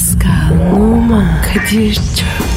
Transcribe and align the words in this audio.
Pascal, 0.00 0.72
Oman, 0.72 1.42
Kadir 1.42 1.94
çok 1.94 2.49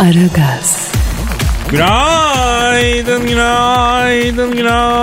Aragaz, 0.00 0.92
Günaydın, 1.70 3.26
günaydın, 3.26 4.56
günaydın. 4.56 4.94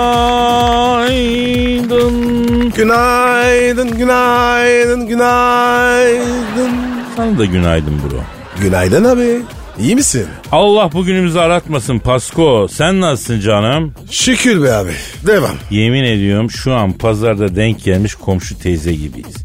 Günaydın, 2.76 3.98
günaydın, 3.98 5.06
günaydın. 5.06 6.70
Sana 7.16 7.38
da 7.38 7.44
günaydın 7.44 8.00
bro. 8.02 8.20
Günaydın 8.62 9.04
abi. 9.04 9.42
İyi 9.78 9.94
misin? 9.94 10.26
Allah 10.52 10.92
bugünümüzü 10.92 11.38
aratmasın 11.38 11.98
Pasko. 11.98 12.68
Sen 12.70 13.00
nasılsın 13.00 13.40
canım? 13.40 13.94
Şükür 14.10 14.62
be 14.62 14.72
abi. 14.72 14.92
Devam. 15.26 15.56
Yemin 15.70 16.04
ediyorum 16.04 16.50
şu 16.50 16.74
an 16.74 16.92
pazarda 16.92 17.56
denk 17.56 17.84
gelmiş 17.84 18.14
komşu 18.14 18.58
teyze 18.58 18.92
gibiyiz. 18.92 19.36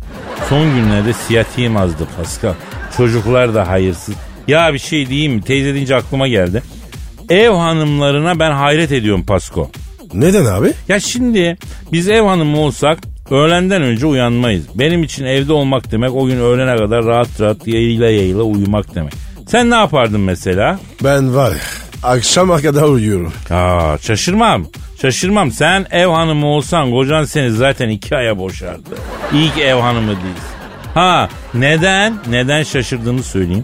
Son 0.50 0.76
günlerde 0.76 1.14
siyatiğim 1.14 1.78
azdı 1.78 2.08
Pascal. 2.18 2.54
Çocuklar 2.98 3.56
da 3.56 3.68
hayırsız. 3.68 4.16
Ya 4.48 4.74
bir 4.74 4.80
şey 4.80 5.10
diyeyim 5.10 5.34
mi? 5.34 5.42
Teyze 5.42 5.74
deyince 5.74 5.96
aklıma 5.96 6.28
geldi. 6.28 6.64
Ev 7.30 7.50
hanımlarına 7.50 8.40
ben 8.40 8.52
hayret 8.52 8.92
ediyorum 8.92 9.26
Pasko. 9.26 9.70
Neden 10.14 10.46
abi? 10.46 10.72
Ya 10.88 11.00
şimdi 11.00 11.58
biz 11.92 12.10
ev 12.10 12.22
hanımı 12.22 12.58
olsak 12.60 13.00
öğlenden 13.32 13.82
önce 13.82 14.06
uyanmayız. 14.06 14.66
Benim 14.76 15.04
için 15.04 15.26
evde 15.26 15.54
olmak 15.54 15.92
demek 15.92 16.16
o 16.16 16.26
gün 16.26 16.40
öğlene 16.40 16.76
kadar 16.78 17.06
rahat 17.06 17.42
rahat 17.42 17.68
yayla 17.68 18.10
yayla 18.10 18.44
uyumak 18.44 18.96
demek. 18.96 19.14
Sen 19.48 19.70
ne 19.70 19.76
yapardın 19.76 20.20
mesela? 20.22 20.80
Ben 21.04 21.36
var 21.36 21.52
ya 21.52 21.58
akşama 22.04 22.58
kadar 22.58 22.84
uyuyorum. 22.84 23.34
Aa, 23.52 23.98
şaşırmam. 24.02 24.66
Şaşırmam. 25.02 25.52
Sen 25.52 25.86
ev 25.92 26.08
hanımı 26.08 26.46
olsan 26.48 26.92
kocan 26.92 27.24
seni 27.24 27.52
zaten 27.52 27.90
iki 27.90 28.16
aya 28.16 28.38
boşardı. 28.38 28.90
İlk 29.34 29.58
ev 29.58 29.76
hanımı 29.76 30.08
değilsin. 30.08 30.54
Ha 30.94 31.30
neden? 31.54 32.14
Neden 32.30 32.64
şaşırdığını 32.64 33.24
söyleyeyim. 33.24 33.64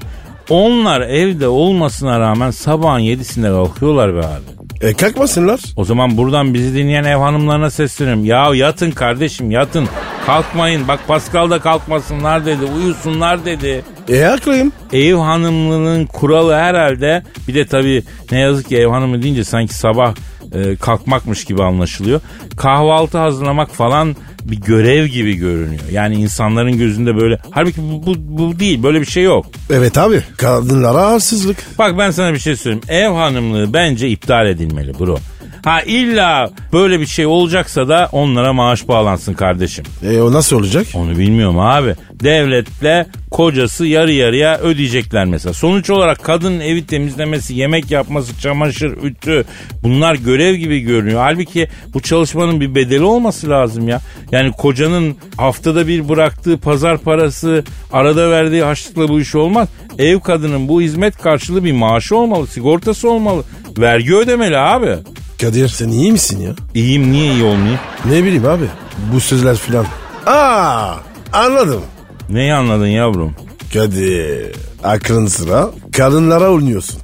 Onlar 0.50 1.02
evde 1.02 1.48
olmasına 1.48 2.20
rağmen 2.20 2.52
sabahın 2.52 3.00
yedisinde 3.00 3.48
kalkıyorlar 3.48 4.16
be 4.16 4.20
abi. 4.20 4.60
E 4.88 4.94
kalkmasınlar. 4.94 5.60
O 5.76 5.86
zaman 5.86 6.18
buradan 6.18 6.54
bizi 6.54 6.76
dinleyen 6.76 7.04
ev 7.04 7.18
hanımlarına 7.18 7.70
sesleniyorum. 7.70 8.26
Ya 8.26 8.56
yatın 8.56 8.92
kardeşim 8.92 9.52
yatın. 9.52 9.88
Kalkmayın. 10.26 10.88
Bak 10.88 11.00
Pascal 11.08 11.50
da 11.50 11.60
kalkmasınlar 11.60 12.46
dedi. 12.46 12.66
Uyusunlar 12.66 13.46
dedi. 13.46 13.84
E 14.10 14.24
haklıyım. 14.24 14.72
Ev 14.94 15.16
hanımlığının 15.16 16.06
kuralı 16.06 16.54
herhalde 16.54 17.24
bir 17.48 17.56
de 17.56 17.66
tabii 17.66 18.04
ne 18.32 18.40
yazık 18.40 18.70
ki 18.70 18.78
ev 18.78 18.88
hanımı 18.88 19.22
deyince 19.22 19.44
sanki 19.44 19.74
sabah 19.74 20.14
e, 20.54 20.76
kalkmakmış 20.76 21.46
gibi 21.46 21.64
anlaşılıyor. 21.64 22.22
Kahvaltı 22.58 23.18
hazırlamak 23.18 23.72
falan 23.76 24.16
bir 24.44 24.62
görev 24.62 25.06
gibi 25.06 25.34
görünüyor. 25.36 25.82
Yani 25.92 26.16
insanların 26.16 26.78
gözünde 26.78 27.18
böyle 27.18 27.40
halbuki 27.52 27.82
bu, 27.82 28.06
bu, 28.06 28.16
bu 28.18 28.60
değil 28.60 28.84
böyle 28.84 29.02
bir 29.02 29.06
şey 29.06 29.24
yok. 29.24 29.46
Evet 29.70 29.98
abi. 29.98 30.22
Kadınlara 30.38 31.02
arsızlık. 31.02 31.58
Bak 31.80 31.98
ben 31.98 32.12
sana 32.12 32.34
bir 32.34 32.40
şey 32.40 32.56
söyleyeyim. 32.56 32.84
Ev 32.88 33.10
hanımlığı 33.10 33.74
bence 33.74 34.10
iptal 34.10 34.48
edilmeli 34.48 35.00
bro. 35.00 35.18
Ha 35.64 35.82
illa 35.82 36.50
böyle 36.74 37.00
bir 37.00 37.06
şey 37.06 37.26
olacaksa 37.26 37.88
da 37.88 38.10
onlara 38.12 38.54
maaş 38.54 38.88
bağlansın 38.88 39.34
kardeşim. 39.34 39.86
E 40.04 40.22
o 40.22 40.34
nasıl 40.34 40.56
olacak? 40.56 40.88
Onu 40.94 41.18
bilmiyorum 41.18 41.60
abi. 41.60 41.96
Devletle 42.14 43.08
kocası 43.32 43.86
yarı 43.86 44.12
yarıya 44.12 44.58
ödeyecekler 44.58 45.26
mesela. 45.26 45.54
Sonuç 45.54 45.90
olarak 45.90 46.24
kadının 46.24 46.60
evi 46.60 46.88
temizlemesi, 46.88 47.54
yemek 47.54 47.92
yapması, 47.92 48.42
çamaşır, 48.42 48.98
ütü 49.04 49.46
bunlar 49.84 50.16
görev 50.16 50.56
gibi 50.56 50.80
görünüyor. 50.80 51.20
Halbuki 51.22 51.68
bu 51.94 52.00
çalışmanın 52.00 52.62
bir 52.62 52.76
bedeli 52.76 53.04
olması 53.04 53.50
lazım 53.50 53.88
ya. 53.88 54.02
Yani 54.32 54.52
kocanın 54.52 55.18
haftada 55.38 55.88
bir 55.88 56.10
bıraktığı 56.10 56.58
pazar 56.58 56.98
parası, 56.98 57.64
arada 57.94 58.32
verdiği 58.32 58.64
harçlıkla 58.64 59.10
bu 59.10 59.22
iş 59.22 59.36
olmaz. 59.36 59.68
Ev 60.00 60.20
kadının 60.20 60.68
bu 60.68 60.82
hizmet 60.82 61.18
karşılığı 61.18 61.64
bir 61.64 61.72
maaşı 61.72 62.16
olmalı, 62.16 62.48
sigortası 62.48 63.10
olmalı. 63.10 63.44
Vergi 63.78 64.16
ödemeli 64.16 64.58
abi. 64.58 64.96
Kadir 65.42 65.68
sen 65.68 65.90
iyi 65.90 66.12
misin 66.12 66.42
ya? 66.42 66.52
İyiyim 66.74 67.12
niye 67.12 67.34
iyi 67.34 67.44
olmayayım? 67.44 67.80
Ne 68.06 68.24
bileyim 68.24 68.46
abi. 68.46 68.66
Bu 69.14 69.20
sözler 69.20 69.56
filan. 69.58 69.86
Aa 70.26 70.94
anladım. 71.34 71.82
Neyi 72.30 72.54
anladın 72.54 72.88
yavrum? 72.88 73.36
Kadir 73.74 74.56
aklın 74.84 75.28
sıra 75.28 75.70
kadınlara 75.98 76.52
oynuyorsun. 76.52 77.00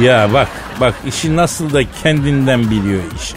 Ya 0.00 0.30
bak 0.32 0.48
bak 0.80 0.94
işi 1.08 1.36
nasıl 1.36 1.72
da 1.72 1.80
kendinden 2.02 2.70
biliyor 2.70 3.00
işi. 3.22 3.34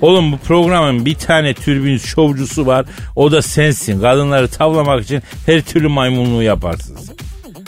Oğlum 0.00 0.32
bu 0.32 0.38
programın 0.38 1.04
bir 1.04 1.14
tane 1.14 1.54
türbün 1.54 1.98
şovcusu 1.98 2.66
var. 2.66 2.86
O 3.16 3.32
da 3.32 3.42
sensin. 3.42 4.00
Kadınları 4.00 4.48
tavlamak 4.48 5.04
için 5.04 5.22
her 5.46 5.62
türlü 5.62 5.88
maymunluğu 5.88 6.42
yaparsın. 6.42 6.96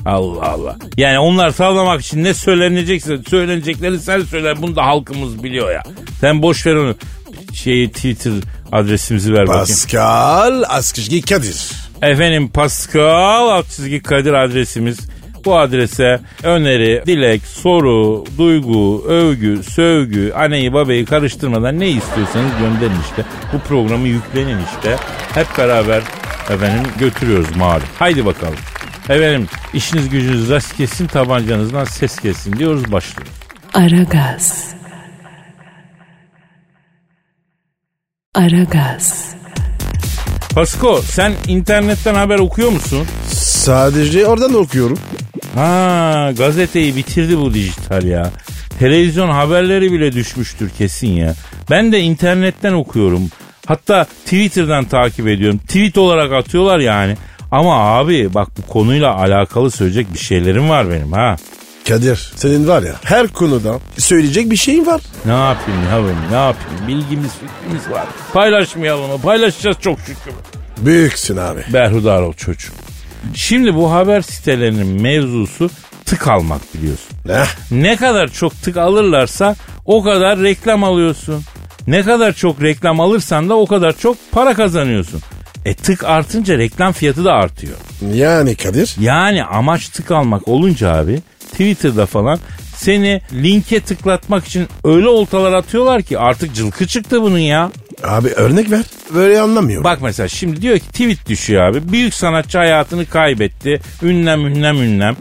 Allah 0.06 0.42
Allah. 0.42 0.76
Yani 0.96 1.18
onlar 1.18 1.52
tavlamak 1.52 2.00
için 2.00 2.24
ne 2.24 2.34
söylenecekse 2.34 3.18
söylenecekleri 3.28 3.98
sen 3.98 4.20
söyler. 4.20 4.62
Bunu 4.62 4.76
da 4.76 4.86
halkımız 4.86 5.42
biliyor 5.42 5.72
ya. 5.72 5.82
Sen 6.20 6.42
boş 6.42 6.66
ver 6.66 6.74
onu. 6.74 6.94
Şeyi 7.54 7.90
Twitter 7.92 8.32
adresimizi 8.72 9.32
ver 9.32 9.46
bakayım. 9.46 9.66
Pascal 9.66 10.62
Askışgi 10.68 11.22
Kadir. 11.22 11.70
Efendim 12.02 12.48
Pascal 12.48 13.62
çizgi 13.62 14.02
Kadir 14.02 14.32
adresimiz. 14.32 14.98
Bu 15.44 15.58
adrese 15.58 16.20
öneri, 16.42 17.02
dilek, 17.06 17.42
soru, 17.42 18.24
duygu, 18.38 19.04
övgü, 19.08 19.62
sövgü, 19.62 20.32
anneyi 20.32 20.72
babayı 20.72 21.06
karıştırmadan 21.06 21.80
ne 21.80 21.88
istiyorsanız 21.88 22.50
gönderin 22.60 23.00
işte. 23.10 23.24
Bu 23.52 23.58
programı 23.68 24.08
yüklenin 24.08 24.58
işte. 24.58 24.96
Hep 25.34 25.46
beraber 25.58 26.02
efendim 26.50 26.92
götürüyoruz 26.98 27.56
malum. 27.56 27.82
Haydi 27.98 28.26
bakalım. 28.26 28.56
Efendim 29.10 29.48
işiniz 29.74 30.08
gücünüz 30.08 30.50
rast 30.50 30.76
kessin 30.76 31.06
tabancanızdan 31.06 31.84
ses 31.84 32.18
kessin 32.18 32.52
diyoruz 32.58 32.92
başlıyoruz. 32.92 33.32
Aragaz. 33.74 34.74
Aragaz, 38.34 39.34
Pasko 40.54 41.02
sen 41.04 41.32
internetten 41.48 42.14
haber 42.14 42.38
okuyor 42.38 42.70
musun? 42.70 43.06
Sadece 43.32 44.26
oradan 44.26 44.54
okuyorum. 44.54 44.98
Ha 45.54 46.32
gazeteyi 46.38 46.96
bitirdi 46.96 47.38
bu 47.38 47.54
dijital 47.54 48.04
ya. 48.04 48.30
Televizyon 48.78 49.30
haberleri 49.30 49.92
bile 49.92 50.12
düşmüştür 50.12 50.70
kesin 50.78 51.08
ya. 51.08 51.34
Ben 51.70 51.92
de 51.92 52.00
internetten 52.00 52.72
okuyorum. 52.72 53.30
Hatta 53.66 54.04
Twitter'dan 54.04 54.84
takip 54.84 55.28
ediyorum. 55.28 55.58
Tweet 55.58 55.98
olarak 55.98 56.32
atıyorlar 56.32 56.78
yani. 56.78 57.16
Ama 57.50 57.74
abi 57.80 58.34
bak 58.34 58.48
bu 58.58 58.72
konuyla 58.72 59.14
alakalı 59.16 59.70
söyleyecek 59.70 60.14
bir 60.14 60.18
şeylerim 60.18 60.68
var 60.70 60.90
benim 60.90 61.12
ha. 61.12 61.36
Kadir 61.88 62.32
senin 62.36 62.68
var 62.68 62.82
ya 62.82 62.94
her 63.04 63.28
konuda 63.28 63.78
söyleyecek 63.98 64.50
bir 64.50 64.56
şeyin 64.56 64.86
var. 64.86 65.00
Ne 65.24 65.32
yapayım 65.32 65.80
yavrum 65.90 66.16
ne 66.30 66.36
yapayım 66.36 66.88
bilgimiz 66.88 67.30
fikrimiz 67.32 67.90
var. 67.90 68.06
Paylaşmayalım 68.32 69.10
mı? 69.10 69.20
Paylaşacağız 69.22 69.76
çok 69.80 69.98
şükür. 70.00 70.32
Büyüksün 70.78 71.36
abi. 71.36 71.60
Berhudar 71.72 72.22
ol 72.22 72.32
çocuğum. 72.32 72.72
Şimdi 73.34 73.74
bu 73.74 73.92
haber 73.92 74.20
sitelerinin 74.20 75.02
mevzusu 75.02 75.70
tık 76.04 76.28
almak 76.28 76.74
biliyorsun. 76.74 77.16
Ne? 77.26 77.44
Ne 77.70 77.96
kadar 77.96 78.28
çok 78.28 78.62
tık 78.62 78.76
alırlarsa 78.76 79.56
o 79.84 80.02
kadar 80.02 80.38
reklam 80.38 80.84
alıyorsun. 80.84 81.42
Ne 81.86 82.02
kadar 82.02 82.32
çok 82.32 82.62
reklam 82.62 83.00
alırsan 83.00 83.48
da 83.48 83.54
o 83.54 83.66
kadar 83.66 83.92
çok 83.98 84.16
para 84.32 84.54
kazanıyorsun. 84.54 85.20
E 85.64 85.74
tık 85.74 86.04
artınca 86.04 86.58
reklam 86.58 86.92
fiyatı 86.92 87.24
da 87.24 87.32
artıyor. 87.32 87.76
Yani 88.14 88.54
Kadir. 88.54 88.96
Yani 89.00 89.44
amaç 89.44 89.88
tık 89.88 90.10
almak 90.10 90.48
olunca 90.48 90.94
abi 90.94 91.20
Twitter'da 91.52 92.06
falan 92.06 92.38
seni 92.76 93.20
linke 93.32 93.80
tıklatmak 93.80 94.46
için 94.46 94.68
öyle 94.84 95.08
oltalar 95.08 95.52
atıyorlar 95.52 96.02
ki 96.02 96.18
artık 96.18 96.54
cılkı 96.54 96.86
çıktı 96.86 97.22
bunun 97.22 97.38
ya. 97.38 97.70
Abi 98.04 98.28
örnek 98.28 98.70
ver. 98.70 98.84
Böyle 99.14 99.40
anlamıyorum. 99.40 99.84
Bak 99.84 99.98
mesela 100.02 100.28
şimdi 100.28 100.62
diyor 100.62 100.78
ki 100.78 100.86
tweet 100.88 101.28
düşüyor 101.28 101.62
abi. 101.62 101.92
Büyük 101.92 102.14
sanatçı 102.14 102.58
hayatını 102.58 103.06
kaybetti. 103.06 103.80
Ünlem 104.02 104.46
ünlem 104.46 104.76
ünlem. 104.82 105.16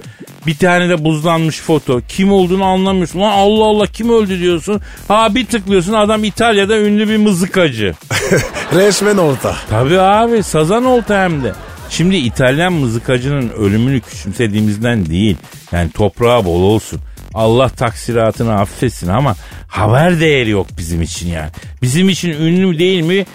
Bir 0.47 0.57
tane 0.57 0.89
de 0.89 1.03
buzlanmış 1.05 1.59
foto. 1.59 2.01
Kim 2.07 2.31
olduğunu 2.31 2.63
anlamıyorsun. 2.63 3.19
Lan 3.19 3.31
Allah 3.31 3.65
Allah 3.65 3.87
kim 3.87 4.09
öldü 4.09 4.39
diyorsun. 4.39 4.81
Ha 5.07 5.35
bir 5.35 5.45
tıklıyorsun 5.45 5.93
adam 5.93 6.23
İtalya'da 6.23 6.77
ünlü 6.79 7.09
bir 7.09 7.17
mızıkacı. 7.17 7.93
Resmen 8.73 9.17
orta. 9.17 9.55
Tabii 9.69 9.99
abi 9.99 10.43
sazan 10.43 10.85
olta 10.85 11.23
hem 11.23 11.43
de. 11.43 11.53
Şimdi 11.89 12.15
İtalyan 12.15 12.73
mızıkacının 12.73 13.49
ölümünü 13.49 14.01
küçümsediğimizden 14.01 15.05
değil. 15.05 15.37
Yani 15.71 15.91
toprağı 15.91 16.45
bol 16.45 16.61
olsun. 16.61 16.99
Allah 17.33 17.69
taksiratını 17.69 18.59
affetsin 18.59 19.07
ama 19.07 19.35
haber 19.67 20.19
değeri 20.19 20.49
yok 20.49 20.67
bizim 20.77 21.01
için 21.01 21.27
yani. 21.29 21.49
Bizim 21.81 22.09
için 22.09 22.29
ünlü 22.29 22.79
değil 22.79 23.01
mi 23.01 23.25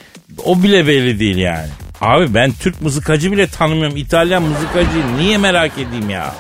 o 0.45 0.63
bile 0.63 0.87
belli 0.87 1.21
değil 1.21 1.37
yani. 1.37 1.69
Abi 2.01 2.35
ben 2.35 2.53
Türk 2.61 2.83
mızıkacı 2.83 3.33
bile 3.33 3.47
tanımıyorum. 3.47 3.97
İtalyan 3.97 4.43
mızıkacıyı 4.43 5.05
niye 5.19 5.39
merak 5.39 5.73
edeyim 5.79 6.11
ya? 6.11 6.35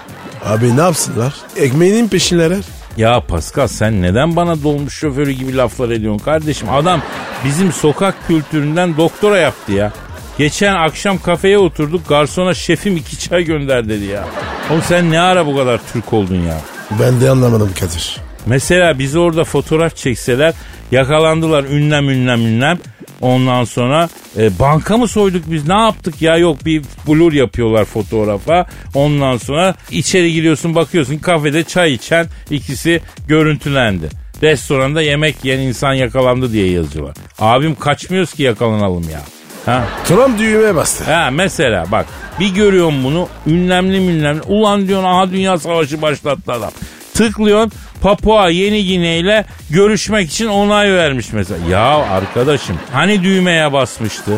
Abi 0.45 0.77
ne 0.77 0.81
yapsınlar? 0.81 1.35
Ekmeğinin 1.57 2.09
peşindeler. 2.09 2.59
Ya 2.97 3.21
Pascal 3.21 3.67
sen 3.67 4.03
neden 4.03 4.37
bana 4.37 4.63
dolmuş 4.63 4.95
şoförü 4.95 5.31
gibi 5.31 5.57
laflar 5.57 5.91
ediyorsun 5.91 6.25
kardeşim? 6.25 6.69
Adam 6.71 7.03
bizim 7.45 7.73
sokak 7.73 8.27
kültüründen 8.29 8.97
doktora 8.97 9.39
yaptı 9.39 9.73
ya. 9.73 9.93
Geçen 10.39 10.75
akşam 10.75 11.19
kafeye 11.19 11.59
oturduk 11.59 12.09
garsona 12.09 12.55
şefim 12.55 12.97
iki 12.97 13.19
çay 13.19 13.45
gönder 13.45 13.89
dedi 13.89 14.05
ya. 14.05 14.25
Oğlum 14.71 14.83
sen 14.89 15.11
ne 15.11 15.21
ara 15.21 15.47
bu 15.47 15.57
kadar 15.57 15.81
Türk 15.93 16.13
oldun 16.13 16.43
ya? 16.43 16.61
Ben 16.91 17.21
de 17.21 17.31
anlamadım 17.31 17.71
Kadir. 17.81 18.17
Mesela 18.47 18.99
bizi 18.99 19.19
orada 19.19 19.45
fotoğraf 19.45 19.97
çekseler 19.97 20.55
yakalandılar 20.91 21.65
ünlem 21.65 22.11
ünlem 22.11 22.41
ünlem. 22.41 22.79
Ondan 23.21 23.65
sonra 23.65 24.09
e, 24.37 24.59
banka 24.59 24.97
mı 24.97 25.09
soyduk 25.09 25.45
biz 25.47 25.69
ne 25.69 25.75
yaptık 25.75 26.23
ya 26.23 26.37
yok 26.37 26.65
bir 26.65 26.83
blur 27.09 27.33
yapıyorlar 27.33 27.85
fotoğrafa. 27.85 28.67
Ondan 28.95 29.37
sonra 29.37 29.75
içeri 29.91 30.33
giriyorsun 30.33 30.75
bakıyorsun 30.75 31.19
kafede 31.19 31.65
çay 31.65 31.93
içen 31.93 32.27
ikisi 32.51 33.01
görüntülendi. 33.29 34.09
Restoranda 34.43 35.03
yemek 35.03 35.45
yiyen 35.45 35.59
insan 35.59 35.93
yakalandı 35.93 36.53
diye 36.53 36.71
yazıyorlar. 36.71 37.17
Abim 37.39 37.75
kaçmıyoruz 37.75 38.33
ki 38.33 38.43
yakalanalım 38.43 39.11
ya. 39.11 39.21
Ha? 39.67 39.85
Trump 40.05 40.39
düğmeye 40.39 40.75
bastı. 40.75 41.05
Ha 41.05 41.31
mesela 41.33 41.85
bak 41.93 42.07
bir 42.41 42.55
görüyorum 42.55 43.05
bunu 43.05 43.29
ünlemli 43.47 44.01
münlemli. 44.01 44.43
Ulan 44.43 44.89
diyorsun 44.89 45.09
aha 45.09 45.31
dünya 45.31 45.59
savaşı 45.59 46.03
başlattı 46.03 46.53
adam. 46.53 46.71
Tıklıyorsun 47.15 47.73
Papua 48.03 48.51
Yeni 48.51 48.85
Gine 48.85 49.19
ile 49.19 49.45
görüşmek 49.71 50.31
için 50.31 50.47
onay 50.47 50.93
vermiş 50.93 51.33
mesela. 51.33 51.67
Ya 51.71 51.85
arkadaşım 51.97 52.77
hani 52.93 53.23
düğmeye 53.23 53.73
basmıştı? 53.73 54.33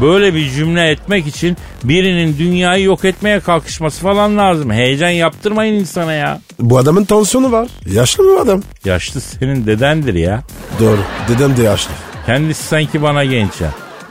Böyle 0.00 0.34
bir 0.34 0.50
cümle 0.50 0.90
etmek 0.90 1.26
için 1.26 1.56
birinin 1.84 2.38
dünyayı 2.38 2.84
yok 2.84 3.04
etmeye 3.04 3.40
kalkışması 3.40 4.02
falan 4.02 4.38
lazım. 4.38 4.70
Heyecan 4.70 5.08
yaptırmayın 5.08 5.74
insana 5.74 6.12
ya. 6.12 6.40
Bu 6.60 6.78
adamın 6.78 7.04
tansiyonu 7.04 7.52
var. 7.52 7.68
Yaşlı 7.86 8.24
mı 8.24 8.40
adam? 8.40 8.62
Yaşlı 8.84 9.20
senin 9.20 9.66
dedendir 9.66 10.14
ya. 10.14 10.42
Doğru. 10.80 11.00
Dedem 11.28 11.56
de 11.56 11.62
yaşlı. 11.62 11.90
Kendisi 12.26 12.62
sanki 12.64 13.02
bana 13.02 13.24
genç 13.24 13.60
ya. 13.60 13.68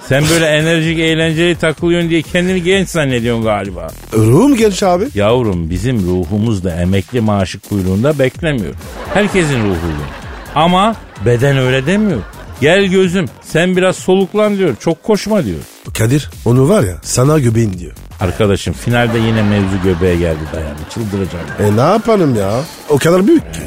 Sen 0.09 0.23
böyle 0.29 0.45
enerjik 0.45 0.99
eğlenceli 0.99 1.55
takılıyorsun 1.55 2.09
diye 2.09 2.21
kendini 2.21 2.63
genç 2.63 2.89
zannediyorsun 2.89 3.43
galiba. 3.43 3.87
Ruhum 4.13 4.55
genç 4.55 4.83
abi. 4.83 5.07
Yavrum 5.15 5.69
bizim 5.69 6.07
ruhumuz 6.07 6.63
da 6.63 6.75
emekli 6.75 7.21
maaşı 7.21 7.59
kuyruğunda 7.59 8.19
beklemiyor. 8.19 8.73
Herkesin 9.13 9.59
ruhu 9.63 9.69
öyle. 9.69 10.03
Ama 10.55 10.95
beden 11.25 11.57
öyle 11.57 11.85
demiyor. 11.85 12.19
Gel 12.61 12.85
gözüm 12.85 13.25
sen 13.41 13.77
biraz 13.77 13.95
soluklan 13.95 14.57
diyor. 14.57 14.75
Çok 14.79 15.03
koşma 15.03 15.45
diyor. 15.45 15.59
Kadir 15.97 16.29
onu 16.45 16.69
var 16.69 16.83
ya 16.83 16.95
sana 17.01 17.39
göbeğin 17.39 17.73
diyor. 17.79 17.91
Arkadaşım 18.19 18.73
finalde 18.73 19.19
yine 19.19 19.41
mevzu 19.43 19.75
göbeğe 19.83 20.15
geldi 20.15 20.39
dayandı. 20.53 20.79
Çıldıracağım. 20.93 21.45
E 21.59 21.77
ne 21.77 21.91
yapalım 21.91 22.35
ya? 22.35 22.51
O 22.89 22.97
kadar 22.97 23.27
büyük 23.27 23.53
ki. 23.53 23.59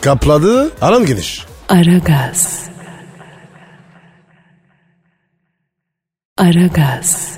Kapladı 0.00 0.70
alan 0.80 1.06
geniş. 1.06 1.44
Aragaz. 1.68 2.67
Aragaz. 6.38 7.28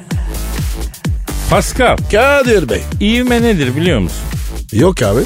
Pascal, 1.50 1.96
Kadir 2.12 2.68
Bey. 2.68 2.80
ivme 3.00 3.42
nedir 3.42 3.76
biliyor 3.76 3.98
musun? 3.98 4.22
Yok 4.72 5.02
abi. 5.02 5.20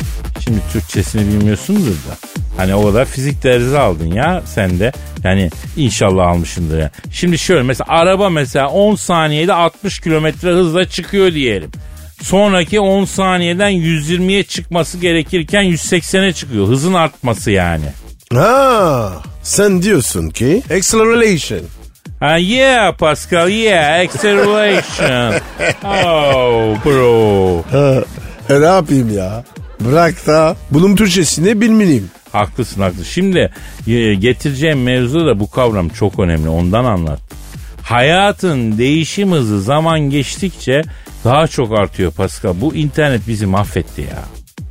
Şimdi 0.44 0.58
Türkçesini 0.72 1.28
bilmiyorsundur 1.28 1.90
da. 1.90 2.16
Hani 2.56 2.74
o 2.74 2.86
kadar 2.86 3.04
fizik 3.04 3.42
dersi 3.42 3.78
aldın 3.78 4.06
ya 4.06 4.42
sen 4.46 4.78
de. 4.80 4.92
Yani 5.24 5.50
inşallah 5.76 6.26
almışındır 6.26 6.78
ya. 6.78 6.90
Şimdi 7.12 7.38
şöyle 7.38 7.62
mesela 7.62 7.86
araba 7.88 8.30
mesela 8.30 8.68
10 8.68 8.94
saniyede 8.94 9.52
60 9.52 9.98
kilometre 10.00 10.50
hızla 10.50 10.88
çıkıyor 10.88 11.32
diyelim. 11.32 11.70
Sonraki 12.22 12.80
10 12.80 13.04
saniyeden 13.04 13.70
120'ye 13.70 14.42
çıkması 14.42 14.98
gerekirken 14.98 15.64
180'e 15.64 16.32
çıkıyor. 16.32 16.68
Hızın 16.68 16.94
artması 16.94 17.50
yani. 17.50 17.84
Ha, 18.34 19.12
sen 19.42 19.82
diyorsun 19.82 20.30
ki 20.30 20.62
acceleration. 20.76 21.60
Ha, 22.24 22.38
yeah 22.38 22.96
Pascal 22.96 23.48
yeah 23.48 24.00
acceleration. 24.00 25.34
oh 25.84 26.76
bro. 26.84 27.64
E 28.50 28.60
ne 28.60 28.64
yapayım 28.64 29.16
ya? 29.16 29.44
Bırak 29.80 30.26
da 30.26 30.56
bunun 30.70 30.96
Türkçesini 30.96 31.60
bilmeliyim. 31.60 32.10
Haklısın 32.32 32.80
haklısın. 32.80 33.04
Şimdi 33.04 33.52
e, 33.86 34.14
getireceğim 34.14 34.82
mevzu 34.82 35.26
da 35.26 35.40
bu 35.40 35.50
kavram 35.50 35.88
çok 35.88 36.18
önemli. 36.18 36.48
Ondan 36.48 36.84
anlat. 36.84 37.20
Hayatın 37.82 38.78
değişim 38.78 39.32
hızı 39.32 39.62
zaman 39.62 40.00
geçtikçe 40.00 40.82
daha 41.24 41.48
çok 41.48 41.78
artıyor 41.78 42.12
Pascal. 42.12 42.54
Bu 42.60 42.74
internet 42.74 43.28
bizi 43.28 43.46
mahvetti 43.46 44.00
ya. 44.00 44.22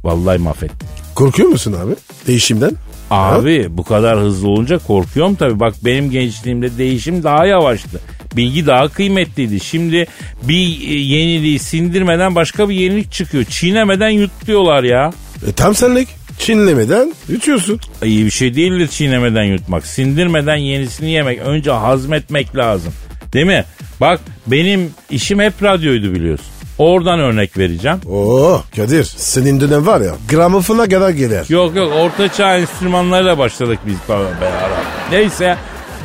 Vallahi 0.03 0.37
mahvetti. 0.37 0.85
Korkuyor 1.15 1.49
musun 1.49 1.73
abi 1.73 1.95
değişimden? 2.27 2.71
Abi 3.13 3.67
bu 3.69 3.83
kadar 3.83 4.19
hızlı 4.19 4.49
olunca 4.49 4.77
korkuyorum 4.77 5.35
tabii. 5.35 5.59
Bak 5.59 5.73
benim 5.85 6.11
gençliğimde 6.11 6.77
değişim 6.77 7.23
daha 7.23 7.45
yavaştı. 7.45 8.01
Bilgi 8.35 8.67
daha 8.67 8.87
kıymetliydi. 8.87 9.59
Şimdi 9.59 10.07
bir 10.43 10.81
e, 10.89 10.93
yeniliği 10.93 11.59
sindirmeden 11.59 12.35
başka 12.35 12.69
bir 12.69 12.75
yenilik 12.75 13.11
çıkıyor. 13.11 13.43
Çiğnemeden 13.43 14.09
yut 14.09 14.31
diyorlar 14.47 14.83
ya. 14.83 15.13
E, 15.47 15.53
tam 15.53 15.75
senlik. 15.75 16.07
Çinlemeden 16.39 17.13
yutuyorsun. 17.29 17.79
İyi 18.03 18.25
bir 18.25 18.31
şey 18.31 18.55
değildir 18.55 18.87
çiğnemeden 18.87 19.43
yutmak. 19.43 19.85
Sindirmeden 19.85 20.55
yenisini 20.55 21.11
yemek. 21.11 21.39
Önce 21.39 21.71
hazmetmek 21.71 22.55
lazım. 22.55 22.93
Değil 23.33 23.45
mi? 23.45 23.65
Bak 24.01 24.19
benim 24.47 24.91
işim 25.11 25.39
hep 25.39 25.63
radyoydu 25.63 26.13
biliyorsun. 26.13 26.52
Oradan 26.77 27.19
örnek 27.19 27.57
vereceğim. 27.57 27.97
Oo 28.11 28.61
Kadir 28.75 29.03
senin 29.03 29.59
dönem 29.59 29.85
var 29.85 30.01
ya 30.01 30.15
gramofona 30.29 30.89
kadar 30.89 31.09
gelir. 31.09 31.49
Yok 31.49 31.75
yok 31.75 31.93
orta 31.95 32.33
çağ 32.33 32.57
enstrümanlarıyla 32.57 33.37
başladık 33.37 33.79
biz 33.87 33.95
be- 34.09 34.13
beraber. 34.41 34.69
Neyse 35.11 35.57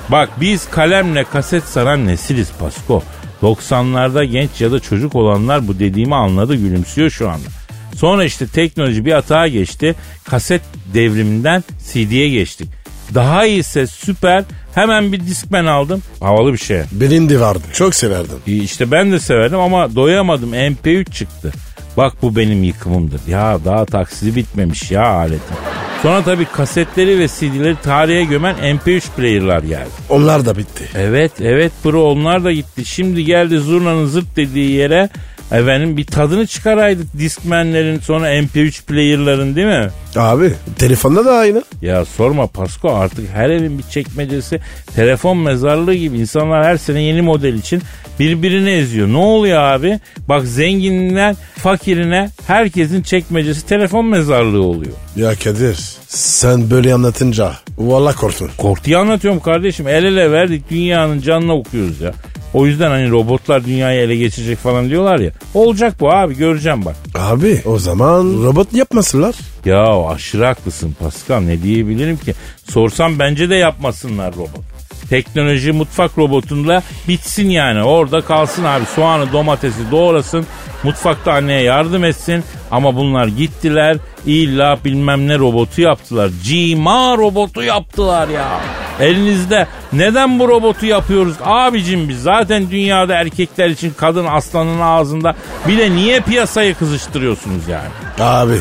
bak 0.08 0.28
biz 0.40 0.70
kalemle 0.70 1.24
kaset 1.24 1.64
saran 1.64 2.06
nesiliz 2.06 2.48
Pasko. 2.60 3.02
90'larda 3.42 4.24
genç 4.24 4.60
ya 4.60 4.72
da 4.72 4.80
çocuk 4.80 5.14
olanlar 5.14 5.68
bu 5.68 5.78
dediğimi 5.78 6.14
anladı 6.14 6.54
gülümsüyor 6.54 7.10
şu 7.10 7.28
anda. 7.28 7.48
Sonra 7.96 8.24
işte 8.24 8.46
teknoloji 8.46 9.04
bir 9.04 9.12
hata 9.12 9.48
geçti. 9.48 9.94
Kaset 10.24 10.62
devriminden 10.94 11.64
CD'ye 11.92 12.28
geçtik. 12.28 12.68
Daha 13.14 13.46
iyi 13.46 13.62
ses 13.62 13.90
süper. 13.90 14.44
Hemen 14.78 15.12
bir 15.12 15.20
Discman 15.20 15.66
aldım. 15.66 16.02
Havalı 16.20 16.52
bir 16.52 16.58
şey. 16.58 16.78
De 16.78 17.40
vardı. 17.40 17.62
Çok 17.72 17.94
severdim. 17.94 18.38
İyi 18.46 18.62
İşte 18.62 18.90
ben 18.90 19.12
de 19.12 19.20
severdim 19.20 19.58
ama 19.58 19.94
doyamadım. 19.94 20.54
MP3 20.54 21.12
çıktı. 21.12 21.52
Bak 21.96 22.14
bu 22.22 22.36
benim 22.36 22.62
yıkımımdır. 22.62 23.20
Ya 23.28 23.58
daha 23.64 23.84
taksidi 23.84 24.36
bitmemiş 24.36 24.90
ya 24.90 25.06
aletin. 25.06 25.56
Sonra 26.02 26.22
tabii 26.22 26.44
kasetleri 26.44 27.18
ve 27.18 27.28
CD'leri 27.28 27.76
tarihe 27.82 28.24
gömen 28.24 28.56
MP3 28.56 29.02
player'lar 29.16 29.62
geldi. 29.62 29.88
Onlar 30.08 30.46
da 30.46 30.56
bitti. 30.56 30.84
Evet 30.96 31.32
evet 31.40 31.72
bro 31.84 32.02
onlar 32.02 32.44
da 32.44 32.52
gitti. 32.52 32.84
Şimdi 32.84 33.24
geldi 33.24 33.58
zurnanın 33.58 34.06
zırt 34.06 34.36
dediği 34.36 34.70
yere 34.70 35.08
efendim 35.52 35.96
bir 35.96 36.04
tadını 36.04 36.46
çıkaraydık 36.46 37.18
Discman'lerin 37.18 38.00
sonra 38.00 38.34
MP3 38.34 38.84
player'ların 38.84 39.56
değil 39.56 39.66
mi? 39.66 39.88
Abi 40.16 40.52
telefonda 40.78 41.24
da 41.24 41.32
aynı. 41.32 41.62
Ya 41.82 42.04
sorma 42.04 42.46
Pasko 42.46 42.94
artık 42.94 43.30
her 43.34 43.50
evin 43.50 43.78
bir 43.78 43.84
çekmecesi 43.90 44.60
telefon 44.94 45.38
mezarlığı 45.38 45.94
gibi 45.94 46.18
insanlar 46.18 46.64
her 46.64 46.76
sene 46.76 47.02
yeni 47.02 47.22
model 47.22 47.54
için 47.54 47.82
birbirini 48.20 48.70
eziyor. 48.70 49.08
Ne 49.08 49.16
oluyor 49.16 49.58
abi? 49.62 50.00
Bak 50.28 50.44
zenginden 50.46 51.36
fakirine 51.56 52.30
herkesin 52.46 53.02
çekmecesi 53.02 53.66
telefon 53.66 54.06
mezarlığı 54.06 54.62
oluyor. 54.62 54.92
Ya 55.16 55.34
Kadir 55.44 55.78
sen 56.08 56.70
böyle 56.70 56.94
anlatınca 56.94 57.52
valla 57.78 58.12
korktun. 58.14 58.50
Korkuyu 58.58 58.98
anlatıyorum 58.98 59.40
kardeşim. 59.40 59.88
El 59.88 60.04
ele 60.04 60.32
verdik 60.32 60.70
dünyanın 60.70 61.20
canına 61.20 61.56
okuyoruz 61.56 62.00
ya. 62.00 62.12
O 62.54 62.66
yüzden 62.66 62.90
hani 62.90 63.10
robotlar 63.10 63.64
dünyayı 63.64 64.00
ele 64.00 64.16
geçirecek 64.16 64.58
falan 64.58 64.90
diyorlar 64.90 65.18
ya. 65.18 65.30
Olacak 65.54 65.94
bu 66.00 66.12
abi 66.12 66.36
göreceğim 66.36 66.84
bak. 66.84 66.96
Abi 67.14 67.62
o 67.64 67.78
zaman 67.78 68.44
robot 68.44 68.72
yapmasınlar. 68.74 69.34
Ya 69.64 70.06
aşırı 70.08 70.44
haklısın 70.44 70.96
Pascal 71.00 71.40
ne 71.40 71.62
diyebilirim 71.62 72.16
ki? 72.16 72.34
Sorsam 72.70 73.18
bence 73.18 73.50
de 73.50 73.54
yapmasınlar 73.54 74.34
robot. 74.34 74.78
Teknoloji 75.10 75.72
mutfak 75.72 76.18
robotunda 76.18 76.82
bitsin 77.08 77.50
yani. 77.50 77.82
Orada 77.82 78.20
kalsın 78.20 78.64
abi 78.64 78.84
soğanı 78.94 79.32
domatesi 79.32 79.90
doğrasın. 79.90 80.46
Mutfakta 80.82 81.32
anneye 81.32 81.62
yardım 81.62 82.04
etsin. 82.04 82.44
Ama 82.70 82.96
bunlar 82.96 83.26
gittiler 83.26 83.96
illa 84.26 84.78
bilmem 84.84 85.28
ne 85.28 85.38
robotu 85.38 85.80
yaptılar. 85.80 86.30
Cima 86.44 87.16
robotu 87.16 87.62
yaptılar 87.62 88.28
ya. 88.28 88.60
Elinizde 89.00 89.66
Neden 89.92 90.38
bu 90.38 90.48
robotu 90.48 90.86
yapıyoruz 90.86 91.34
abicim 91.44 92.08
biz? 92.08 92.22
Zaten 92.22 92.70
dünyada 92.70 93.14
erkekler 93.14 93.68
için 93.68 93.92
kadın 93.96 94.24
aslanın 94.26 94.80
ağzında. 94.80 95.34
Bir 95.68 95.78
de 95.78 95.90
niye 95.90 96.20
piyasayı 96.20 96.74
kızıştırıyorsunuz 96.74 97.68
yani? 97.68 97.88
Abi 98.20 98.60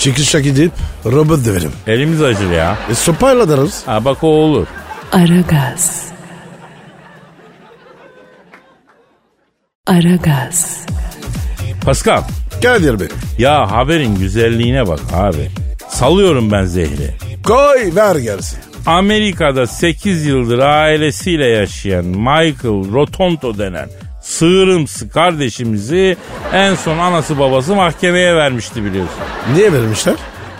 çıkışa 0.00 0.40
gidip 0.40 0.72
robot 1.06 1.44
deverim. 1.46 1.72
Elimiz 1.86 2.22
acır 2.22 2.50
ya. 2.50 2.76
E 2.90 2.94
sopayla 2.94 3.48
dararız. 3.48 3.82
Ha 3.86 4.04
bak 4.04 4.24
o 4.24 4.26
olur. 4.28 4.66
Aragaz. 5.12 6.02
Aragaz. 9.86 10.86
Pascal 11.84 12.22
Kadir 12.62 13.00
Bey. 13.00 13.08
ya 13.38 13.70
haberin 13.72 14.14
güzelliğine 14.18 14.88
bak 14.88 15.00
abi. 15.14 15.50
Salıyorum 15.88 16.52
ben 16.52 16.64
zehri. 16.64 17.14
Koy 17.46 17.94
ver 17.96 18.16
gelsin. 18.16 18.58
Amerika'da 18.88 19.66
8 19.66 20.26
yıldır 20.26 20.58
ailesiyle 20.58 21.46
yaşayan 21.46 22.04
Michael 22.04 22.92
Rotondo 22.92 23.58
denen 23.58 23.88
sığırımsı 24.22 25.10
kardeşimizi 25.10 26.16
en 26.52 26.74
son 26.74 26.98
anası 26.98 27.38
babası 27.38 27.74
mahkemeye 27.74 28.36
vermişti 28.36 28.84
biliyorsun. 28.84 29.16
Niye 29.54 29.72
vermişler? 29.72 30.14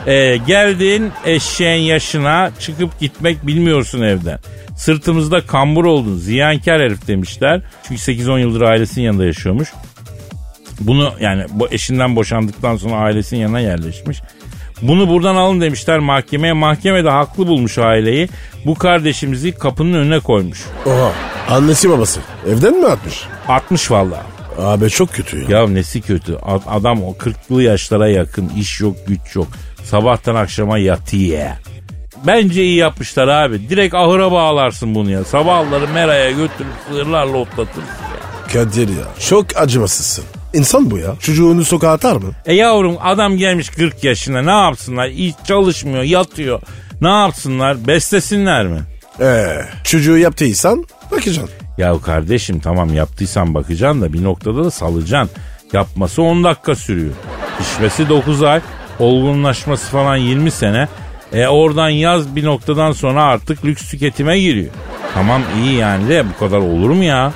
Ee, 0.06 0.36
geldin 0.36 1.12
eşeğin 1.24 1.82
yaşına 1.82 2.50
çıkıp 2.58 3.00
gitmek 3.00 3.46
bilmiyorsun 3.46 4.02
evden. 4.02 4.38
Sırtımızda 4.76 5.46
kambur 5.46 5.84
oldun 5.84 6.16
ziyankar 6.16 6.80
herif 6.80 7.06
demişler. 7.06 7.62
Çünkü 7.88 8.02
8-10 8.02 8.40
yıldır 8.40 8.60
ailesinin 8.60 9.04
yanında 9.04 9.24
yaşıyormuş. 9.24 9.68
Bunu 10.80 11.12
yani 11.20 11.44
bu 11.50 11.68
eşinden 11.70 12.16
boşandıktan 12.16 12.76
sonra 12.76 12.96
ailesinin 12.96 13.40
yanına 13.40 13.60
yerleşmiş. 13.60 14.18
Bunu 14.82 15.08
buradan 15.08 15.34
alın 15.34 15.60
demişler 15.60 15.98
mahkemeye. 15.98 16.52
Mahkeme 16.52 17.04
de 17.04 17.10
haklı 17.10 17.46
bulmuş 17.46 17.78
aileyi. 17.78 18.28
Bu 18.66 18.74
kardeşimizi 18.74 19.52
kapının 19.52 19.92
önüne 19.94 20.20
koymuş. 20.20 20.64
Oha. 20.86 21.12
Annesi 21.50 21.90
babası. 21.90 22.20
Evden 22.48 22.74
mi 22.80 22.86
atmış? 22.86 23.22
60 23.48 23.90
vallahi. 23.90 24.20
Abi 24.58 24.90
çok 24.90 25.12
kötü 25.12 25.50
ya. 25.50 25.60
Ya 25.60 25.68
nesi 25.68 26.00
kötü? 26.00 26.36
Adam 26.66 27.02
o 27.04 27.12
40'lı 27.12 27.62
yaşlara 27.62 28.08
yakın 28.08 28.48
iş 28.56 28.80
yok 28.80 28.96
güç 29.06 29.36
yok. 29.36 29.46
Sabahtan 29.84 30.34
akşama 30.34 30.78
yatıyor. 30.78 31.48
Bence 32.26 32.64
iyi 32.64 32.76
yapmışlar 32.76 33.28
abi. 33.28 33.68
Direkt 33.68 33.94
ahıra 33.94 34.32
bağlarsın 34.32 34.94
bunu 34.94 35.10
ya. 35.10 35.24
Sabahları 35.24 35.88
meraya 35.88 36.30
götürüp 36.30 36.72
sığırlarla 36.90 37.36
otlatırsın 37.36 37.80
ya. 37.82 38.52
Kadir 38.52 38.88
ya. 38.88 39.04
Çok 39.28 39.46
acımasızsın. 39.56 40.24
İnsan 40.58 40.90
bu 40.90 40.98
ya. 40.98 41.14
Çocuğunu 41.20 41.64
sokağa 41.64 41.92
atar 41.92 42.16
mı? 42.16 42.32
E 42.46 42.54
yavrum 42.54 42.96
adam 43.02 43.36
gelmiş 43.36 43.68
40 43.70 44.04
yaşına 44.04 44.42
ne 44.42 44.50
yapsınlar? 44.50 45.10
Hiç 45.10 45.34
çalışmıyor 45.44 46.02
yatıyor. 46.02 46.60
Ne 47.00 47.08
yapsınlar? 47.08 47.86
Beslesinler 47.86 48.66
mi? 48.66 48.80
Ee, 49.20 49.46
çocuğu 49.84 50.18
yaptıysan 50.18 50.84
bakacaksın. 51.10 51.50
Ya 51.78 51.98
kardeşim 52.00 52.60
tamam 52.60 52.94
yaptıysan 52.94 53.54
bakacaksın 53.54 54.02
da 54.02 54.12
bir 54.12 54.24
noktada 54.24 54.64
da 54.64 54.70
salacaksın. 54.70 55.30
Yapması 55.72 56.22
10 56.22 56.44
dakika 56.44 56.74
sürüyor. 56.74 57.12
Pişmesi 57.58 58.08
9 58.08 58.42
ay. 58.42 58.60
Olgunlaşması 58.98 59.86
falan 59.90 60.16
20 60.16 60.50
sene. 60.50 60.88
E 61.32 61.46
oradan 61.46 61.88
yaz 61.88 62.36
bir 62.36 62.44
noktadan 62.44 62.92
sonra 62.92 63.22
artık 63.24 63.64
lüks 63.64 63.90
tüketime 63.90 64.40
giriyor. 64.40 64.70
Tamam 65.14 65.42
iyi 65.62 65.74
yani 65.74 66.08
de 66.08 66.24
bu 66.34 66.38
kadar 66.38 66.58
olur 66.58 66.90
mu 66.90 67.04
ya? 67.04 67.32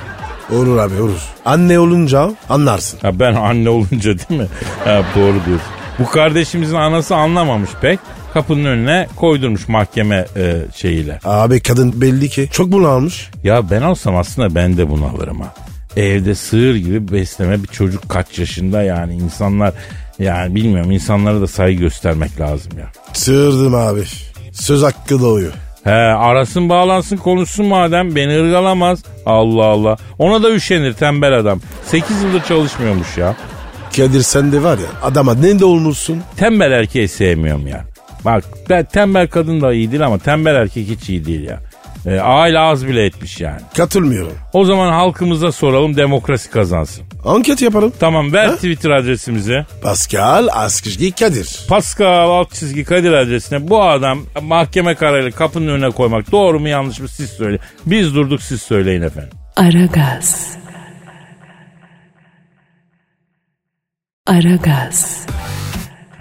Olur 0.53 0.79
abi 0.79 1.03
olur. 1.03 1.21
Anne 1.45 1.79
olunca 1.79 2.31
anlarsın. 2.49 2.99
Ha 3.03 3.19
ben 3.19 3.35
anne 3.35 3.69
olunca 3.69 4.19
değil 4.19 4.41
mi? 4.41 4.47
Ha, 4.85 5.03
doğru 5.17 5.35
diyorsun. 5.47 5.69
Bu 5.99 6.11
kardeşimizin 6.11 6.75
anası 6.77 7.17
anlamamış 7.17 7.71
pek. 7.81 7.99
Kapının 8.35 8.65
önüne 8.65 9.07
koydurmuş 9.17 9.69
mahkeme 9.69 10.27
e, 10.37 10.57
şeyiyle. 10.77 11.19
Abi 11.25 11.61
kadın 11.61 12.01
belli 12.01 12.29
ki 12.29 12.49
çok 12.53 12.73
bunu 12.73 12.89
almış. 12.89 13.31
Ya 13.45 13.71
ben 13.71 13.83
olsam 13.83 14.17
aslında 14.17 14.55
ben 14.55 14.77
de 14.77 14.91
bunu 14.91 15.07
alırım 15.07 15.41
ha. 15.41 15.55
Evde 15.97 16.35
sığır 16.35 16.75
gibi 16.75 17.13
besleme 17.13 17.63
bir 17.63 17.69
çocuk 17.69 18.09
kaç 18.09 18.39
yaşında 18.39 18.83
yani 18.83 19.15
insanlar 19.15 19.73
yani 20.19 20.55
bilmiyorum 20.55 20.91
insanlara 20.91 21.41
da 21.41 21.47
saygı 21.47 21.81
göstermek 21.81 22.41
lazım 22.41 22.73
ya. 22.79 22.87
Sığırdım 23.13 23.75
abi. 23.75 24.03
Söz 24.53 24.83
hakkı 24.83 25.21
doğuyor. 25.21 25.53
He 25.85 25.91
arasın 25.91 26.69
bağlansın 26.69 27.17
konuşsun 27.17 27.67
madem 27.67 28.17
beni 28.17 28.41
ırgalamaz. 28.41 29.03
Allah 29.27 29.65
Allah. 29.65 29.97
Ona 30.19 30.43
da 30.43 30.51
üşenir 30.51 30.93
tembel 30.93 31.33
adam. 31.33 31.61
8 31.85 32.23
yıldır 32.23 32.43
çalışmıyormuş 32.43 33.19
ya. 33.19 33.37
Kadir 33.97 34.23
sen 34.23 34.53
de 34.53 34.63
var 34.63 34.79
ya 34.79 35.09
adama 35.09 35.35
ne 35.35 35.59
de 35.59 35.65
olmuşsun. 35.65 36.23
Tembel 36.37 36.73
erkeği 36.73 37.09
sevmiyorum 37.09 37.67
ya. 37.67 37.85
Bak 38.25 38.45
tembel 38.93 39.29
kadın 39.29 39.61
da 39.61 39.73
iyi 39.73 39.91
değil 39.91 40.07
ama 40.07 40.19
tembel 40.19 40.55
erkek 40.55 40.89
hiç 40.89 41.09
iyi 41.09 41.25
değil 41.25 41.49
ya. 41.49 41.61
E, 42.07 42.21
aile 42.21 42.59
az 42.59 42.87
bile 42.87 43.05
etmiş 43.05 43.41
yani. 43.41 43.61
Katılmıyorum. 43.77 44.39
O 44.53 44.65
zaman 44.65 44.93
halkımıza 44.93 45.53
soralım 45.53 45.97
demokrasi 45.97 46.51
kazansın. 46.51 47.05
Anket 47.25 47.63
yapalım. 47.63 47.93
Tamam 48.01 48.33
ver 48.33 48.55
Twitter 48.55 48.91
adresimizi. 48.91 49.65
Pascal 49.83 50.49
Askışgi 50.53 51.13
Kadir. 51.13 51.61
Pascal 51.69 52.31
alt 52.31 52.53
çizgi 52.55 52.85
Kadir 52.85 53.13
adresine 53.13 53.69
bu 53.69 53.83
adam 53.83 54.19
mahkeme 54.43 54.95
kararıyla 54.95 55.31
kapının 55.31 55.69
önüne 55.69 55.91
koymak 55.91 56.33
doğru 56.33 56.61
mu 56.61 56.69
yanlış 56.69 57.01
mı 57.01 57.09
siz 57.09 57.31
söyleyin. 57.31 57.61
Biz 57.87 58.15
durduk 58.15 58.43
siz 58.43 58.63
söyleyin 58.63 59.03
efendim. 59.03 59.31
Aragaz. 59.57 60.57
Aragaz. 64.27 65.27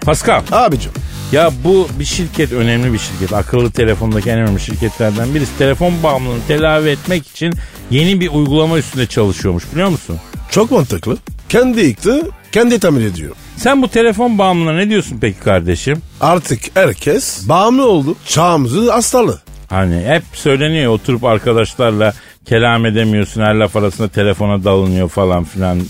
Pascal 0.04 0.42
Abicim 0.52 0.92
ya 1.32 1.50
bu 1.64 1.88
bir 1.98 2.04
şirket 2.04 2.52
önemli 2.52 2.92
bir 2.92 2.98
şirket. 2.98 3.32
Akıllı 3.32 3.70
telefondaki 3.70 4.30
en 4.30 4.38
önemli 4.38 4.60
şirketlerden 4.60 5.34
birisi. 5.34 5.58
Telefon 5.58 6.02
bağımlılığını 6.02 6.46
telafi 6.48 6.88
etmek 6.88 7.28
için 7.28 7.54
yeni 7.90 8.20
bir 8.20 8.28
uygulama 8.28 8.78
üstünde 8.78 9.06
çalışıyormuş 9.06 9.64
biliyor 9.72 9.88
musun? 9.88 10.18
çok 10.52 10.70
mantıklı. 10.70 11.16
Kendi 11.48 11.80
yıktı, 11.80 12.22
kendi 12.52 12.80
tamir 12.80 13.04
ediyor. 13.04 13.34
Sen 13.56 13.82
bu 13.82 13.88
telefon 13.88 14.38
bağımlılığına 14.38 14.76
ne 14.76 14.90
diyorsun 14.90 15.18
peki 15.20 15.40
kardeşim? 15.40 16.02
Artık 16.20 16.60
herkes 16.74 17.48
bağımlı 17.48 17.86
oldu. 17.86 18.16
Çağımızın 18.26 18.88
hastalığı. 18.88 19.40
Hani 19.68 20.04
hep 20.06 20.22
söyleniyor 20.32 20.92
oturup 20.92 21.24
arkadaşlarla 21.24 22.12
kelam 22.46 22.86
edemiyorsun 22.86 23.40
her 23.40 23.54
laf 23.54 23.76
arasında 23.76 24.08
telefona 24.08 24.64
dalınıyor 24.64 25.08
falan 25.08 25.44
filan. 25.44 25.80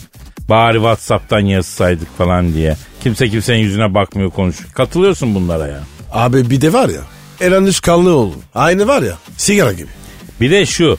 Bari 0.49 0.77
Whatsapp'tan 0.77 1.41
yazsaydık 1.41 2.19
falan 2.19 2.55
diye. 2.55 2.77
Kimse 3.03 3.29
kimsenin 3.29 3.59
yüzüne 3.59 3.95
bakmıyor 3.95 4.31
konuşuyor. 4.31 4.71
Katılıyorsun 4.71 5.35
bunlara 5.35 5.67
ya. 5.67 5.81
Abi 6.13 6.51
bir 6.51 6.61
de 6.61 6.73
var 6.73 6.89
ya 6.89 7.01
elenmiş 7.41 7.81
kanlı 7.81 8.17
oldu. 8.17 8.35
Aynı 8.55 8.89
var 8.89 9.03
ya 9.03 9.15
sigara 9.37 9.73
gibi. 9.73 9.89
Bir 10.41 10.51
de 10.51 10.67
şu 10.67 10.99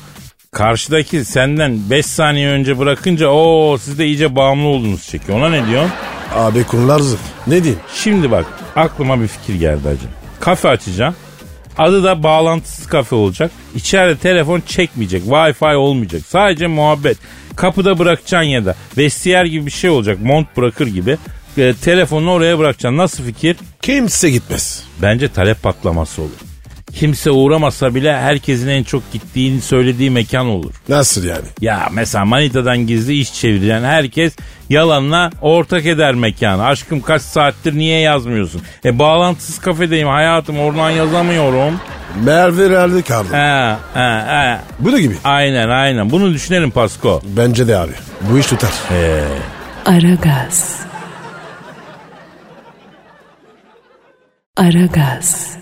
karşıdaki 0.51 1.25
senden 1.25 1.89
5 1.89 2.05
saniye 2.05 2.49
önce 2.49 2.79
bırakınca 2.79 3.27
o 3.27 3.77
siz 3.81 3.99
de 3.99 4.05
iyice 4.05 4.35
bağımlı 4.35 4.67
oldunuz 4.67 5.07
çekiyor. 5.07 5.37
Ona 5.37 5.49
ne 5.49 5.67
diyorsun? 5.67 5.91
Abi 6.35 6.63
konular 6.63 6.99
zıt. 6.99 7.19
Ne 7.47 7.63
diyeyim? 7.63 7.79
Şimdi 7.95 8.31
bak 8.31 8.45
aklıma 8.75 9.21
bir 9.21 9.27
fikir 9.27 9.59
geldi 9.59 9.87
hacı. 9.87 10.07
Kafe 10.39 10.69
açacağım. 10.69 11.15
Adı 11.77 12.03
da 12.03 12.23
bağlantısız 12.23 12.87
kafe 12.87 13.15
olacak. 13.15 13.51
İçeride 13.75 14.17
telefon 14.17 14.61
çekmeyecek. 14.67 15.23
Wi-Fi 15.23 15.75
olmayacak. 15.75 16.21
Sadece 16.27 16.67
muhabbet. 16.67 17.17
Kapıda 17.55 17.99
bırakacaksın 17.99 18.49
ya 18.49 18.65
da 18.65 18.75
vestiyer 18.97 19.45
gibi 19.45 19.65
bir 19.65 19.71
şey 19.71 19.89
olacak. 19.89 20.17
Mont 20.21 20.57
bırakır 20.57 20.87
gibi. 20.87 21.17
E, 21.57 21.73
telefonunu 21.73 22.31
oraya 22.31 22.59
bırakacaksın. 22.59 22.97
Nasıl 22.97 23.23
fikir? 23.23 23.57
Kimse 23.81 24.29
gitmez. 24.29 24.83
Bence 25.01 25.27
talep 25.27 25.63
patlaması 25.63 26.21
olur. 26.21 26.31
Kimse 26.93 27.31
uğramasa 27.31 27.95
bile 27.95 28.17
herkesin 28.17 28.67
en 28.67 28.83
çok 28.83 29.11
gittiğini 29.13 29.61
söylediği 29.61 30.09
mekan 30.09 30.45
olur. 30.45 30.73
Nasıl 30.89 31.23
yani? 31.23 31.45
Ya 31.61 31.89
mesela 31.91 32.25
manitadan 32.25 32.77
gizli 32.87 33.13
iş 33.19 33.33
çeviren 33.33 33.83
herkes 33.83 34.35
yalanla 34.69 35.29
ortak 35.41 35.85
eder 35.85 36.13
mekanı. 36.15 36.65
Aşkım 36.65 37.01
kaç 37.01 37.21
saattir 37.21 37.77
niye 37.77 37.99
yazmıyorsun? 37.99 38.61
E 38.85 38.99
bağlantısız 38.99 39.59
kafedeyim 39.59 40.07
hayatım 40.07 40.59
oradan 40.59 40.89
yazamıyorum. 40.89 41.79
Merve 42.23 42.69
verdi 42.71 43.03
kardı. 43.03 43.33
He 43.33 43.75
he 43.93 44.21
he. 44.27 44.57
Bu 44.79 44.91
da 44.91 44.99
gibi. 44.99 45.15
Aynen 45.23 45.69
aynen 45.69 46.11
bunu 46.11 46.33
düşünelim 46.33 46.71
Pasko. 46.71 47.21
Bence 47.37 47.67
de 47.67 47.77
abi. 47.77 47.91
Bu 48.21 48.37
iş 48.37 48.45
tutar. 48.47 48.71
Aragaz. 49.85 50.83
Aragaz. 54.57 55.57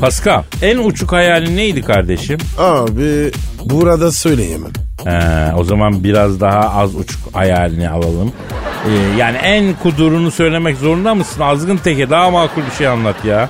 Pascal 0.00 0.42
en 0.62 0.78
uçuk 0.78 1.12
hayalin 1.12 1.56
neydi 1.56 1.82
kardeşim? 1.82 2.38
Abi 2.58 3.30
burada 3.64 4.12
söyleyemem. 4.12 4.70
He, 5.04 5.54
o 5.54 5.64
zaman 5.64 6.04
biraz 6.04 6.40
daha 6.40 6.80
az 6.80 6.94
uçuk 6.94 7.34
hayalini 7.34 7.90
alalım. 7.90 8.32
Ee, 8.88 9.18
yani 9.18 9.36
en 9.36 9.74
kudurunu 9.82 10.30
söylemek 10.30 10.76
zorunda 10.76 11.14
mısın? 11.14 11.40
Azgın 11.40 11.76
teke 11.76 12.10
daha 12.10 12.30
makul 12.30 12.62
bir 12.70 12.76
şey 12.76 12.88
anlat 12.88 13.24
ya. 13.24 13.48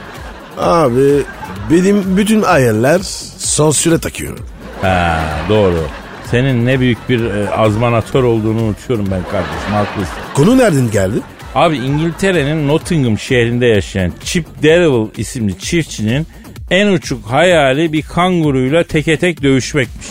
Abi 0.58 1.22
benim 1.70 2.16
bütün 2.16 2.42
hayaller 2.42 2.98
sansüre 3.38 3.98
takıyor. 3.98 4.38
Ha, 4.82 5.20
doğru. 5.48 5.80
Senin 6.30 6.66
ne 6.66 6.80
büyük 6.80 7.08
bir 7.08 7.24
e, 7.24 7.50
azmanatör 7.50 8.22
olduğunu 8.22 8.62
unutuyorum 8.62 9.06
ben 9.10 9.22
kardeşim 9.22 9.72
haklısın. 9.72 10.14
Konu 10.34 10.58
nereden 10.58 10.90
geldi? 10.90 11.20
Abi 11.54 11.76
İngiltere'nin 11.76 12.68
Nottingham 12.68 13.18
şehrinde 13.18 13.66
yaşayan 13.66 14.12
Chip 14.24 14.46
Derrill 14.62 15.08
isimli 15.16 15.58
çiftçinin 15.58 16.26
en 16.70 16.86
uçuk 16.86 17.26
hayali 17.26 17.92
bir 17.92 18.02
kanguruyla 18.02 18.84
teke 18.84 19.16
tek 19.16 19.42
dövüşmekmiş. 19.42 20.06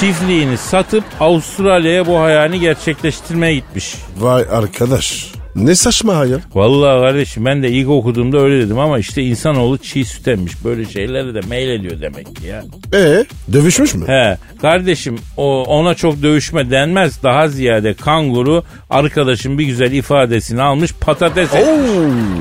Çiftliğini 0.00 0.58
satıp 0.58 1.04
Avustralya'ya 1.20 2.06
bu 2.06 2.20
hayalini 2.20 2.60
gerçekleştirmeye 2.60 3.54
gitmiş. 3.54 3.94
Vay 4.18 4.44
arkadaş. 4.50 5.37
Ne 5.64 5.74
saçma 5.74 6.16
hayal. 6.16 6.38
Vallahi 6.54 7.00
kardeşim 7.00 7.44
ben 7.44 7.62
de 7.62 7.70
ilk 7.70 7.88
okuduğumda 7.88 8.38
öyle 8.38 8.66
dedim 8.66 8.78
ama 8.78 8.98
işte 8.98 9.22
insanoğlu 9.22 9.78
çiğ 9.78 10.04
süt 10.04 10.28
emmiş. 10.28 10.64
Böyle 10.64 10.84
şeylere 10.84 11.34
de 11.34 11.40
meylediyor 11.48 12.00
demek 12.00 12.36
ki 12.36 12.46
ya. 12.46 12.64
E 12.94 13.24
dövüşmüş 13.52 13.94
mü? 13.94 14.06
He 14.06 14.36
kardeşim 14.62 15.18
o, 15.36 15.62
ona 15.64 15.94
çok 15.94 16.22
dövüşme 16.22 16.70
denmez. 16.70 17.22
Daha 17.22 17.48
ziyade 17.48 17.94
kanguru 17.94 18.64
arkadaşın 18.90 19.58
bir 19.58 19.64
güzel 19.64 19.92
ifadesini 19.92 20.62
almış 20.62 20.92
patates 21.00 21.54
etmiş. 21.54 21.90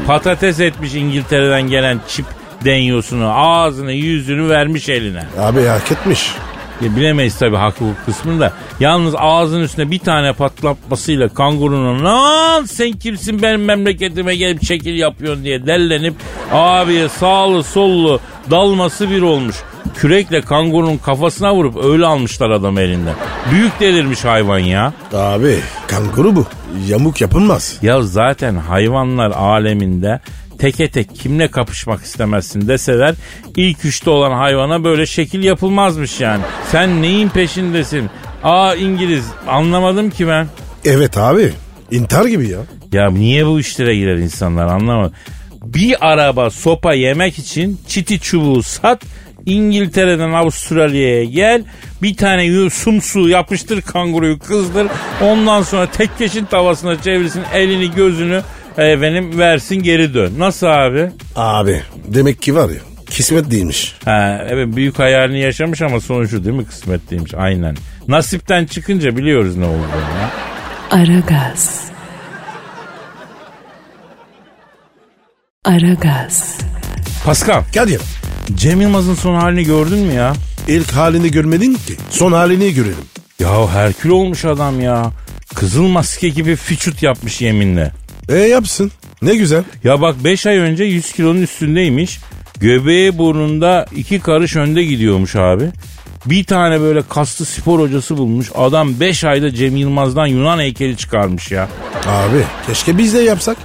Patates 0.08 0.60
etmiş 0.60 0.94
İngiltere'den 0.94 1.62
gelen 1.70 2.00
çip 2.08 2.26
denyosunu 2.66 3.32
ağzını 3.36 3.92
yüzünü 3.92 4.50
vermiş 4.50 4.90
eline. 4.90 5.24
Abi 5.40 5.64
hak 5.66 5.92
etmiş. 5.92 6.32
Ya 6.82 6.96
bilemeyiz 6.96 7.40
tabii 7.40 7.56
hak 7.56 7.74
hukuk 7.76 8.06
kısmını 8.06 8.40
da. 8.40 8.54
Yalnız 8.80 9.14
ağzının 9.18 9.64
üstüne 9.64 9.92
bir 9.92 10.00
tane 10.00 10.34
patlatmasıyla 10.34 11.30
kangurunun 11.30 12.06
lan 12.06 12.66
sen 12.66 12.92
kimsin 12.92 13.42
benim 13.42 13.66
memleketime 13.66 14.36
gelip 14.36 14.64
şekil 14.66 14.96
yapıyorsun 14.96 15.44
diye 15.44 15.66
dellenip 15.66 16.16
abiye 16.52 17.10
sağlı 17.10 17.64
sollu 17.64 18.20
dalması 18.52 19.10
bir 19.10 19.22
olmuş. 19.22 19.56
Kürekle 19.96 20.42
kangurunun 20.42 20.98
kafasına 20.98 21.56
vurup 21.56 21.84
öyle 21.86 22.06
almışlar 22.06 22.50
adam 22.50 22.78
elinden. 22.78 23.16
Büyük 23.52 23.80
delirmiş 23.80 24.26
hayvan 24.26 24.60
ya. 24.60 24.94
Abi 25.14 25.60
kanguru 25.88 26.36
bu. 26.36 26.46
Yamuk 26.88 27.22
yapılmaz. 27.22 27.78
Ya 27.82 28.02
zaten 28.02 28.56
hayvanlar 28.56 29.32
aleminde 29.32 30.20
teke 30.58 30.90
tek 30.90 31.16
kimle 31.16 31.48
kapışmak 31.48 32.04
istemezsin 32.04 32.68
deseler 32.68 33.16
ilk 33.56 33.86
üçte 33.86 34.10
olan 34.10 34.32
hayvana 34.32 34.84
böyle 34.84 35.06
şekil 35.06 35.44
yapılmazmış 35.44 36.20
yani. 36.20 36.44
Sen 36.72 37.02
neyin 37.02 37.30
peşindesin? 37.30 38.10
Aa 38.44 38.76
İngiliz 38.76 39.26
anlamadım 39.48 40.10
ki 40.10 40.28
ben. 40.28 40.48
Evet 40.86 41.18
abi. 41.18 41.54
İntihar 41.92 42.26
gibi 42.26 42.50
ya. 42.50 42.60
Ya 42.92 43.10
niye 43.10 43.46
bu 43.46 43.60
işlere 43.60 43.96
girer 43.96 44.16
insanlar 44.16 44.68
anlamadım. 44.68 45.14
Bir 45.66 46.12
araba 46.12 46.50
sopa 46.50 46.94
yemek 46.94 47.40
için 47.40 47.80
çiti 47.88 48.20
çubuğu 48.20 48.64
sat 48.64 49.02
İngiltere'den 49.46 50.32
Avustralya'ya 50.32 51.24
gel 51.24 51.64
bir 52.02 52.18
tane 52.18 52.70
sumsu 52.70 53.30
yapıştır 53.30 53.82
kanguruyu 53.82 54.40
kızdır 54.40 54.88
ondan 55.22 55.62
sonra 55.62 55.92
tek 55.92 56.18
keşin 56.18 56.46
tavasına 56.46 57.02
çevirsin 57.02 57.44
elini 57.54 57.92
gözünü 57.92 58.42
efendim 58.78 59.40
versin 59.40 59.76
geri 59.76 60.14
dön. 60.14 60.34
Nasıl 60.38 60.68
abi? 60.68 61.12
Abi 61.36 61.82
demek 62.08 62.42
ki 62.42 62.56
var 62.56 62.70
ya 62.70 62.76
kismet 63.10 63.52
değilmiş. 63.52 63.96
Ha, 64.06 64.46
evet 64.50 64.76
büyük 64.76 65.00
hayalini 65.00 65.40
yaşamış 65.40 65.82
ama 65.82 66.00
sonucu 66.00 66.44
değil 66.46 66.56
mi 66.56 66.66
kısmet 66.66 67.12
değilmiş 67.12 67.34
aynen. 67.34 67.76
Nasipten 68.08 68.66
çıkınca 68.66 69.18
biliyoruz 69.18 69.56
ne 69.58 69.66
olduğunu 69.66 69.82
ya. 70.22 70.32
Aragaz. 70.92 71.82
Aragaz. 75.66 76.58
Pascal, 77.26 77.64
Kadir 77.74 78.02
Cem 78.56 78.82
Yılmaz'ın 78.82 79.16
son 79.16 79.36
halini 79.36 79.64
gördün 79.64 80.00
mü 80.00 80.14
ya? 80.14 80.34
ilk 80.68 80.92
halini 80.92 81.32
görmedin 81.32 81.74
ki. 81.74 81.96
Son 82.10 82.32
halini 82.32 82.74
görelim. 82.74 82.96
Ya 83.40 83.70
Herkül 83.70 84.10
olmuş 84.10 84.46
adam 84.46 84.80
ya. 84.82 85.12
Kızıl 85.56 85.88
maske 85.88 86.30
gibi 86.30 86.56
fiçut 86.56 87.04
yapmış 87.04 87.42
yeminle. 87.42 87.92
E 88.30 88.36
yapsın. 88.36 88.92
Ne 89.22 89.36
güzel. 89.36 89.64
Ya 89.84 90.02
bak 90.02 90.16
5 90.24 90.46
ay 90.46 90.58
önce 90.58 90.84
100 90.84 91.12
kilonun 91.12 91.42
üstündeymiş. 91.42 92.20
Göbeği 92.60 93.18
burnunda 93.18 93.86
iki 93.96 94.20
karış 94.20 94.56
önde 94.56 94.84
gidiyormuş 94.84 95.36
abi. 95.36 95.70
Bir 96.26 96.44
tane 96.44 96.82
böyle 96.82 97.02
kaslı 97.10 97.46
spor 97.46 97.80
hocası 97.80 98.18
bulmuş. 98.18 98.52
Adam 98.56 99.00
5 99.00 99.24
ayda 99.24 99.54
Cem 99.54 99.76
Yılmaz'dan 99.76 100.28
Yunan 100.28 100.60
heykeli 100.60 100.98
çıkarmış 100.98 101.52
ya. 101.52 101.70
Abi 102.08 102.44
keşke 102.68 102.98
biz 102.98 103.14
de 103.14 103.20
yapsak. 103.20 103.58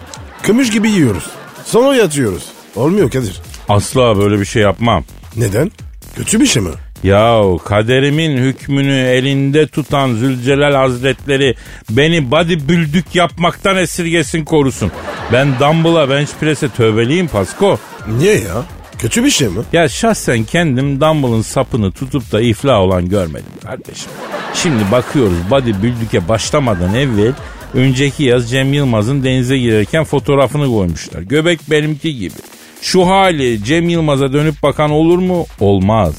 Kımış 0.43 0.71
gibi 0.71 0.91
yiyoruz. 0.91 1.25
Sonra 1.65 1.97
yatıyoruz. 1.97 2.45
Olmuyor 2.77 3.11
Kadir. 3.11 3.41
Asla 3.69 4.19
böyle 4.19 4.41
bir 4.41 4.45
şey 4.45 4.63
yapmam. 4.63 5.05
Neden? 5.37 5.71
Kötü 6.17 6.41
bir 6.41 6.47
şey 6.47 6.63
mi? 6.63 6.71
Yahu 7.03 7.61
kaderimin 7.65 8.37
hükmünü 8.37 8.99
elinde 8.99 9.67
tutan 9.67 10.15
Zülcelal 10.15 10.75
Hazretleri 10.75 11.55
beni 11.91 12.31
bodybuildük 12.31 13.15
yapmaktan 13.15 13.77
esirgesin 13.77 14.45
korusun. 14.45 14.93
Ben 15.33 15.49
dumbbell'a 15.61 16.11
bench 16.11 16.31
press'e 16.41 16.69
tövbeliyim 16.69 17.29
Pasko. 17.29 17.79
Niye 18.19 18.35
ya? 18.35 18.65
Kötü 18.99 19.25
bir 19.25 19.31
şey 19.31 19.49
mi? 19.49 19.59
Ya 19.73 19.89
şahsen 19.89 20.45
kendim 20.45 21.01
dumbbell'ın 21.01 21.43
sapını 21.43 21.93
tutup 21.93 22.33
da 22.33 22.41
iflah 22.41 22.79
olan 22.79 23.09
görmedim 23.09 23.53
kardeşim. 23.65 24.11
Şimdi 24.55 24.91
bakıyoruz 24.93 25.51
bodybuilding'e 25.51 26.29
başlamadan 26.29 26.95
evvel 26.95 27.33
önceki 27.75 28.25
yaz 28.25 28.51
Cem 28.51 28.73
Yılmaz'ın 28.73 29.25
denize 29.25 29.59
girerken 29.59 30.05
fotoğrafını 30.05 30.67
koymuşlar. 30.67 31.23
Göbek 31.23 31.61
benimki 31.71 32.17
gibi. 32.17 32.35
Şu 32.83 33.07
hali 33.07 33.65
Cem 33.65 33.89
Yılmaz'a 33.89 34.33
dönüp 34.33 34.63
bakan 34.63 34.91
olur 34.91 35.19
mu? 35.19 35.47
Olmaz. 35.61 36.15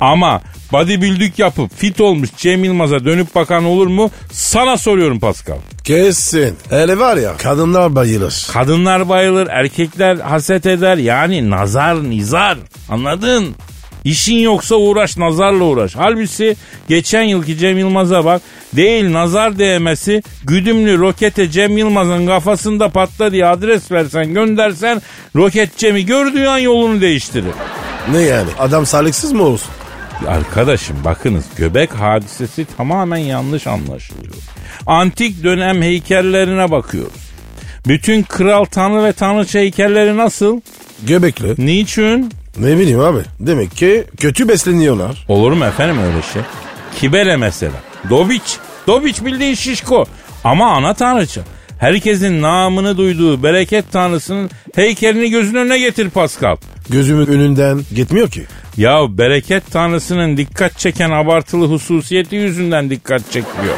Ama 0.00 0.42
bodybuilding 0.72 1.38
yapıp 1.38 1.76
fit 1.76 2.00
olmuş 2.00 2.30
Cem 2.36 2.64
Yılmaz'a 2.64 3.04
dönüp 3.04 3.34
bakan 3.34 3.64
olur 3.64 3.86
mu? 3.86 4.10
Sana 4.32 4.76
soruyorum 4.76 5.20
Pascal. 5.20 5.56
Kesin. 5.84 6.56
Hele 6.70 6.98
var 6.98 7.16
ya 7.16 7.36
kadınlar 7.36 7.94
bayılır. 7.94 8.46
Kadınlar 8.52 9.08
bayılır, 9.08 9.46
erkekler 9.50 10.16
haset 10.16 10.66
eder. 10.66 10.96
Yani 10.96 11.50
nazar 11.50 12.10
nizar. 12.10 12.58
Anladın? 12.88 13.54
İşin 14.04 14.36
yoksa 14.36 14.74
uğraş 14.74 15.16
nazarla 15.16 15.64
uğraş. 15.64 15.96
Halbuki 15.96 16.56
geçen 16.88 17.22
yılki 17.22 17.58
Cem 17.58 17.78
Yılmaz'a 17.78 18.24
bak. 18.24 18.42
Değil 18.76 19.12
nazar 19.12 19.58
değmesi 19.58 20.22
güdümlü 20.44 20.98
rokete 20.98 21.50
Cem 21.50 21.78
Yılmaz'ın 21.78 22.26
kafasında 22.26 22.88
patla 22.88 23.32
diye 23.32 23.46
adres 23.46 23.90
versen 23.92 24.34
göndersen 24.34 25.02
roket 25.36 25.76
Cem'i 25.76 26.06
gördüğü 26.06 26.46
an 26.46 26.58
yolunu 26.58 27.00
değiştirir. 27.00 27.52
Ne 28.12 28.18
yani? 28.20 28.48
Adam 28.58 28.86
sağlıksız 28.86 29.32
mı 29.32 29.42
olsun? 29.42 29.70
Arkadaşım 30.28 30.96
bakınız 31.04 31.44
göbek 31.56 31.94
hadisesi 31.94 32.66
tamamen 32.76 33.16
yanlış 33.16 33.66
anlaşılıyor. 33.66 34.34
Antik 34.86 35.44
dönem 35.44 35.82
heykellerine 35.82 36.70
bakıyoruz. 36.70 37.24
Bütün 37.86 38.22
kral 38.22 38.64
tanrı 38.64 39.04
ve 39.04 39.12
tanrıça 39.12 39.58
heykelleri 39.58 40.16
nasıl? 40.16 40.60
Göbekli. 41.02 41.66
Niçin? 41.66 42.32
Ne 42.58 42.78
bileyim 42.78 43.00
abi. 43.00 43.20
Demek 43.40 43.76
ki 43.76 44.04
kötü 44.16 44.48
besleniyorlar. 44.48 45.24
Olur 45.28 45.52
mu 45.52 45.64
efendim 45.64 45.98
öyle 45.98 46.22
şey? 46.32 46.42
Kibele 47.00 47.36
mesela. 47.36 47.76
Dobiç. 48.10 48.56
Dobiç 48.86 49.24
bildiğin 49.24 49.54
şişko. 49.54 50.04
Ama 50.44 50.72
ana 50.72 50.94
tanrıça. 50.94 51.40
Herkesin 51.84 52.42
namını 52.42 52.96
duyduğu 52.96 53.42
bereket 53.42 53.92
tanrısının 53.92 54.50
heykelini 54.74 55.30
gözünün 55.30 55.58
önüne 55.58 55.78
getir 55.78 56.10
Pascal. 56.10 56.56
Gözümün 56.88 57.26
önünden 57.26 57.80
gitmiyor 57.94 58.30
ki. 58.30 58.44
Ya 58.76 59.18
bereket 59.18 59.70
tanrısının 59.70 60.36
dikkat 60.36 60.78
çeken 60.78 61.10
abartılı 61.10 61.66
hususiyeti 61.66 62.36
yüzünden 62.36 62.90
dikkat 62.90 63.24
çekiyor. 63.24 63.74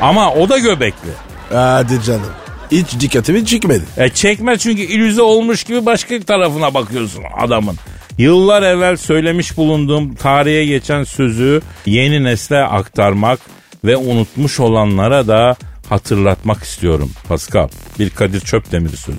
Ama 0.00 0.34
o 0.34 0.48
da 0.48 0.58
göbekli. 0.58 1.10
Hadi 1.52 2.02
canım. 2.02 2.32
Hiç 2.70 3.00
dikkatimi 3.00 3.46
çekmedi. 3.46 3.84
E 3.96 4.08
çekme 4.08 4.58
çünkü 4.58 4.82
illüze 4.82 5.22
olmuş 5.22 5.64
gibi 5.64 5.86
başka 5.86 6.20
tarafına 6.20 6.74
bakıyorsun 6.74 7.22
adamın. 7.38 7.76
Yıllar 8.18 8.62
evvel 8.62 8.96
söylemiş 8.96 9.56
bulunduğum 9.56 10.14
tarihe 10.14 10.64
geçen 10.64 11.04
sözü 11.04 11.60
yeni 11.86 12.24
nesle 12.24 12.62
aktarmak 12.62 13.40
ve 13.84 13.96
unutmuş 13.96 14.60
olanlara 14.60 15.28
da 15.28 15.56
hatırlatmak 15.90 16.62
istiyorum 16.62 17.10
Pascal. 17.28 17.68
Bir 17.98 18.10
Kadir 18.10 18.40
Çöpdemir 18.40 18.90
sözü. 18.96 19.18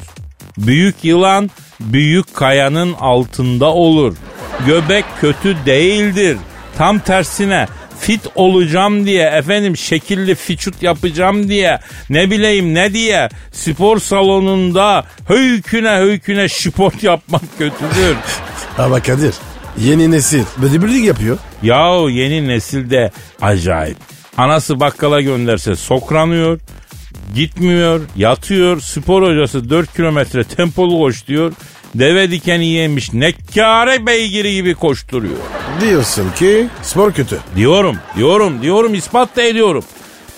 Büyük 0.58 0.96
yılan 1.04 1.50
büyük 1.80 2.36
kayanın 2.36 2.94
altında 2.94 3.66
olur. 3.66 4.16
Göbek 4.66 5.06
kötü 5.22 5.58
değildir. 5.66 6.38
Tam 6.78 7.00
tersine 7.00 7.68
fit 8.00 8.22
olacağım 8.36 9.06
diye 9.06 9.28
efendim 9.30 9.78
şekilli 9.78 10.36
fiçut 10.36 10.84
yapacağım 10.84 11.50
diye 11.50 11.80
ne 12.10 12.32
bileyim 12.32 12.74
ne 12.74 12.94
diye 12.94 13.30
spor 13.52 14.00
salonunda 14.00 15.06
höyküne 15.28 15.98
höyküne 15.98 16.50
şipot 16.50 17.04
yapmak 17.04 17.42
kötüdür. 17.58 18.16
Ama 18.78 19.00
Kadir 19.00 19.34
yeni 19.78 20.12
nesil 20.12 20.44
bodybuilding 20.58 21.06
yapıyor. 21.06 21.38
Yahu 21.64 22.10
yeni 22.10 22.48
nesilde 22.48 23.12
acayip. 23.42 23.98
Anası 24.42 24.80
bakkala 24.80 25.22
gönderse 25.22 25.76
sokranıyor, 25.76 26.60
gitmiyor, 27.36 28.02
yatıyor. 28.16 28.82
Spor 28.82 29.24
hocası 29.24 29.70
4 29.70 29.96
kilometre 29.96 30.44
tempolu 30.44 30.98
koş 31.00 31.28
diyor. 31.28 31.54
Deve 31.96 32.32
dikeni 32.32 32.66
yemiş 32.66 33.14
nekkare 33.14 34.06
beygiri 34.06 34.54
gibi 34.54 34.76
koşturuyor. 34.76 35.38
Diyorsun 35.82 36.32
ki 36.32 36.68
spor 36.82 37.12
kötü. 37.12 37.38
Diyorum, 37.56 37.98
diyorum, 38.18 38.62
diyorum 38.62 38.94
ispat 38.94 39.36
da 39.36 39.42
ediyorum. 39.42 39.84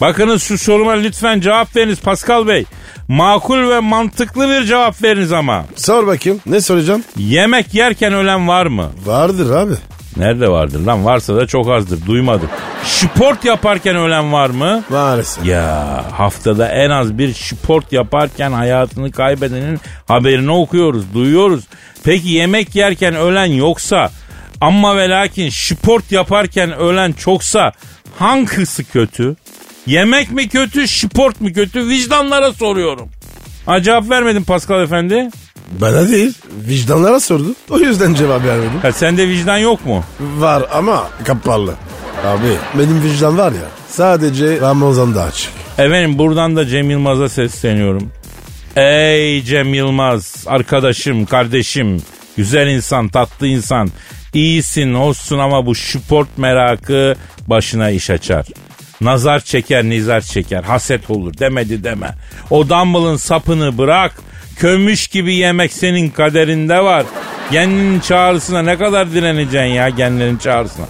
Bakınız 0.01 0.43
şu 0.43 0.57
soruma 0.57 0.91
lütfen 0.91 1.39
cevap 1.39 1.75
veriniz 1.75 1.99
Pascal 1.99 2.47
Bey. 2.47 2.65
Makul 3.07 3.69
ve 3.69 3.79
mantıklı 3.79 4.49
bir 4.49 4.63
cevap 4.65 5.03
veriniz 5.03 5.31
ama. 5.31 5.65
Sor 5.75 6.07
bakayım 6.07 6.39
ne 6.45 6.61
soracağım? 6.61 7.03
Yemek 7.17 7.73
yerken 7.73 8.13
ölen 8.13 8.47
var 8.47 8.65
mı? 8.65 8.91
Vardır 9.05 9.55
abi. 9.55 9.73
Nerede 10.17 10.49
vardır 10.49 10.79
lan? 10.79 11.05
Varsa 11.05 11.35
da 11.35 11.47
çok 11.47 11.69
azdır. 11.71 12.05
Duymadım. 12.05 12.49
Sport 12.83 13.45
yaparken 13.45 13.95
ölen 13.95 14.33
var 14.33 14.49
mı? 14.49 14.83
Maalesef. 14.89 15.45
Ya 15.45 16.03
haftada 16.11 16.67
en 16.67 16.89
az 16.89 17.17
bir 17.17 17.33
sport 17.33 17.91
yaparken 17.91 18.51
hayatını 18.51 19.11
kaybedenin 19.11 19.79
haberini 20.07 20.51
okuyoruz, 20.51 21.13
duyuyoruz. 21.13 21.63
Peki 22.03 22.29
yemek 22.29 22.75
yerken 22.75 23.15
ölen 23.15 23.45
yoksa 23.45 24.09
ama 24.61 24.97
ve 24.97 25.09
lakin 25.09 25.49
sport 25.49 26.11
yaparken 26.11 26.73
ölen 26.77 27.11
çoksa 27.13 27.71
hangisi 28.19 28.83
kötü? 28.83 29.35
Yemek 29.85 30.31
mi 30.31 30.49
kötü, 30.49 30.87
sport 30.87 31.41
mu 31.41 31.53
kötü? 31.53 31.87
Vicdanlara 31.87 32.53
soruyorum. 32.53 33.09
Ha 33.65 33.81
cevap 33.81 34.09
vermedin 34.09 34.43
Pascal 34.43 34.81
Efendi. 34.83 35.29
Bana 35.71 36.09
değil 36.09 36.33
vicdanlara 36.67 37.19
sordu. 37.19 37.55
O 37.69 37.79
yüzden 37.79 38.13
cevap 38.13 38.45
vermedim. 38.45 38.79
Ha 38.81 38.91
sende 38.91 39.27
vicdan 39.27 39.57
yok 39.57 39.85
mu? 39.85 40.03
Var 40.19 40.63
ama 40.73 41.07
kapalı. 41.25 41.73
Abi 42.25 42.57
benim 42.79 43.03
vicdan 43.03 43.37
var 43.37 43.51
ya 43.51 43.67
sadece 43.89 44.61
Ramazan'da 44.61 45.23
açık. 45.23 45.51
Efendim 45.77 46.17
buradan 46.17 46.55
da 46.55 46.65
Cem 46.65 46.89
Yılmaz'a 46.89 47.29
sesleniyorum. 47.29 48.11
Ey 48.75 49.41
Cem 49.43 49.73
Yılmaz 49.73 50.43
arkadaşım 50.47 51.25
kardeşim 51.25 52.01
güzel 52.37 52.67
insan 52.67 53.09
tatlı 53.09 53.47
insan 53.47 53.89
iyisin 54.33 54.93
olsun 54.93 55.39
ama 55.39 55.65
bu 55.65 55.75
sport 55.75 56.37
merakı 56.37 57.15
başına 57.47 57.89
iş 57.89 58.09
açar. 58.09 58.45
Nazar 59.01 59.39
çeker 59.39 59.83
nizar 59.83 60.21
çeker 60.21 60.63
haset 60.63 61.09
olur 61.09 61.37
demedi 61.37 61.83
deme. 61.83 62.15
O 62.49 62.69
dumbbell'ın 62.69 63.15
sapını 63.15 63.77
bırak 63.77 64.13
kömüş 64.57 65.07
gibi 65.07 65.35
yemek 65.35 65.73
senin 65.73 66.09
kaderinde 66.09 66.83
var. 66.83 67.05
Kendinin 67.51 67.99
çağrısına 67.99 68.61
ne 68.61 68.77
kadar 68.77 69.11
direneceksin 69.11 69.73
ya 69.73 69.95
kendinin 69.95 70.37
çağrısına. 70.37 70.85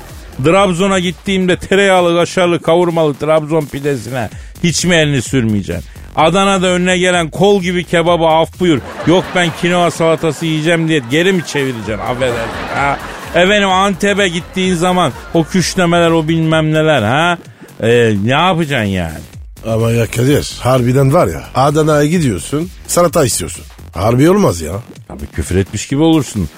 Trabzon'a 0.46 1.00
gittiğimde 1.00 1.58
tereyağlı, 1.58 2.20
kaşarlı, 2.20 2.62
kavurmalı 2.62 3.14
Trabzon 3.14 3.66
pidesine 3.66 4.30
hiç 4.64 4.86
mi 4.86 4.96
elini 4.96 5.22
sürmeyeceksin? 5.22 5.84
Adana'da 6.16 6.68
önüne 6.68 6.98
gelen 6.98 7.30
kol 7.30 7.62
gibi 7.62 7.84
kebabı 7.84 8.26
af 8.26 8.60
buyur. 8.60 8.80
Yok 9.08 9.24
ben 9.36 9.50
kinoa 9.62 9.92
salatası 9.92 10.46
yiyeceğim 10.46 10.88
diye 10.88 11.02
geri 11.12 11.34
mi 11.34 11.46
çevireceksin? 11.48 11.98
Affedersin 11.98 12.76
ha? 12.76 12.98
Efendim 13.36 13.70
Antep'e 13.70 14.28
gittiğin 14.28 14.76
zaman 14.76 15.12
o 15.34 15.44
küşlemeler 15.44 16.12
o 16.12 16.28
bilmem 16.28 16.74
neler 16.74 17.02
ha? 17.02 17.38
Ee, 17.82 18.14
ne 18.24 18.32
yapacaksın 18.32 18.90
yani? 18.90 19.33
Ama 19.68 19.92
ya 19.92 20.08
Kadir 20.08 20.56
harbiden 20.60 21.14
var 21.14 21.28
ya 21.28 21.44
Adana'ya 21.56 22.06
gidiyorsun 22.06 22.70
salata 22.88 23.26
istiyorsun. 23.26 23.66
Harbi 23.94 24.30
olmaz 24.30 24.62
ya. 24.62 24.74
Abi 25.10 25.26
küfür 25.34 25.56
etmiş 25.56 25.88
gibi 25.88 26.02
olursun. 26.02 26.50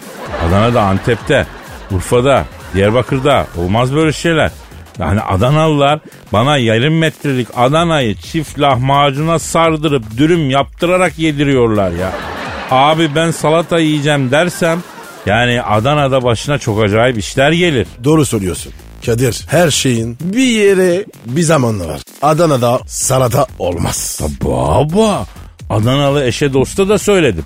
Adana'da, 0.48 0.82
Antep'te, 0.82 1.48
Urfa'da, 1.92 2.46
Diyarbakır'da 2.74 3.48
olmaz 3.58 3.94
böyle 3.96 4.14
şeyler. 4.14 4.52
Yani 5.00 5.22
Adanalılar 5.22 6.00
bana 6.34 6.58
yarım 6.58 6.98
metrelik 6.98 7.48
Adana'yı 7.56 8.16
çift 8.16 8.60
lahmacuna 8.60 9.40
sardırıp 9.40 10.18
dürüm 10.18 10.50
yaptırarak 10.50 11.20
yediriyorlar 11.20 11.92
ya. 11.92 12.12
Abi 12.72 13.16
ben 13.16 13.32
salata 13.32 13.80
yiyeceğim 13.80 14.32
dersem 14.32 14.84
yani 15.26 15.62
Adana'da 15.62 16.24
başına 16.24 16.58
çok 16.58 16.84
acayip 16.84 17.18
işler 17.18 17.52
gelir. 17.52 17.88
Doğru 18.04 18.26
söylüyorsun. 18.26 18.74
Kadir 19.06 19.46
her 19.48 19.72
şeyin 19.72 20.18
bir 20.24 20.48
yere 20.48 21.06
bir 21.26 21.42
zamanı 21.42 21.88
var. 21.88 22.02
Adana'da 22.22 22.80
salata 22.88 23.46
olmaz. 23.60 24.22
Baba 24.42 25.28
Adanalı 25.70 26.24
eşe 26.26 26.54
dosta 26.54 26.90
da 26.90 26.98
söyledim. 27.00 27.44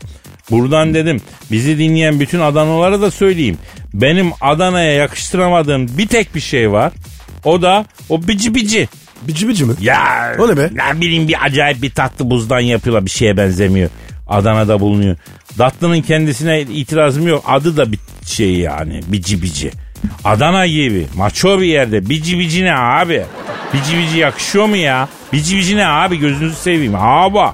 Buradan 0.51 0.93
dedim 0.93 1.21
bizi 1.51 1.77
dinleyen 1.77 2.19
bütün 2.19 2.39
Adanalılara 2.39 3.01
da 3.01 3.11
söyleyeyim. 3.11 3.57
Benim 3.93 4.31
Adana'ya 4.41 4.93
yakıştıramadığım 4.93 5.97
bir 5.97 6.07
tek 6.07 6.35
bir 6.35 6.39
şey 6.39 6.71
var. 6.71 6.93
O 7.43 7.61
da 7.61 7.85
o 8.09 8.27
bici 8.27 8.55
bici. 8.55 8.89
Bici 9.21 9.47
bici 9.47 9.65
mi? 9.65 9.73
Ya 9.81 10.35
O 10.39 10.47
ne 10.47 10.57
be? 10.57 10.69
Ne 10.73 11.01
bileyim 11.01 11.27
bir 11.27 11.45
acayip 11.45 11.81
bir 11.81 11.89
tatlı 11.91 12.29
buzdan 12.29 12.59
yapıyorlar 12.59 13.05
bir 13.05 13.11
şeye 13.11 13.37
benzemiyor. 13.37 13.89
Adana'da 14.27 14.79
bulunuyor. 14.79 15.17
Tatlının 15.57 16.01
kendisine 16.01 16.61
itirazım 16.61 17.27
yok. 17.27 17.43
Adı 17.47 17.77
da 17.77 17.91
bir 17.91 17.99
şey 18.25 18.55
yani 18.55 19.01
bici 19.07 19.41
bici. 19.41 19.71
Adana 20.23 20.67
gibi 20.67 21.07
maço 21.15 21.59
bir 21.59 21.65
yerde 21.65 22.09
bici 22.09 22.39
bici 22.39 22.65
ne 22.65 22.75
abi? 22.75 23.23
Bici 23.73 23.97
bici 23.97 24.17
yakışıyor 24.17 24.65
mu 24.65 24.75
ya? 24.75 25.07
Bici 25.33 25.57
bici 25.57 25.77
ne 25.77 25.87
abi 25.87 26.19
gözünüzü 26.19 26.55
seveyim. 26.55 26.95
Abi. 26.95 27.53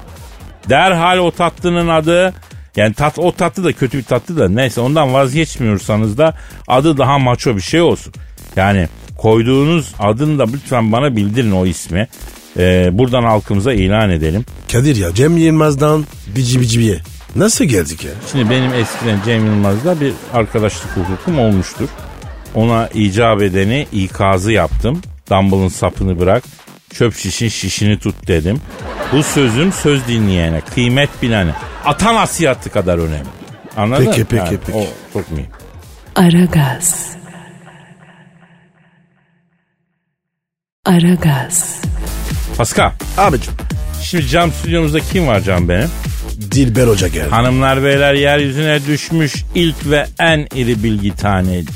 Derhal 0.68 1.18
o 1.18 1.30
tatlının 1.30 1.88
adı 1.88 2.34
yani 2.76 2.94
tat 2.94 3.18
o 3.18 3.32
tatlı 3.32 3.64
da 3.64 3.72
kötü 3.72 3.98
bir 3.98 4.02
tatlı 4.02 4.38
da 4.38 4.48
neyse 4.48 4.80
ondan 4.80 5.14
vazgeçmiyorsanız 5.14 6.18
da 6.18 6.34
adı 6.68 6.98
daha 6.98 7.18
maço 7.18 7.56
bir 7.56 7.60
şey 7.60 7.80
olsun. 7.80 8.12
Yani 8.56 8.88
koyduğunuz 9.18 9.94
adını 9.98 10.38
da 10.38 10.46
lütfen 10.52 10.92
bana 10.92 11.16
bildirin 11.16 11.50
o 11.52 11.66
ismi. 11.66 12.08
Ee, 12.58 12.88
buradan 12.92 13.22
halkımıza 13.22 13.72
ilan 13.72 14.10
edelim. 14.10 14.44
Kadir 14.72 14.96
ya 14.96 15.14
Cem 15.14 15.36
Yılmaz'dan 15.36 16.04
bici 16.36 16.60
biciye. 16.60 16.98
Nasıl 17.36 17.64
geldik 17.64 18.04
ya? 18.04 18.10
Şimdi 18.32 18.50
benim 18.50 18.74
eskiden 18.74 19.18
Cem 19.24 19.46
Yılmaz'la 19.46 20.00
bir 20.00 20.12
arkadaşlık 20.34 20.96
hukukum 20.96 21.38
olmuştur. 21.38 21.88
Ona 22.56 22.88
icap 22.88 23.42
edeni 23.42 23.86
ikazı 23.92 24.52
yaptım. 24.52 25.02
Dumbbell'ın 25.30 25.68
sapını 25.68 26.20
bırak. 26.20 26.44
Çöp 26.94 27.16
şişin 27.16 27.48
şişini 27.48 27.98
tut 27.98 28.26
dedim. 28.26 28.60
Bu 29.12 29.22
sözüm 29.22 29.72
söz 29.72 30.08
dinleyene, 30.08 30.60
kıymet 30.60 31.22
bilene, 31.22 31.54
ata 31.84 32.14
nasihatı 32.14 32.70
kadar 32.70 32.98
önemli. 32.98 33.28
Anladın? 33.76 34.04
Peki, 34.04 34.24
peki, 34.24 34.36
Yani 34.36 34.58
peki. 34.66 34.78
O 34.78 34.86
çok 35.12 35.32
mühim. 35.32 35.46
Aragaz. 36.16 37.16
Aragaz. 40.84 41.80
Pascal, 42.56 42.90
Abicim 43.18 43.52
şimdi 44.02 44.28
cam 44.28 44.52
stüdyomuzda 44.52 45.00
kim 45.00 45.26
var 45.26 45.40
cam 45.40 45.68
benim? 45.68 45.88
Dilber 46.50 46.86
Hoca 46.86 47.08
geldi. 47.08 47.30
Hanımlar 47.30 47.84
beyler 47.84 48.14
yeryüzüne 48.14 48.86
düşmüş 48.86 49.34
ilk 49.54 49.90
ve 49.90 50.06
en 50.18 50.46
iri 50.54 50.82
bilgi 50.82 51.16
taneci. 51.16 51.72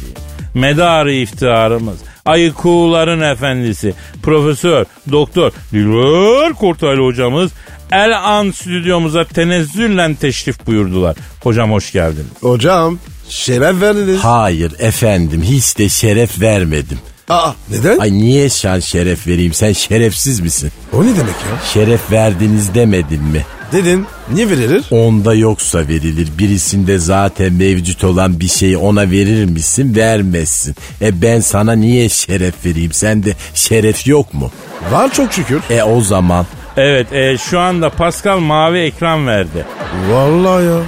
Medarı 0.54 1.12
iftiharımız. 1.12 1.98
Ayı 2.24 2.52
kuğuların 2.52 3.20
efendisi. 3.20 3.94
Profesör, 4.22 4.84
doktor 5.12 5.52
Dilber 5.72 6.52
Kortaylı 6.52 7.04
hocamız 7.04 7.50
El 7.92 8.18
An 8.18 8.50
stüdyomuza 8.50 9.24
tenezzülle 9.24 10.14
teşrif 10.14 10.66
buyurdular. 10.66 11.16
Hocam 11.42 11.72
hoş 11.72 11.92
geldiniz. 11.92 12.26
Hocam 12.40 12.98
şeref 13.28 13.80
verdiniz. 13.80 14.24
Hayır 14.24 14.72
efendim 14.78 15.42
hiç 15.42 15.78
de 15.78 15.88
şeref 15.88 16.40
vermedim. 16.40 16.98
Aa 17.30 17.52
neden? 17.70 17.98
Ay 17.98 18.12
niye 18.12 18.48
şan 18.48 18.80
şeref 18.80 19.26
vereyim 19.26 19.52
sen 19.52 19.72
şerefsiz 19.72 20.40
misin? 20.40 20.72
O 20.92 21.02
ne 21.02 21.08
demek 21.08 21.18
ya? 21.18 21.60
Şeref 21.74 22.10
verdiniz 22.12 22.74
demedim 22.74 23.22
mi? 23.22 23.44
Dedin 23.72 24.06
niye 24.32 24.50
verilir? 24.50 24.84
Onda 24.90 25.34
yoksa 25.34 25.78
verilir. 25.78 26.28
Birisinde 26.38 26.98
zaten 26.98 27.52
mevcut 27.52 28.04
olan 28.04 28.40
bir 28.40 28.48
şeyi 28.48 28.76
ona 28.76 29.10
verir 29.10 29.44
misin? 29.44 29.96
Vermezsin. 29.96 30.74
E 31.02 31.22
ben 31.22 31.40
sana 31.40 31.72
niye 31.72 32.08
şeref 32.08 32.66
vereyim? 32.66 32.92
Sende 32.92 33.34
şeref 33.54 34.06
yok 34.06 34.34
mu? 34.34 34.50
Var 34.92 35.12
çok 35.12 35.32
şükür. 35.32 35.60
E 35.70 35.82
o 35.82 36.00
zaman 36.00 36.46
Evet 36.76 37.12
e, 37.12 37.38
şu 37.38 37.58
anda 37.60 37.90
Pascal 37.90 38.38
mavi 38.38 38.78
ekran 38.78 39.26
verdi. 39.26 39.66
Vallahi 40.10 40.64
ya. 40.64 40.80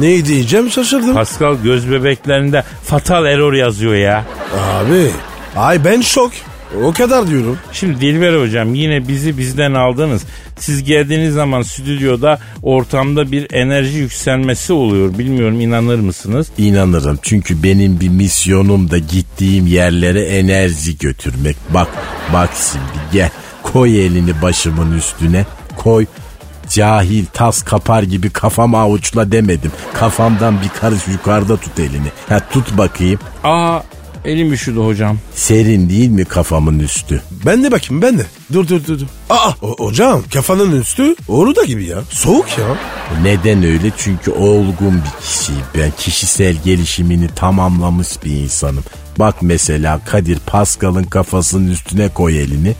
Ne 0.00 0.24
diyeceğim 0.24 0.70
şaşırdım. 0.70 1.14
Pascal 1.14 1.56
göz 1.64 1.90
bebeklerinde 1.90 2.64
fatal 2.84 3.26
error 3.26 3.52
yazıyor 3.52 3.94
ya. 3.94 4.24
Abi. 4.58 5.10
Ay 5.58 5.84
ben 5.84 6.00
şok. 6.00 6.32
O 6.84 6.92
kadar 6.92 7.28
diyorum. 7.28 7.58
Şimdi 7.72 8.00
Dilber 8.00 8.40
hocam 8.40 8.74
yine 8.74 9.08
bizi 9.08 9.38
bizden 9.38 9.74
aldınız. 9.74 10.22
Siz 10.58 10.84
geldiğiniz 10.84 11.34
zaman 11.34 11.62
stüdyoda 11.62 12.38
ortamda 12.62 13.32
bir 13.32 13.46
enerji 13.52 13.98
yükselmesi 13.98 14.72
oluyor. 14.72 15.18
Bilmiyorum 15.18 15.60
inanır 15.60 15.98
mısınız? 15.98 16.48
inanırım. 16.58 17.18
Çünkü 17.22 17.62
benim 17.62 18.00
bir 18.00 18.08
misyonum 18.08 18.90
da 18.90 18.98
gittiğim 18.98 19.66
yerlere 19.66 20.22
enerji 20.22 20.98
götürmek. 20.98 21.56
Bak 21.74 21.88
bak 22.32 22.50
şimdi 22.70 23.04
gel 23.12 23.30
koy 23.62 24.06
elini 24.06 24.42
başımın 24.42 24.98
üstüne 24.98 25.46
koy 25.76 26.06
cahil 26.70 27.24
tas 27.32 27.62
kapar 27.62 28.02
gibi 28.02 28.30
kafam 28.30 28.74
avuçla 28.74 29.32
demedim. 29.32 29.72
Kafamdan 29.94 30.62
bir 30.62 30.80
karış 30.80 31.08
yukarıda 31.08 31.56
tut 31.56 31.78
elini. 31.78 32.08
Ha 32.28 32.40
tut 32.52 32.78
bakayım. 32.78 33.20
Aa 33.44 33.80
elim 34.28 34.52
üşüdü 34.52 34.78
hocam. 34.78 35.18
Serin 35.34 35.88
değil 35.88 36.08
mi 36.08 36.24
kafamın 36.24 36.78
üstü? 36.78 37.22
Ben 37.46 37.64
de 37.64 37.72
bakayım 37.72 38.02
ben 38.02 38.18
de. 38.18 38.26
Dur 38.52 38.68
dur 38.68 38.80
dur. 38.86 38.98
dur. 39.00 39.06
Aa 39.30 39.50
o- 39.62 39.76
hocam 39.86 40.22
kafanın 40.32 40.80
üstü 40.80 41.14
Orada 41.28 41.64
gibi 41.64 41.84
ya. 41.86 41.98
Soğuk 42.10 42.46
ya. 42.58 42.64
Neden 43.22 43.62
öyle? 43.64 43.90
Çünkü 43.96 44.30
olgun 44.30 44.94
bir 44.94 45.24
kişiyim. 45.26 45.62
Ben 45.78 45.90
kişisel 45.98 46.56
gelişimini 46.64 47.28
tamamlamış 47.28 48.08
bir 48.24 48.30
insanım. 48.30 48.84
Bak 49.18 49.34
mesela 49.42 50.00
Kadir 50.06 50.38
Pascal'ın 50.46 51.04
kafasının 51.04 51.70
üstüne 51.70 52.08
koy 52.08 52.38
elini. 52.42 52.74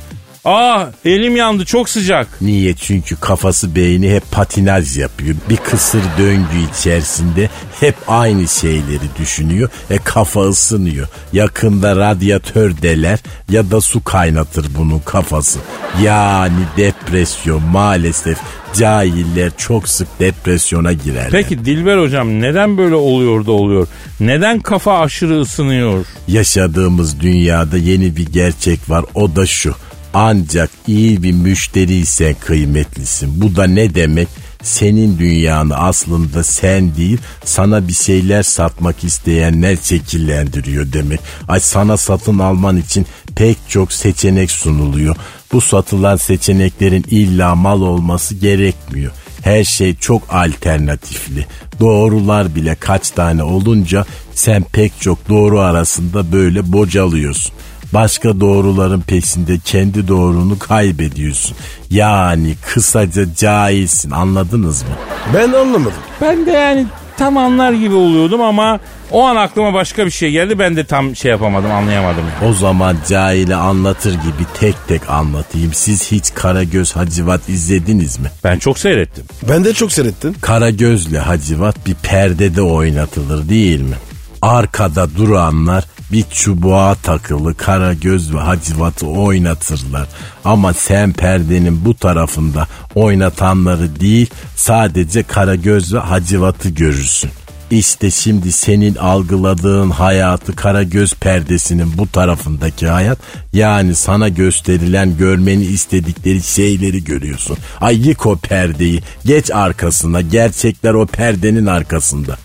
Ah 0.51 0.87
elim 1.05 1.37
yandı 1.37 1.65
çok 1.65 1.89
sıcak. 1.89 2.29
Niye? 2.41 2.75
Çünkü 2.75 3.17
kafası 3.17 3.75
beyni 3.75 4.11
hep 4.15 4.31
patinaj 4.31 4.99
yapıyor. 4.99 5.35
Bir 5.51 5.57
kısır 5.57 6.03
döngü 6.19 6.71
içerisinde 6.73 7.51
hep 7.81 7.95
aynı 8.07 8.49
şeyleri 8.49 9.09
düşünüyor. 9.19 9.71
E 9.91 9.99
kafa 9.99 10.41
ısınıyor. 10.41 11.09
Yakında 11.33 11.97
radyatör 11.97 12.83
deler 12.83 13.19
ya 13.51 13.71
da 13.71 13.81
su 13.81 14.05
kaynatır 14.05 14.67
bunun 14.79 14.99
kafası. 14.99 15.59
Yani 16.03 16.61
depresyon 16.77 17.63
maalesef 17.63 18.39
cahiller 18.75 19.51
çok 19.57 19.89
sık 19.89 20.09
depresyona 20.21 20.93
girerler. 20.93 21.31
Peki 21.31 21.65
Dilber 21.65 21.99
hocam 21.99 22.41
neden 22.41 22.79
böyle 22.79 22.95
oluyor 22.95 23.47
da 23.47 23.53
oluyor? 23.53 23.87
Neden 24.21 24.61
kafa 24.61 25.01
aşırı 25.01 25.41
ısınıyor? 25.41 26.07
Yaşadığımız 26.29 27.21
dünyada 27.21 27.77
yeni 27.77 28.17
bir 28.17 28.27
gerçek 28.27 28.91
var 28.91 29.05
o 29.15 29.37
da 29.37 29.47
şu. 29.47 29.75
Ancak 30.14 30.71
iyi 30.87 31.23
bir 31.23 31.33
müşteriysen 31.33 32.35
kıymetlisin. 32.40 33.40
Bu 33.40 33.57
da 33.57 33.64
ne 33.64 33.94
demek? 33.94 34.29
Senin 34.62 35.18
dünyanı 35.18 35.77
aslında 35.77 36.44
sen 36.44 36.97
değil 36.97 37.18
sana 37.44 37.88
bir 37.88 37.92
şeyler 37.92 38.42
satmak 38.42 39.05
isteyenler 39.05 39.79
şekillendiriyor 39.83 40.92
demek. 40.92 41.21
Ay 41.49 41.61
sana 41.61 41.97
satın 41.97 42.38
alman 42.38 42.77
için 42.77 43.07
pek 43.37 43.57
çok 43.68 43.92
seçenek 43.92 44.51
sunuluyor. 44.51 45.16
Bu 45.53 45.61
satılan 45.61 46.16
seçeneklerin 46.16 47.05
illa 47.11 47.55
mal 47.55 47.81
olması 47.81 48.35
gerekmiyor. 48.35 49.12
Her 49.42 49.64
şey 49.64 49.97
çok 49.97 50.35
alternatifli. 50.35 51.47
Doğrular 51.81 52.55
bile 52.55 52.75
kaç 52.75 53.11
tane 53.11 53.42
olunca 53.42 54.05
sen 54.35 54.62
pek 54.62 55.01
çok 55.01 55.29
doğru 55.29 55.61
arasında 55.61 56.33
böyle 56.33 56.73
bocalıyorsun. 56.73 57.53
Başka 57.92 58.40
doğruların 58.40 59.01
peşinde 59.01 59.59
kendi 59.64 60.09
doğrunu 60.09 60.59
kaybediyorsun. 60.59 61.57
Yani 61.90 62.55
kısaca 62.66 63.35
cahilsin 63.35 64.11
anladınız 64.11 64.83
mı? 64.83 64.88
Ben 65.35 65.53
anlamadım. 65.53 65.92
Ben 66.20 66.46
de 66.46 66.51
yani 66.51 66.87
tam 67.16 67.37
anlar 67.37 67.72
gibi 67.72 67.94
oluyordum 67.94 68.40
ama 68.42 68.81
o 69.11 69.24
an 69.27 69.37
aklıma 69.37 69.74
başka 69.74 70.07
bir 70.07 70.11
şey 70.11 70.31
geldi. 70.31 70.59
Ben 70.59 70.77
de 70.77 70.85
tam 70.85 71.16
şey 71.16 71.31
yapamadım 71.31 71.70
anlayamadım. 71.72 72.24
yani. 72.40 72.51
O 72.51 72.55
zaman 72.55 72.96
cahile 73.09 73.55
anlatır 73.55 74.12
gibi 74.12 74.44
tek 74.61 74.74
tek 74.88 75.11
anlatayım. 75.11 75.74
Siz 75.74 76.12
hiç 76.12 76.35
Karagöz 76.35 76.96
Hacivat 76.96 77.48
izlediniz 77.48 78.18
mi? 78.18 78.31
Ben 78.44 78.59
çok 78.59 78.79
seyrettim. 78.79 79.24
Ben 79.48 79.64
de 79.64 79.72
çok 79.74 79.92
seyrettim. 79.92 80.35
Karagözle 80.40 81.18
Hacivat 81.18 81.87
bir 81.87 81.94
perdede 81.94 82.62
oynatılır 82.62 83.48
değil 83.48 83.81
mi? 83.81 83.96
Arkada 84.42 85.16
duranlar 85.16 85.85
bir 86.12 86.25
çubuğa 86.31 86.94
takılı 86.94 87.55
Karagöz 87.55 88.35
ve 88.35 88.38
Hacivat'ı 88.38 89.07
oynatırlar. 89.07 90.09
Ama 90.44 90.73
sen 90.73 91.12
perdenin 91.12 91.85
bu 91.85 91.94
tarafında 91.94 92.66
oynatanları 92.94 94.01
değil 94.01 94.31
sadece 94.57 95.23
Karagöz 95.23 95.94
ve 95.94 95.99
Hacivat'ı 95.99 96.68
görürsün. 96.68 97.31
İşte 97.71 98.11
şimdi 98.11 98.53
senin 98.53 98.94
algıladığın 98.94 99.90
hayatı 99.90 100.57
Karagöz 100.57 101.14
perdesinin 101.14 101.99
bu 101.99 102.09
tarafındaki 102.09 102.87
hayat 102.88 103.18
yani 103.53 103.94
sana 103.94 104.29
gösterilen 104.29 105.16
görmeni 105.16 105.64
istedikleri 105.64 106.42
şeyleri 106.42 107.05
görüyorsun. 107.05 107.59
Ay 107.81 108.09
yık 108.09 108.27
o 108.27 108.37
perdeyi 108.37 109.03
geç 109.25 109.51
arkasına 109.51 110.21
gerçekler 110.21 110.94
o 110.94 111.07
perdenin 111.07 111.66
arkasında. 111.66 112.37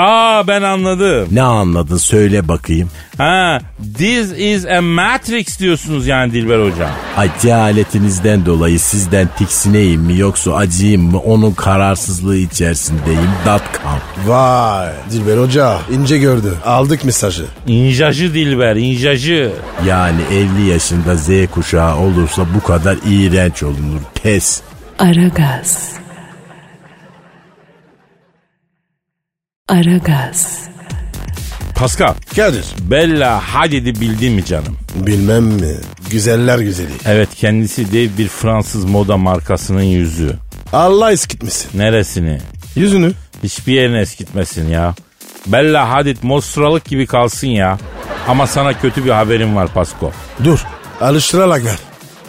Aa 0.00 0.46
ben 0.46 0.62
anladım. 0.62 1.28
Ne 1.32 1.42
anladın 1.42 1.96
söyle 1.96 2.48
bakayım. 2.48 2.90
Ha 3.18 3.58
this 3.98 4.32
is 4.38 4.66
a 4.66 4.80
matrix 4.80 5.60
diyorsunuz 5.60 6.06
yani 6.06 6.32
Dilber 6.32 6.58
hocam. 6.70 6.90
Ay 7.16 7.30
cehaletinizden 7.42 8.46
dolayı 8.46 8.80
sizden 8.80 9.28
tiksineyim 9.38 10.00
mi 10.00 10.18
yoksa 10.18 10.54
acıyım 10.54 11.02
mı 11.02 11.18
onun 11.18 11.52
kararsızlığı 11.52 12.36
içerisindeyim. 12.36 13.30
.com. 13.44 14.26
Vay 14.26 14.88
Dilber 15.10 15.36
Hoca 15.38 15.78
ince 15.90 16.18
gördü. 16.18 16.54
Aldık 16.64 17.04
mesajı. 17.04 17.44
İnjacı 17.66 18.34
Dilber 18.34 18.76
injacı. 18.76 19.52
Yani 19.86 20.20
50 20.32 20.68
yaşında 20.68 21.16
Z 21.16 21.28
kuşağı 21.50 21.96
olursa 21.96 22.42
bu 22.54 22.66
kadar 22.66 22.96
iğrenç 23.10 23.62
olunur. 23.62 24.00
Pes. 24.22 24.62
Aragaz. 24.98 25.99
Aragaz. 29.70 30.68
Pascal. 31.76 32.14
Kadir. 32.36 32.64
Bella 32.80 33.40
Hadid'i 33.54 34.00
bildin 34.00 34.32
mi 34.32 34.44
canım? 34.44 34.76
Bilmem 34.94 35.44
mi? 35.44 35.74
Güzeller 36.10 36.58
güzeli. 36.58 36.92
Evet 37.06 37.28
kendisi 37.34 37.92
dev 37.92 38.18
bir 38.18 38.28
Fransız 38.28 38.84
moda 38.84 39.16
markasının 39.16 39.82
yüzü. 39.82 40.36
Allah 40.72 41.12
eskitmesin. 41.12 41.78
Neresini? 41.78 42.38
Yüzünü. 42.76 43.12
Hiçbir 43.42 43.72
yerini 43.72 43.98
eskitmesin 43.98 44.68
ya. 44.68 44.94
Bella 45.46 45.90
Hadid 45.90 46.16
mostralık 46.22 46.84
gibi 46.84 47.06
kalsın 47.06 47.48
ya. 47.48 47.78
Ama 48.28 48.46
sana 48.46 48.80
kötü 48.80 49.04
bir 49.04 49.10
haberim 49.10 49.56
var 49.56 49.68
Pasko. 49.74 50.12
Dur. 50.44 50.64
Alıştırarak 51.00 51.64
ver. 51.64 51.78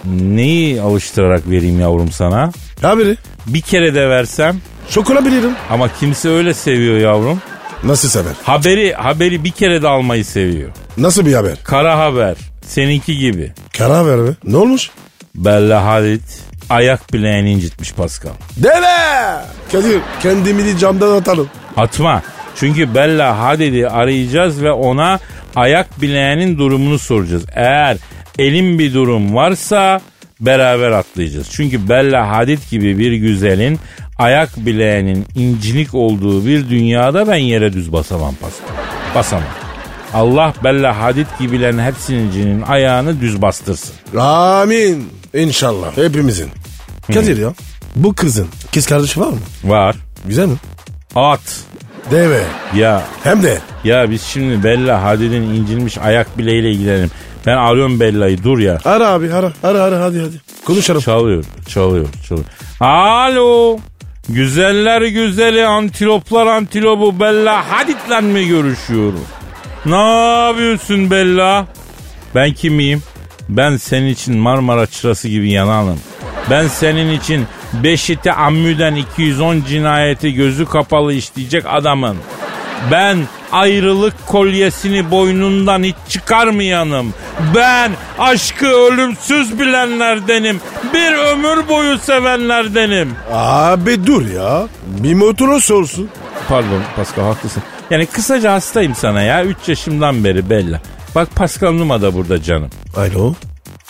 Neyi 0.05 0.81
alıştırarak 0.81 1.49
vereyim 1.49 1.79
yavrum 1.79 2.11
sana? 2.11 2.51
Haberi. 2.81 3.17
Bir 3.47 3.61
kere 3.61 3.95
de 3.95 4.09
versem 4.09 4.61
Şok 4.93 5.09
olabilirim. 5.09 5.51
ama 5.69 5.89
kimse 5.99 6.29
öyle 6.29 6.53
seviyor 6.53 6.97
yavrum. 6.97 7.41
Nasıl 7.83 8.09
sever? 8.09 8.33
Haberi 8.43 8.93
haberi 8.93 9.43
bir 9.43 9.51
kere 9.51 9.81
de 9.81 9.87
almayı 9.87 10.25
seviyor. 10.25 10.69
Nasıl 10.97 11.25
bir 11.25 11.33
haber? 11.33 11.53
Kara 11.63 11.99
haber. 11.99 12.35
Seninki 12.65 13.17
gibi. 13.17 13.51
Karar 13.77 14.07
ver 14.07 14.27
be. 14.27 14.35
Ne 14.43 14.57
olmuş? 14.57 14.89
Bella 15.35 15.85
Hadid 15.85 16.21
ayak 16.69 17.13
bileğini 17.13 17.51
incitmiş 17.51 17.93
Pascal. 17.93 18.31
Deve! 18.57 19.37
Kadir 19.71 19.99
kendimi 20.21 20.77
camdan 20.77 21.11
atalım. 21.15 21.49
Atma. 21.77 22.21
Çünkü 22.55 22.95
Bella 22.95 23.39
Hadid'i 23.39 23.87
arayacağız 23.89 24.63
ve 24.63 24.71
ona 24.71 25.19
ayak 25.55 26.01
bileğinin 26.01 26.57
durumunu 26.57 26.99
soracağız. 26.99 27.43
Eğer 27.55 27.97
elin 28.39 28.79
bir 28.79 28.93
durum 28.93 29.35
varsa 29.35 30.01
beraber 30.39 30.91
atlayacağız. 30.91 31.47
Çünkü 31.51 31.89
Bella 31.89 32.29
Hadid 32.29 32.59
gibi 32.71 32.99
bir 32.99 33.11
güzelin 33.13 33.79
ayak 34.17 34.57
bileğinin 34.57 35.25
incinik 35.35 35.93
olduğu 35.93 36.45
bir 36.45 36.69
dünyada 36.69 37.27
ben 37.27 37.35
yere 37.35 37.73
düz 37.73 37.93
basamam 37.93 38.35
Pascal. 38.35 38.75
Basamam. 39.15 39.43
Allah 40.13 40.53
Bella 40.63 40.99
Hadid 41.01 41.25
gibilerin 41.39 41.79
hepsinin 41.79 42.61
ayağını 42.61 43.21
düz 43.21 43.41
bastırsın. 43.41 43.95
Amin. 44.19 45.09
İnşallah. 45.33 45.97
Hepimizin. 45.97 46.49
Kadir 47.13 47.37
ya. 47.37 47.53
Bu 47.95 48.13
kızın 48.13 48.47
kız 48.73 48.85
kardeşi 48.87 49.19
var 49.19 49.27
mı? 49.29 49.37
Var. 49.63 49.95
Güzel 50.25 50.45
mi? 50.47 50.55
At. 51.15 51.39
Deve. 52.11 52.41
Ya 52.75 53.03
Hem 53.23 53.43
de 53.43 53.57
ya 53.83 54.11
biz 54.11 54.21
şimdi 54.21 54.63
Bella 54.63 55.03
Hadid'in 55.03 55.41
incinmiş 55.41 55.97
ayak 55.97 56.37
bileğiyle 56.37 56.71
ilgilenelim. 56.71 57.11
Ben 57.45 57.57
arıyorum 57.57 57.99
Bella'yı 57.99 58.43
dur 58.43 58.59
ya. 58.59 58.79
ara 58.85 59.07
abi 59.07 59.33
ara. 59.33 59.51
Ara 59.63 59.81
ara 59.83 60.03
hadi 60.03 60.19
hadi. 60.19 60.41
Konuşalım. 60.65 61.01
Çalıyor, 61.01 61.43
çalıyor, 61.67 62.07
çalıyor. 62.29 62.45
Alo. 62.79 63.79
Güzeller 64.31 65.01
güzeli 65.01 65.65
antiloplar 65.65 66.47
antilopu 66.47 67.19
Bella 67.19 67.71
Hadid'le 67.71 68.23
mi 68.23 68.47
görüşüyorum? 68.47 69.25
Ne 69.85 69.95
yapıyorsun 70.47 71.11
Bella? 71.11 71.67
Ben 72.35 72.53
kimiyim? 72.53 73.03
Ben 73.49 73.77
senin 73.77 74.07
için 74.07 74.37
Marmara 74.37 74.87
çırası 74.87 75.27
gibi 75.27 75.51
yananım. 75.51 75.99
Ben 76.49 76.67
senin 76.67 77.13
için 77.17 77.45
Beşikte 77.83 78.33
Ammü'den 78.33 78.95
210 78.95 79.63
cinayeti 79.69 80.33
gözü 80.33 80.65
kapalı 80.65 81.13
işleyecek 81.13 81.63
adamın. 81.67 82.17
Ben 82.91 83.17
ayrılık 83.51 84.27
kolyesini 84.27 85.11
boynundan 85.11 85.83
hiç 85.83 85.95
çıkarmayanım. 86.09 87.13
Ben 87.55 87.91
aşkı 88.19 88.65
ölümsüz 88.67 89.59
bilenlerdenim. 89.59 90.61
Bir 90.93 91.13
ömür 91.13 91.67
boyu 91.69 91.97
sevenlerdenim. 91.97 93.15
Abi 93.33 94.07
dur 94.07 94.25
ya. 94.29 94.67
Bir 94.87 95.13
motoru 95.13 95.61
sorsun. 95.61 96.09
Pardon 96.49 96.81
Pascal 96.95 97.23
haklısın. 97.23 97.63
Yani 97.89 98.05
kısaca 98.05 98.53
hastayım 98.53 98.95
sana 98.95 99.21
ya. 99.21 99.43
3 99.45 99.57
yaşımdan 99.67 100.23
beri 100.23 100.49
Bella. 100.49 100.81
Bak 101.15 101.35
Pascal 101.35 101.71
Numa 101.71 102.01
da 102.01 102.13
burada 102.13 102.43
canım. 102.43 102.69
Alo. 102.97 103.33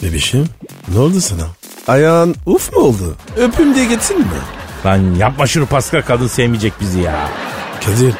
Bebişim. 0.03 0.45
Ne 0.93 0.99
oldu 0.99 1.21
sana? 1.21 1.43
Ayağın 1.87 2.35
uf 2.45 2.73
mu 2.73 2.79
oldu? 2.79 3.15
Öpüm 3.37 3.75
diye 3.75 3.85
geçsin 3.85 4.19
mi? 4.19 4.25
Lan 4.85 5.15
yapma 5.15 5.47
şunu 5.47 5.65
Pascal 5.65 6.01
kadın 6.01 6.27
sevmeyecek 6.27 6.73
bizi 6.81 6.99
ya. 6.99 7.29
Kadir 7.85 8.13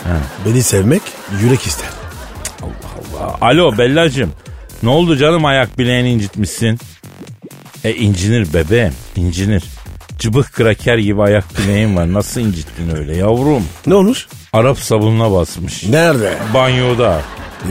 beni 0.45 0.63
sevmek 0.63 1.01
yürek 1.41 1.61
ister. 1.67 1.89
Alo 3.41 3.77
Bellacığım. 3.77 4.31
Ne 4.83 4.89
oldu 4.89 5.17
canım 5.17 5.45
ayak 5.45 5.77
bileğini 5.79 6.11
incitmişsin? 6.11 6.79
E 7.83 7.93
incinir 7.93 8.53
bebeğim 8.53 8.93
incinir. 9.15 9.63
Cıbık 10.19 10.53
kraker 10.53 10.97
gibi 10.97 11.21
ayak 11.21 11.57
bileğin 11.57 11.95
var. 11.95 12.13
Nasıl 12.13 12.41
incittin 12.41 12.95
öyle 12.95 13.17
yavrum? 13.17 13.63
Ne 13.87 13.93
olmuş? 13.95 14.27
Arap 14.53 14.79
sabununa 14.79 15.31
basmış. 15.31 15.83
Nerede? 15.83 16.33
Banyoda. 16.53 17.21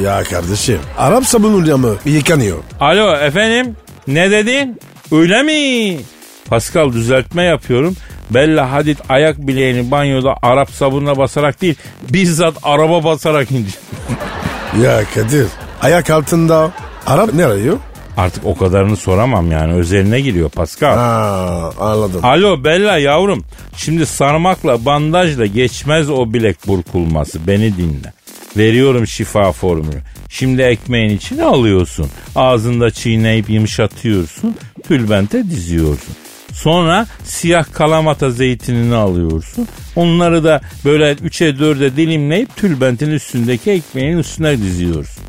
Ya 0.03 0.25
kardeşim. 0.25 0.79
Arap 0.99 1.27
sabunuyla 1.27 1.77
mı 1.77 1.97
yıkanıyor? 2.05 2.59
Alo 2.81 3.17
efendim 3.17 3.77
ne 4.07 4.31
dedin? 4.31 4.81
Öyle 5.13 5.43
mi? 5.43 6.01
Pascal 6.49 6.93
düzeltme 6.93 7.43
yapıyorum. 7.43 7.97
Bella 8.31 8.73
Hadid 8.73 8.99
ayak 9.09 9.39
bileğini 9.39 9.91
banyoda 9.91 10.35
Arap 10.43 10.71
sabununa 10.71 11.17
basarak 11.17 11.63
değil 11.63 11.75
bizzat 12.11 12.55
araba 12.63 13.05
basarak 13.05 13.51
ince. 13.51 13.71
Ya 14.83 15.03
Kadir 15.15 15.47
ayak 15.83 16.11
altında 16.11 16.71
Arap 17.07 17.35
ne 17.35 17.45
arıyor? 17.47 17.79
Artık 18.17 18.47
o 18.47 18.55
kadarını 18.59 18.97
soramam 18.97 19.53
yani 19.53 19.73
özeline 19.75 20.21
giriyor 20.21 20.51
Pascal. 20.51 20.95
Ha 20.97 21.71
anladım. 21.81 22.25
Alo 22.25 22.65
Bella 22.65 22.99
yavrum. 22.99 23.45
Şimdi 23.77 24.07
sarmakla 24.07 24.85
bandajla 24.85 25.47
geçmez 25.47 26.11
o 26.11 26.33
bilek 26.33 26.67
burkulması. 26.67 27.47
Beni 27.47 27.77
dinle. 27.77 28.13
Veriyorum 28.57 29.07
şifa 29.07 29.53
formülü. 29.53 30.03
Şimdi 30.29 30.63
ekmeğin 30.63 31.17
içine 31.17 31.45
alıyorsun. 31.45 32.07
Ağzında 32.37 32.91
çiğneyip 32.91 33.51
yumuşatıyorsun. 33.51 34.57
Tülbente 34.89 35.51
diziyorsun. 35.51 36.15
Sonra 36.63 37.07
siyah 37.25 37.65
kalamata 37.73 38.31
zeytinini 38.31 38.95
alıyorsun. 38.95 39.69
Onları 39.97 40.45
da 40.45 40.61
böyle 40.85 41.13
3'e 41.13 41.51
4'e 41.51 41.97
dilimleyip 41.97 42.57
tülbentin 42.57 43.11
üstündeki 43.11 43.71
ekmeğin 43.71 44.19
üstüne 44.19 44.59
diziyorsun. 44.59 45.25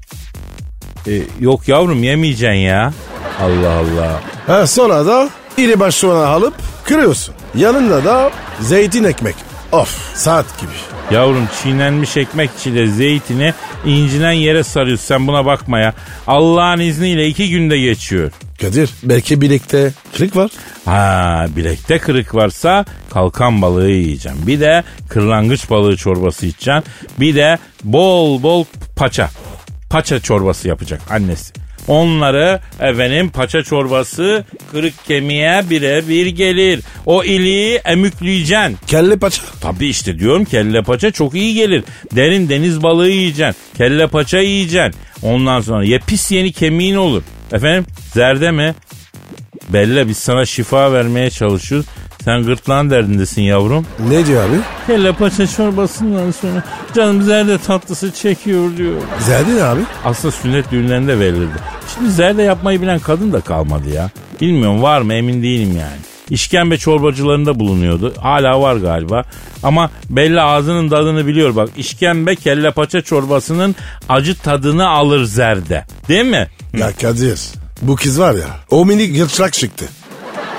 E, 1.08 1.22
yok 1.40 1.68
yavrum 1.68 2.04
yemeyeceksin 2.04 2.60
ya. 2.60 2.94
Allah 3.42 3.72
Allah. 3.72 4.22
Ha, 4.48 4.68
sonra 4.68 5.06
da 5.06 5.30
iri 5.58 5.80
başına 5.80 6.26
alıp 6.26 6.54
kırıyorsun. 6.84 7.36
Yanında 7.56 8.06
da 8.06 8.32
zeytin 8.60 9.04
ekmek. 9.04 9.36
Of 9.72 10.16
saat 10.16 10.60
gibi. 10.62 10.72
Yavrum 11.12 11.48
çiğnenmiş 11.64 12.18
ekmek 12.18 12.50
içinde 12.60 12.88
zeytini 12.88 13.54
incinen 13.86 14.32
yere 14.32 14.64
sarıyorsun. 14.64 15.06
Sen 15.06 15.28
buna 15.28 15.46
bakma 15.46 15.80
ya. 15.80 15.94
Allah'ın 16.28 16.80
izniyle 16.80 17.28
iki 17.28 17.50
günde 17.50 17.78
geçiyor. 17.78 18.32
Kadir 18.62 18.90
belki 19.04 19.42
bilekte 19.42 19.92
kırık 20.18 20.36
var. 20.36 20.52
Ha 20.86 21.46
bilekte 21.56 21.98
kırık 21.98 22.36
varsa 22.36 22.86
kalkan 23.10 23.62
balığı 23.62 23.90
yiyeceğim. 23.90 24.38
Bir 24.48 24.60
de 24.60 24.84
kırlangıç 25.10 25.70
balığı 25.70 25.98
çorbası 25.98 26.46
içeceğim. 26.46 26.84
Bir 27.20 27.36
de 27.36 27.58
bol 27.84 28.44
bol 28.44 28.66
paça. 28.96 29.30
Paça 29.90 30.20
çorbası 30.20 30.68
yapacak 30.68 31.02
annesi. 31.10 31.54
Onları 31.88 32.60
efendim 32.80 33.30
paça 33.30 33.64
çorbası 33.64 34.46
kırık 34.72 35.06
kemiğe 35.06 35.64
birebir 35.70 36.28
gelir. 36.28 36.80
O 37.06 37.24
iliği 37.24 37.76
emükleyeceksin. 37.76 38.78
Kelle 38.88 39.18
paça. 39.18 39.42
Tabii 39.62 39.88
işte 39.88 40.20
diyorum 40.20 40.46
kelle 40.46 40.82
paça 40.82 41.12
çok 41.12 41.36
iyi 41.36 41.54
gelir. 41.54 41.84
Derin 42.16 42.50
deniz 42.50 42.84
balığı 42.84 43.10
yiyeceksin. 43.10 43.62
Kelle 43.78 44.08
paça 44.08 44.40
yiyeceksin. 44.40 45.02
Ondan 45.22 45.62
sonra 45.62 45.84
ye 45.84 46.00
pis 46.08 46.32
yeni 46.32 46.52
kemiğin 46.52 46.96
olur. 46.96 47.24
Efendim 47.52 47.86
zerde 48.14 48.52
mi? 48.52 48.76
Belle 49.70 50.08
biz 50.08 50.18
sana 50.18 50.46
şifa 50.46 50.94
vermeye 50.94 51.30
çalışıyoruz. 51.30 51.88
Sen 52.24 52.44
gırtlağın 52.44 52.90
derdindesin 52.90 53.42
yavrum. 53.42 53.86
Ne 54.10 54.26
diyor 54.26 54.50
abi? 54.50 54.56
Kelle 54.88 55.12
paça 55.12 55.48
çorbasından 55.48 56.32
sonra 56.32 56.64
canım 56.96 57.22
zerde 57.22 57.58
tatlısı 57.58 58.12
çekiyor 58.12 58.78
diyor. 58.78 59.02
Zerdi 59.20 59.56
ne 59.56 59.64
abi? 59.64 59.82
Aslında 60.06 60.32
sünnet 60.32 60.72
düğünlerinde 60.72 61.20
verildi. 61.20 61.54
Şimdi 61.96 62.12
zerde 62.12 62.42
yapmayı 62.44 62.82
bilen 62.82 63.00
kadın 63.00 63.34
da 63.34 63.42
kalmadı 63.42 63.90
ya. 63.90 64.10
Bilmiyorum 64.42 64.82
var 64.82 65.02
mı 65.02 65.14
emin 65.14 65.44
değilim 65.44 65.78
yani. 65.80 65.98
İşkembe 66.30 66.78
çorbacılarında 66.78 67.60
bulunuyordu. 67.60 68.14
Hala 68.22 68.62
var 68.62 68.76
galiba. 68.76 69.24
Ama 69.64 69.90
belli 70.10 70.42
ağzının 70.42 70.90
tadını 70.90 71.28
biliyor 71.28 71.56
bak. 71.56 71.70
İşkembe 71.78 72.36
kelle 72.36 72.72
paça 72.72 73.02
çorbasının 73.02 73.76
acı 74.10 74.38
tadını 74.38 74.90
alır 74.90 75.24
zerde. 75.24 75.86
Değil 76.10 76.26
mi? 76.26 76.48
Ya 76.78 76.92
Kadir 77.02 77.40
bu 77.82 77.96
kız 77.96 78.20
var 78.20 78.34
ya 78.34 78.48
o 78.70 78.86
minik 78.86 79.16
gırtlak 79.16 79.54
çıktı. 79.54 79.86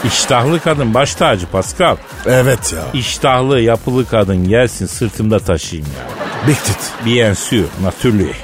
İştahlı 0.04 0.60
kadın 0.60 0.94
baş 0.94 1.14
tacı 1.14 1.46
Pascal. 1.46 1.96
Evet 2.26 2.72
ya. 2.72 2.82
İştahlı 3.00 3.60
yapılı 3.60 4.06
kadın 4.08 4.48
gelsin 4.48 4.86
sırtımda 4.86 5.38
taşıyayım 5.38 5.88
ya. 5.98 6.22
Biktit. 6.48 6.78
Bien 7.06 7.34
sûr, 7.34 7.64
natürlich. 7.82 8.36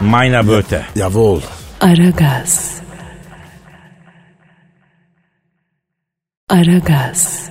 Meine 0.00 0.48
Böte. 0.48 0.86
Jawohl. 0.96 1.40
Aragaz. 1.80 2.70
Aragaz. 6.50 7.42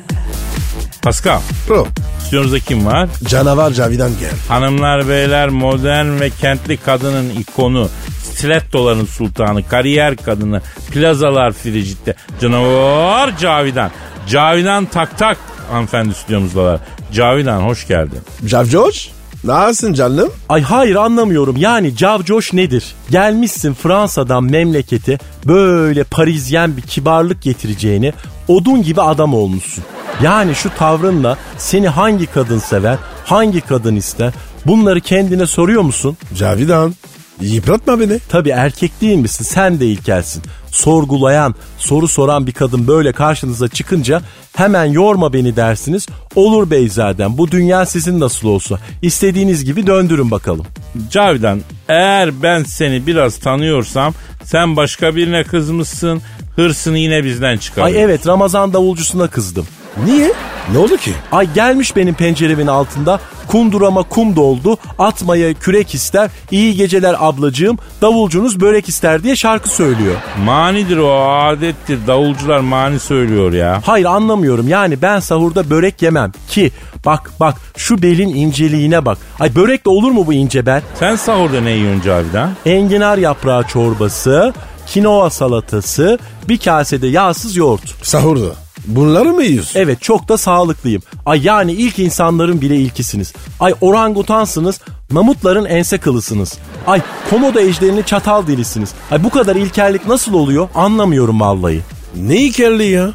Pascal, 1.02 1.40
Bro. 1.70 1.88
stüdyomuzda 2.20 2.60
kim 2.60 2.86
var? 2.86 3.10
Canavar 3.28 3.72
Cavidan 3.72 4.12
gel. 4.20 4.32
Hanımlar 4.48 5.08
beyler 5.10 5.50
modern 5.50 6.20
ve 6.20 6.30
kentli 6.30 6.78
kadının 6.78 7.30
ikonu, 7.30 7.90
stilettoların 8.36 9.06
sultanı, 9.06 9.68
kariyer 9.68 10.16
kadını, 10.16 10.62
plazalar 10.92 11.52
frijitte, 11.52 12.16
canavar 12.42 13.38
Cavidan. 13.38 13.92
Cavidan 14.28 14.86
tak 14.86 15.18
tak 15.18 15.38
hanımefendi 15.72 16.14
stüdyomuzdalar. 16.14 16.80
Cavidan 17.14 17.62
hoş 17.62 17.88
geldin. 17.88 18.20
Cav 18.46 18.66
George. 18.66 18.98
Nasılsın 19.44 19.94
canım? 19.94 20.32
Ay 20.50 20.62
hayır 20.62 20.96
anlamıyorum 20.96 21.58
yani 21.58 21.96
cavcoş 21.96 22.54
nedir? 22.54 22.96
Gelmişsin 23.10 23.74
Fransa'dan 23.74 24.44
memlekete 24.44 25.18
böyle 25.46 26.04
Parizyen 26.04 26.78
bir 26.78 26.82
kibarlık 26.82 27.42
getireceğini 27.42 28.14
odun 28.48 28.84
gibi 28.84 29.02
adam 29.02 29.34
olmuşsun. 29.34 29.84
Yani 30.24 30.56
şu 30.56 30.70
tavrınla 30.78 31.38
seni 31.58 31.88
hangi 31.88 32.26
kadın 32.26 32.60
sever, 32.60 32.98
hangi 33.26 33.62
kadın 33.62 33.96
ister 33.96 34.34
bunları 34.66 35.02
kendine 35.02 35.46
soruyor 35.48 35.82
musun? 35.82 36.18
Cavidan. 36.38 36.94
Yıpratma 37.42 38.00
beni. 38.00 38.20
Tabi 38.30 38.50
erkek 38.50 39.02
değil 39.02 39.18
misin 39.18 39.44
sen 39.44 39.80
de 39.80 39.88
ilkelsin. 39.88 40.44
Sorgulayan, 40.72 41.56
soru 41.78 42.08
soran 42.08 42.48
bir 42.48 42.52
kadın 42.52 42.88
böyle 42.88 43.12
karşınıza 43.12 43.68
çıkınca 43.68 44.22
hemen 44.56 44.86
yorma 44.86 45.34
beni 45.34 45.56
dersiniz. 45.56 46.08
Olur 46.36 46.70
beyzadem 46.70 47.38
bu 47.38 47.52
dünya 47.52 47.86
sizin 47.86 48.20
nasıl 48.20 48.48
olsa 48.48 48.80
istediğiniz 49.02 49.66
gibi 49.66 49.88
döndürün 49.88 50.32
bakalım. 50.32 50.66
Cavidan 51.12 51.62
eğer 51.88 52.44
ben 52.44 52.64
seni 52.64 53.08
biraz 53.08 53.38
tanıyorsam 53.38 54.14
sen 54.44 54.76
başka 54.76 55.16
birine 55.16 55.44
kızmışsın 55.44 56.22
hırsını 56.56 56.98
yine 56.98 57.24
bizden 57.24 57.58
çıkar. 57.58 57.84
Ay 57.84 58.04
evet 58.04 58.28
Ramazan 58.28 58.74
davulcusuna 58.74 59.28
kızdım. 59.28 59.68
Niye? 60.06 60.32
Ne 60.72 60.78
oldu 60.78 60.98
ki? 60.98 61.12
Ay 61.32 61.54
gelmiş 61.54 61.96
benim 61.96 62.14
penceremin 62.14 62.68
altında 62.68 63.20
kundurama 63.48 64.04
kum 64.04 64.36
doldu 64.36 64.78
atmaya 65.00 65.54
kürek 65.54 65.94
ister 65.96 66.30
iyi 66.52 66.76
geceler 66.76 67.16
ablacığım 67.20 67.78
davulcunuz 68.02 68.60
börek 68.62 68.90
ister 68.90 69.24
diye 69.24 69.36
şarkı 69.36 69.70
söylüyor. 69.70 70.16
Manidir 70.46 70.98
o 70.98 71.30
adettir 71.30 72.00
davulcular 72.08 72.60
mani 72.60 73.00
söylüyor 73.00 73.54
ya. 73.54 73.82
Hayır 73.86 74.06
anlamıyorum 74.06 74.68
yani 74.68 75.02
ben 75.02 75.20
sahurda 75.20 75.70
börek 75.70 76.02
yemem 76.02 76.32
ki 76.50 76.72
bak 77.06 77.32
bak 77.40 77.56
şu 77.78 78.02
belin 78.02 78.30
inceliğine 78.30 79.06
bak. 79.06 79.18
Ay 79.40 79.56
börek 79.56 79.86
de 79.86 79.90
olur 79.90 80.12
mu 80.12 80.28
bu 80.28 80.34
ince 80.34 80.66
bel? 80.66 80.82
Sen 81.00 81.16
sahurda 81.16 81.62
ne 81.62 81.72
yiyorsun 81.72 82.02
Cavidan? 82.02 82.50
Enginar 82.66 83.18
yaprağı 83.18 83.64
çorbası, 83.64 84.54
kinoa 84.88 85.30
salatası, 85.30 86.20
bir 86.50 86.58
kasede 86.58 87.08
yağsız 87.08 87.56
yoğurt. 87.56 88.06
Sahurda. 88.06 88.56
Bunları 88.88 89.34
mı 89.34 89.44
yiyorsun? 89.44 89.80
Evet 89.80 90.02
çok 90.02 90.28
da 90.30 90.38
sağlıklıyım. 90.38 91.02
Ay 91.26 91.42
yani 91.44 91.72
ilk 91.72 92.00
insanların 92.00 92.62
bile 92.62 92.76
ilkisiniz. 92.76 93.34
Ay 93.60 93.74
orangutansınız, 93.82 94.82
mamutların 95.12 95.66
ense 95.66 95.98
kılısınız. 95.98 96.58
Ay 96.88 97.02
komodo 97.30 97.60
ejderini 97.60 98.06
çatal 98.06 98.48
dilisiniz. 98.48 98.90
Ay 99.12 99.24
bu 99.24 99.30
kadar 99.30 99.56
ilkellik 99.56 100.08
nasıl 100.08 100.34
oluyor 100.34 100.70
anlamıyorum 100.76 101.40
vallahi. 101.40 101.82
Ne 102.16 102.36
ikerli 102.36 102.86
ya? 102.86 103.10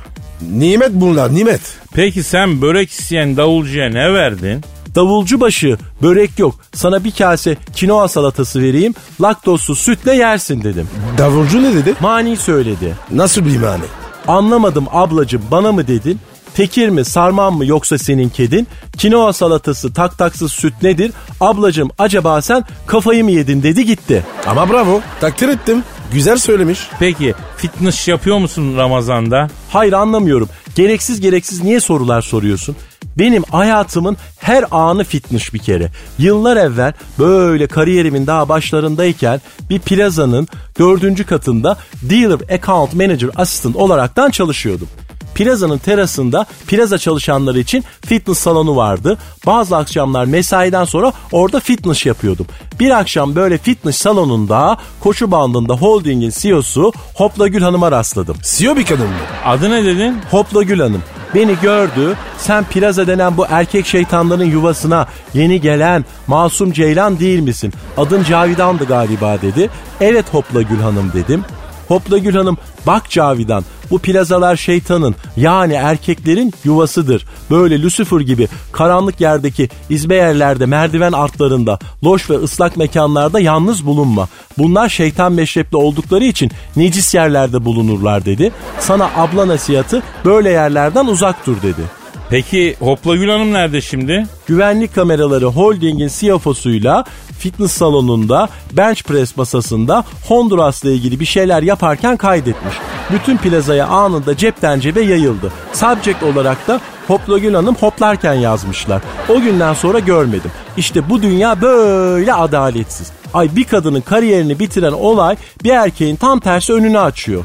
Nimet 0.50 0.90
bunlar 0.92 1.34
nimet. 1.34 1.60
Peki 1.92 2.22
sen 2.22 2.62
börek 2.62 2.90
isteyen 2.90 3.36
davulcuya 3.36 3.88
ne 3.88 4.12
verdin? 4.12 4.64
Davulcu 4.94 5.40
başı 5.40 5.78
börek 6.02 6.38
yok 6.38 6.54
sana 6.74 7.04
bir 7.04 7.10
kase 7.10 7.56
kinoa 7.74 8.08
salatası 8.08 8.62
vereyim 8.62 8.94
laktozsuz 9.20 9.78
sütle 9.78 10.14
yersin 10.14 10.62
dedim. 10.62 10.88
Davulcu 11.18 11.62
ne 11.62 11.74
dedi? 11.74 11.94
Mani 12.00 12.36
söyledi. 12.36 12.96
Nasıl 13.10 13.44
bir 13.44 13.58
mani? 13.58 13.84
Anlamadım 14.28 14.86
ablacım 14.92 15.42
bana 15.50 15.72
mı 15.72 15.86
dedin? 15.88 16.18
Tekir 16.54 16.88
mi 16.88 17.04
sarman 17.04 17.52
mı 17.54 17.66
yoksa 17.66 17.98
senin 17.98 18.28
kedin? 18.28 18.66
Kinoa 18.98 19.32
salatası 19.32 19.92
tak 19.92 20.18
taksız 20.18 20.52
süt 20.52 20.74
nedir? 20.82 21.12
Ablacım 21.40 21.90
acaba 21.98 22.42
sen 22.42 22.64
kafayı 22.86 23.24
mı 23.24 23.30
yedin 23.30 23.62
dedi 23.62 23.84
gitti. 23.86 24.24
Ama 24.46 24.70
bravo. 24.70 25.00
Takdir 25.20 25.48
ettim. 25.48 25.82
Güzel 26.12 26.38
söylemiş. 26.38 26.80
Peki 26.98 27.34
fitness 27.56 28.08
yapıyor 28.08 28.38
musun 28.38 28.76
Ramazan'da? 28.76 29.48
Hayır 29.70 29.92
anlamıyorum. 29.92 30.48
Gereksiz 30.74 31.20
gereksiz 31.20 31.62
niye 31.62 31.80
sorular 31.80 32.22
soruyorsun? 32.22 32.76
Benim 33.20 33.42
hayatımın 33.42 34.16
her 34.38 34.64
anı 34.70 35.04
fitmiş 35.04 35.54
bir 35.54 35.58
kere. 35.58 35.90
Yıllar 36.18 36.56
evvel 36.56 36.92
böyle 37.18 37.66
kariyerimin 37.66 38.26
daha 38.26 38.48
başlarındayken 38.48 39.40
bir 39.70 39.78
plazanın 39.78 40.48
dördüncü 40.78 41.24
katında 41.24 41.76
Dealer 42.02 42.54
Account 42.58 42.94
Manager 42.94 43.30
Assistant 43.36 43.76
olaraktan 43.76 44.30
çalışıyordum. 44.30 44.88
Plazanın 45.34 45.78
terasında 45.78 46.46
plaza 46.66 46.98
çalışanları 46.98 47.58
için 47.58 47.84
fitness 48.06 48.38
salonu 48.38 48.76
vardı. 48.76 49.18
Bazı 49.46 49.76
akşamlar 49.76 50.24
mesaiden 50.24 50.84
sonra 50.84 51.12
orada 51.32 51.60
fitness 51.60 52.06
yapıyordum. 52.06 52.46
Bir 52.80 52.90
akşam 52.90 53.34
böyle 53.34 53.58
fitness 53.58 53.96
salonunda 53.96 54.78
koşu 55.00 55.30
bandında 55.30 55.74
holdingin 55.74 56.32
CEO'su 56.38 56.92
Hopla 57.14 57.48
Gül 57.48 57.62
Hanım'a 57.62 57.92
rastladım. 57.92 58.36
CEO 58.42 58.76
bir 58.76 58.84
kadın 58.84 59.06
mı? 59.06 59.14
Adı 59.46 59.70
ne 59.70 59.84
dedin? 59.84 60.16
Hopla 60.30 60.62
Gül 60.62 60.80
Hanım 60.80 61.02
beni 61.34 61.56
gördü. 61.62 62.16
Sen 62.38 62.64
plaza 62.64 63.06
denen 63.06 63.36
bu 63.36 63.46
erkek 63.50 63.86
şeytanların 63.86 64.44
yuvasına 64.44 65.06
yeni 65.34 65.60
gelen 65.60 66.04
masum 66.26 66.72
ceylan 66.72 67.18
değil 67.18 67.40
misin? 67.40 67.72
Adın 67.96 68.24
Cavidan'dı 68.24 68.84
galiba 68.84 69.42
dedi. 69.42 69.70
Evet 70.00 70.34
Hopla 70.34 70.62
Gül 70.62 70.80
Hanım 70.80 71.12
dedim. 71.14 71.44
Hopla 71.88 72.18
Gül 72.18 72.34
Hanım 72.34 72.58
bak 72.86 73.10
Cavidan 73.10 73.64
bu 73.90 73.98
plazalar 73.98 74.56
şeytanın 74.56 75.14
yani 75.36 75.72
erkeklerin 75.72 76.52
yuvasıdır. 76.64 77.26
Böyle 77.50 77.82
Lucifer 77.82 78.20
gibi 78.20 78.48
karanlık 78.72 79.20
yerdeki 79.20 79.68
izbe 79.90 80.14
yerlerde 80.14 80.66
merdiven 80.66 81.12
altlarında 81.12 81.78
loş 82.04 82.30
ve 82.30 82.34
ıslak 82.34 82.76
mekanlarda 82.76 83.40
yalnız 83.40 83.86
bulunma. 83.86 84.28
Bunlar 84.58 84.88
şeytan 84.88 85.32
meşrepli 85.32 85.76
oldukları 85.76 86.24
için 86.24 86.50
necis 86.76 87.14
yerlerde 87.14 87.64
bulunurlar 87.64 88.24
dedi. 88.24 88.52
Sana 88.78 89.10
abla 89.16 89.48
nasihatı 89.48 90.02
böyle 90.24 90.50
yerlerden 90.50 91.06
uzak 91.06 91.46
dur 91.46 91.56
dedi. 91.62 92.00
Peki 92.30 92.76
Hopla 92.80 93.16
Gül 93.16 93.28
Hanım 93.28 93.52
nerede 93.52 93.80
şimdi? 93.80 94.26
Güvenlik 94.46 94.94
kameraları 94.94 95.46
holdingin 95.46 96.08
CFO'suyla 96.08 97.04
fitness 97.38 97.72
salonunda 97.72 98.48
bench 98.72 99.02
press 99.02 99.36
masasında 99.36 100.04
Honduras'la 100.28 100.90
ilgili 100.90 101.20
bir 101.20 101.24
şeyler 101.24 101.62
yaparken 101.62 102.16
kaydetmiş. 102.16 102.74
Bütün 103.12 103.36
plazaya 103.36 103.86
anında 103.86 104.36
cepten 104.36 104.80
cebe 104.80 105.00
yayıldı. 105.00 105.52
Subject 105.72 106.22
olarak 106.22 106.68
da 106.68 106.80
Hopla 107.08 107.38
Gül 107.38 107.54
Hanım 107.54 107.74
hoplarken 107.74 108.34
yazmışlar. 108.34 109.02
O 109.28 109.40
günden 109.40 109.74
sonra 109.74 109.98
görmedim. 109.98 110.50
İşte 110.76 111.10
bu 111.10 111.22
dünya 111.22 111.62
böyle 111.62 112.34
adaletsiz. 112.34 113.12
Ay 113.34 113.56
bir 113.56 113.64
kadının 113.64 114.00
kariyerini 114.00 114.58
bitiren 114.58 114.92
olay 114.92 115.36
bir 115.64 115.70
erkeğin 115.70 116.16
tam 116.16 116.40
tersi 116.40 116.72
önünü 116.72 116.98
açıyor. 116.98 117.44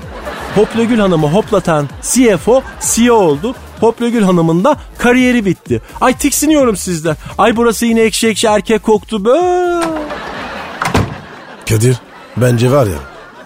Hopla 0.56 0.84
Gül 0.84 1.00
Hanım'ı 1.00 1.28
hoplatan 1.28 1.90
CFO 2.02 2.64
CEO 2.82 3.16
oldu. 3.16 3.56
Hopla 3.80 4.10
Gül 4.10 4.24
Hanım'ın 4.24 4.64
da 4.64 4.78
kariyeri 4.98 5.46
bitti. 5.46 5.82
Ay 6.02 6.14
tiksiniyorum 6.14 6.78
sizden. 6.78 7.16
Ay 7.38 7.56
burası 7.56 7.86
yine 7.86 8.02
ekşi 8.02 8.28
ekşi 8.28 8.48
erkek 8.48 8.84
koktu 8.84 9.26
be. 9.26 9.40
Kadir 11.70 11.96
bence 12.38 12.72
var 12.72 12.86
ya 12.88 12.98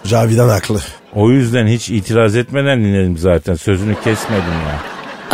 Cavidan 0.06 0.48
haklı. 0.48 0.80
O 1.14 1.30
yüzden 1.30 1.66
hiç 1.66 1.90
itiraz 1.90 2.36
etmeden 2.36 2.84
dinledim 2.84 3.16
zaten. 3.16 3.54
Sözünü 3.54 3.94
kesmedim 3.94 4.44
ya. 4.68 4.80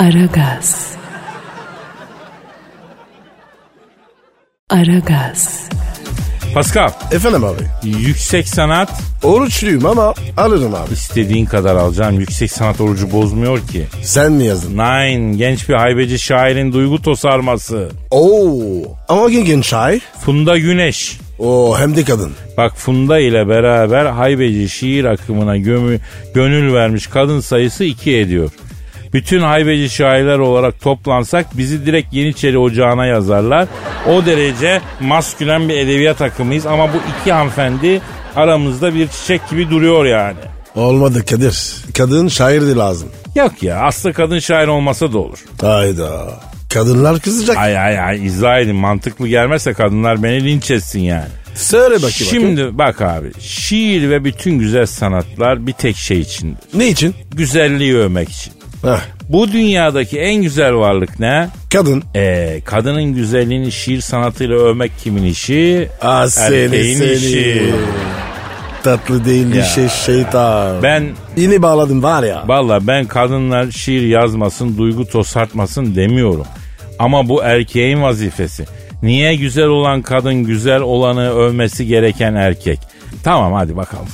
Aragaz. 0.04 0.96
Aragaz. 4.70 5.68
Pascal, 6.56 6.90
Efendim 7.12 7.44
abi 7.44 7.62
yüksek 7.84 8.48
sanat 8.48 8.90
oruçluyum 9.22 9.86
ama 9.86 10.14
alırım 10.36 10.74
abi. 10.74 10.92
istediğin 10.92 11.46
kadar 11.46 11.76
alacaksın. 11.76 12.20
Yüksek 12.20 12.52
sanat 12.52 12.80
orucu 12.80 13.12
bozmuyor 13.12 13.66
ki. 13.66 13.86
Sen 14.02 14.32
mi 14.32 14.44
yazdın? 14.44 14.72
Nine, 14.72 15.36
genç 15.36 15.68
bir 15.68 15.74
haybeci 15.74 16.18
şairin 16.18 16.72
duygu 16.72 17.02
tosarması. 17.02 17.88
Oo 18.10 18.56
ama 19.08 19.30
genç 19.30 19.66
şair. 19.66 20.02
Funda 20.24 20.58
Güneş. 20.58 21.18
Oo 21.38 21.78
hem 21.78 21.96
de 21.96 22.04
kadın. 22.04 22.32
Bak 22.56 22.72
Funda 22.76 23.18
ile 23.18 23.48
beraber 23.48 24.06
haybeci 24.06 24.68
şiir 24.68 25.04
akımına 25.04 25.56
gömü, 25.56 26.00
gönül 26.34 26.74
vermiş 26.74 27.06
kadın 27.06 27.40
sayısı 27.40 27.84
iki 27.84 28.16
ediyor. 28.16 28.50
Bütün 29.12 29.40
haybeci 29.40 29.90
şairler 29.90 30.38
olarak 30.38 30.80
toplansak 30.80 31.46
bizi 31.58 31.86
direkt 31.86 32.12
Yeniçeri 32.14 32.58
Ocağı'na 32.58 33.06
yazarlar. 33.06 33.68
O 34.08 34.26
derece 34.26 34.80
maskülen 35.00 35.68
bir 35.68 35.76
edebiyat 35.78 36.22
akımıyız 36.22 36.66
ama 36.66 36.88
bu 36.88 36.96
iki 37.20 37.32
hanımefendi 37.32 38.00
aramızda 38.36 38.94
bir 38.94 39.08
çiçek 39.08 39.50
gibi 39.50 39.70
duruyor 39.70 40.04
yani. 40.04 40.38
Olmadı 40.74 41.24
Kadir. 41.24 41.74
Kadın 41.98 42.28
şair 42.28 42.62
de 42.62 42.74
lazım. 42.74 43.08
Yok 43.34 43.62
ya 43.62 43.80
aslında 43.80 44.12
kadın 44.12 44.38
şair 44.38 44.68
olmasa 44.68 45.12
da 45.12 45.18
olur. 45.18 45.38
Hayda. 45.60 46.40
Kadınlar 46.74 47.20
kızacak. 47.20 47.56
Ay 47.56 47.78
ay 47.78 48.00
ay 48.00 48.26
izah 48.26 48.58
edin 48.58 48.76
mantıklı 48.76 49.28
gelmezse 49.28 49.72
kadınlar 49.72 50.22
beni 50.22 50.44
linç 50.44 50.70
etsin 50.70 51.00
yani. 51.00 51.28
Söyle 51.54 51.94
bakayım. 51.94 52.02
bakayım. 52.02 52.30
Şimdi 52.30 52.78
bak 52.78 53.02
abi 53.02 53.32
şiir 53.40 54.10
ve 54.10 54.24
bütün 54.24 54.58
güzel 54.58 54.86
sanatlar 54.86 55.66
bir 55.66 55.72
tek 55.72 55.96
şey 55.96 56.20
içindir. 56.20 56.58
Ne 56.74 56.88
için? 56.88 57.14
Güzelliği 57.34 57.96
övmek 57.96 58.28
için. 58.28 58.52
Heh, 58.82 58.98
Bu 59.28 59.52
dünyadaki 59.52 60.18
en 60.20 60.42
güzel 60.42 60.74
varlık 60.74 61.20
ne? 61.20 61.48
kadın. 61.72 62.02
Ee, 62.16 62.60
kadının 62.64 63.04
güzelliğini 63.14 63.72
şiir 63.72 64.00
sanatıyla 64.00 64.56
övmek 64.56 64.92
kimin 64.98 65.22
işi? 65.24 65.88
Ah 66.02 66.26
seni 66.26 66.68
seni. 66.94 67.12
işi. 67.12 67.62
Tatlı 68.84 69.24
değil 69.24 69.54
Ya. 69.54 69.64
şey 69.64 69.88
şeytan. 69.88 70.82
Ben 70.82 71.06
Yine 71.36 71.62
bağladım 71.62 72.02
var 72.02 72.22
ya. 72.22 72.44
valla 72.46 72.86
ben 72.86 73.04
kadınlar 73.06 73.70
şiir 73.70 74.02
yazmasın, 74.06 74.78
duygu 74.78 75.06
tosartmasın 75.06 75.94
demiyorum. 75.96 76.46
Ama 76.98 77.28
bu 77.28 77.42
erkeğin 77.42 78.02
vazifesi. 78.02 78.64
Niye 79.02 79.36
güzel 79.36 79.66
olan 79.66 80.02
kadın 80.02 80.34
güzel 80.34 80.80
olanı 80.80 81.30
övmesi 81.38 81.86
gereken 81.86 82.34
erkek? 82.34 82.78
Tamam 83.24 83.52
hadi 83.52 83.76
bakalım. 83.76 84.06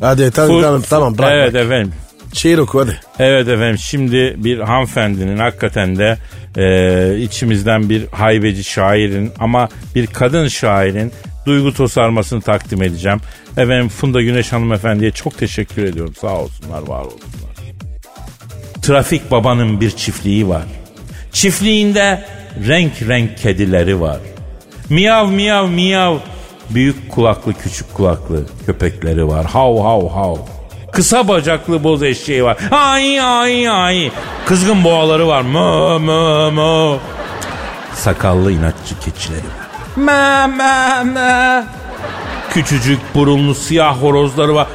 Hadi 0.00 0.30
tamam 0.30 0.50
Fur- 0.56 0.62
tamam 0.62 0.82
tamam 0.90 1.18
bırak. 1.18 1.32
Evet 1.34 1.52
bırak. 1.54 1.64
efendim. 1.64 1.92
Şiir 2.32 2.58
oku 2.58 2.80
hadi. 2.80 3.00
Evet 3.18 3.48
efendim 3.48 3.78
şimdi 3.78 4.34
bir 4.36 4.58
hanımefendinin 4.58 5.38
hakikaten 5.38 5.96
de 5.96 6.18
e, 6.56 7.18
içimizden 7.18 7.90
bir 7.90 8.06
haybeci 8.06 8.64
şairin 8.64 9.32
ama 9.38 9.68
bir 9.94 10.06
kadın 10.06 10.48
şairin 10.48 11.12
duygu 11.46 11.74
tosarmasını 11.74 12.40
takdim 12.40 12.82
edeceğim. 12.82 13.20
Efendim 13.56 13.88
Funda 13.88 14.22
Güneş 14.22 14.52
hanımefendiye 14.52 15.10
çok 15.10 15.38
teşekkür 15.38 15.84
ediyorum. 15.84 16.14
Sağ 16.20 16.38
olsunlar, 16.38 16.88
var 16.88 17.04
olsunlar. 17.04 17.50
Trafik 18.82 19.30
babanın 19.30 19.80
bir 19.80 19.90
çiftliği 19.90 20.48
var. 20.48 20.64
Çiftliğinde 21.32 22.24
renk 22.68 22.92
renk 23.08 23.38
kedileri 23.38 24.00
var. 24.00 24.18
Miyav 24.90 25.28
miyav 25.28 25.68
miyav. 25.68 26.18
Büyük 26.70 27.10
kulaklı 27.10 27.54
küçük 27.54 27.94
kulaklı 27.94 28.46
köpekleri 28.66 29.28
var. 29.28 29.46
Hav 29.46 29.82
hav 29.82 30.08
hav. 30.08 30.36
Kısa 30.92 31.28
bacaklı 31.28 31.84
boz 31.84 32.02
eşeği 32.02 32.44
var. 32.44 32.56
Ay 32.70 33.20
ay 33.20 33.68
ay. 33.68 34.10
Kızgın 34.46 34.84
boğaları 34.84 35.28
var. 35.28 35.42
Mö 35.42 35.98
mö 35.98 36.50
mö. 36.50 36.96
Sakallı 37.94 38.52
inatçı 38.52 38.98
keçileri 39.00 39.40
var. 39.40 39.70
Mö 39.96 40.46
mö 40.56 41.04
mö. 41.04 41.64
Küçücük 42.50 43.00
burunlu 43.14 43.54
siyah 43.54 44.02
horozları 44.02 44.54
var. 44.54 44.66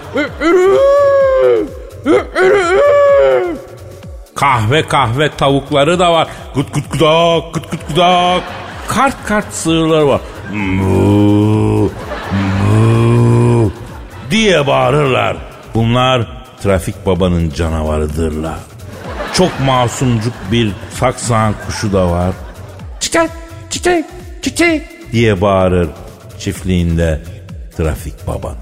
Kahve 4.35 4.87
kahve 4.87 5.29
tavukları 5.37 5.99
da 5.99 6.13
var. 6.13 6.27
Gut 6.55 6.73
gut 6.73 6.91
gudak, 6.91 7.53
gut 7.53 7.71
gut 7.71 7.87
gudak. 7.89 8.43
Kart 8.87 9.15
kart 9.27 9.53
sığırları 9.53 10.07
var. 10.07 10.21
Mu, 10.53 11.83
mu 11.83 13.71
diye 14.31 14.67
bağırırlar. 14.67 15.37
Bunlar 15.75 16.27
trafik 16.63 17.05
babanın 17.05 17.49
canavarıdırlar. 17.49 18.57
Çok 19.33 19.59
masumcuk 19.59 20.33
bir 20.51 20.71
saksan 20.99 21.53
kuşu 21.65 21.93
da 21.93 22.11
var. 22.11 22.33
Çiçek, 22.99 23.29
çiçek, 23.69 24.05
çiçek 24.41 24.81
diye 25.11 25.41
bağırır 25.41 25.89
çiftliğinde 26.39 27.21
trafik 27.77 28.27
baban. 28.27 28.55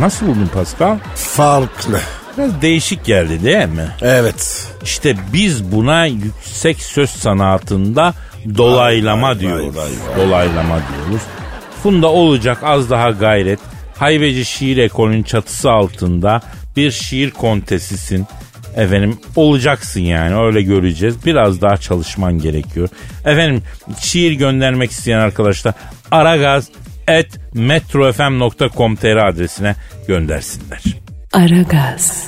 Nasıl 0.00 0.26
buldun 0.26 0.50
Pascal? 0.54 0.98
Farklı. 1.14 2.00
Biraz 2.38 2.62
değişik 2.62 3.04
geldi 3.04 3.44
değil 3.44 3.66
mi? 3.68 3.88
Evet. 4.02 4.68
İşte 4.82 5.16
biz 5.32 5.72
buna 5.72 6.06
yüksek 6.06 6.82
söz 6.82 7.10
sanatında 7.10 8.14
dolaylama 8.58 9.22
Vay, 9.26 9.34
vay, 9.34 9.40
diyoruz. 9.40 9.76
vay, 9.76 9.84
vay. 9.84 10.26
Dolaylama 10.26 10.78
diyoruz. 10.78 11.22
Funda 11.82 12.06
olacak 12.06 12.58
az 12.62 12.90
daha 12.90 13.10
gayret. 13.10 13.60
Haybeci 13.98 14.44
şiir 14.44 14.76
ekolünün 14.76 15.22
çatısı 15.22 15.70
altında 15.70 16.40
bir 16.76 16.90
şiir 16.90 17.30
kontesisin. 17.30 18.26
Efendim 18.76 19.18
olacaksın 19.36 20.00
yani 20.00 20.36
öyle 20.36 20.62
göreceğiz. 20.62 21.26
Biraz 21.26 21.62
daha 21.62 21.76
çalışman 21.76 22.38
gerekiyor. 22.38 22.88
Efendim 23.24 23.62
şiir 24.00 24.32
göndermek 24.32 24.90
isteyen 24.90 25.18
arkadaşlar 25.18 25.74
aragaz 26.10 26.68
at 27.08 27.54
metrofm.com.tr 27.54 29.16
adresine 29.16 29.74
göndersinler. 30.08 30.82
Aragaz. 31.32 32.26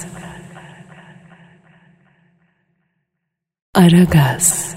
Aragaz. 3.75 4.75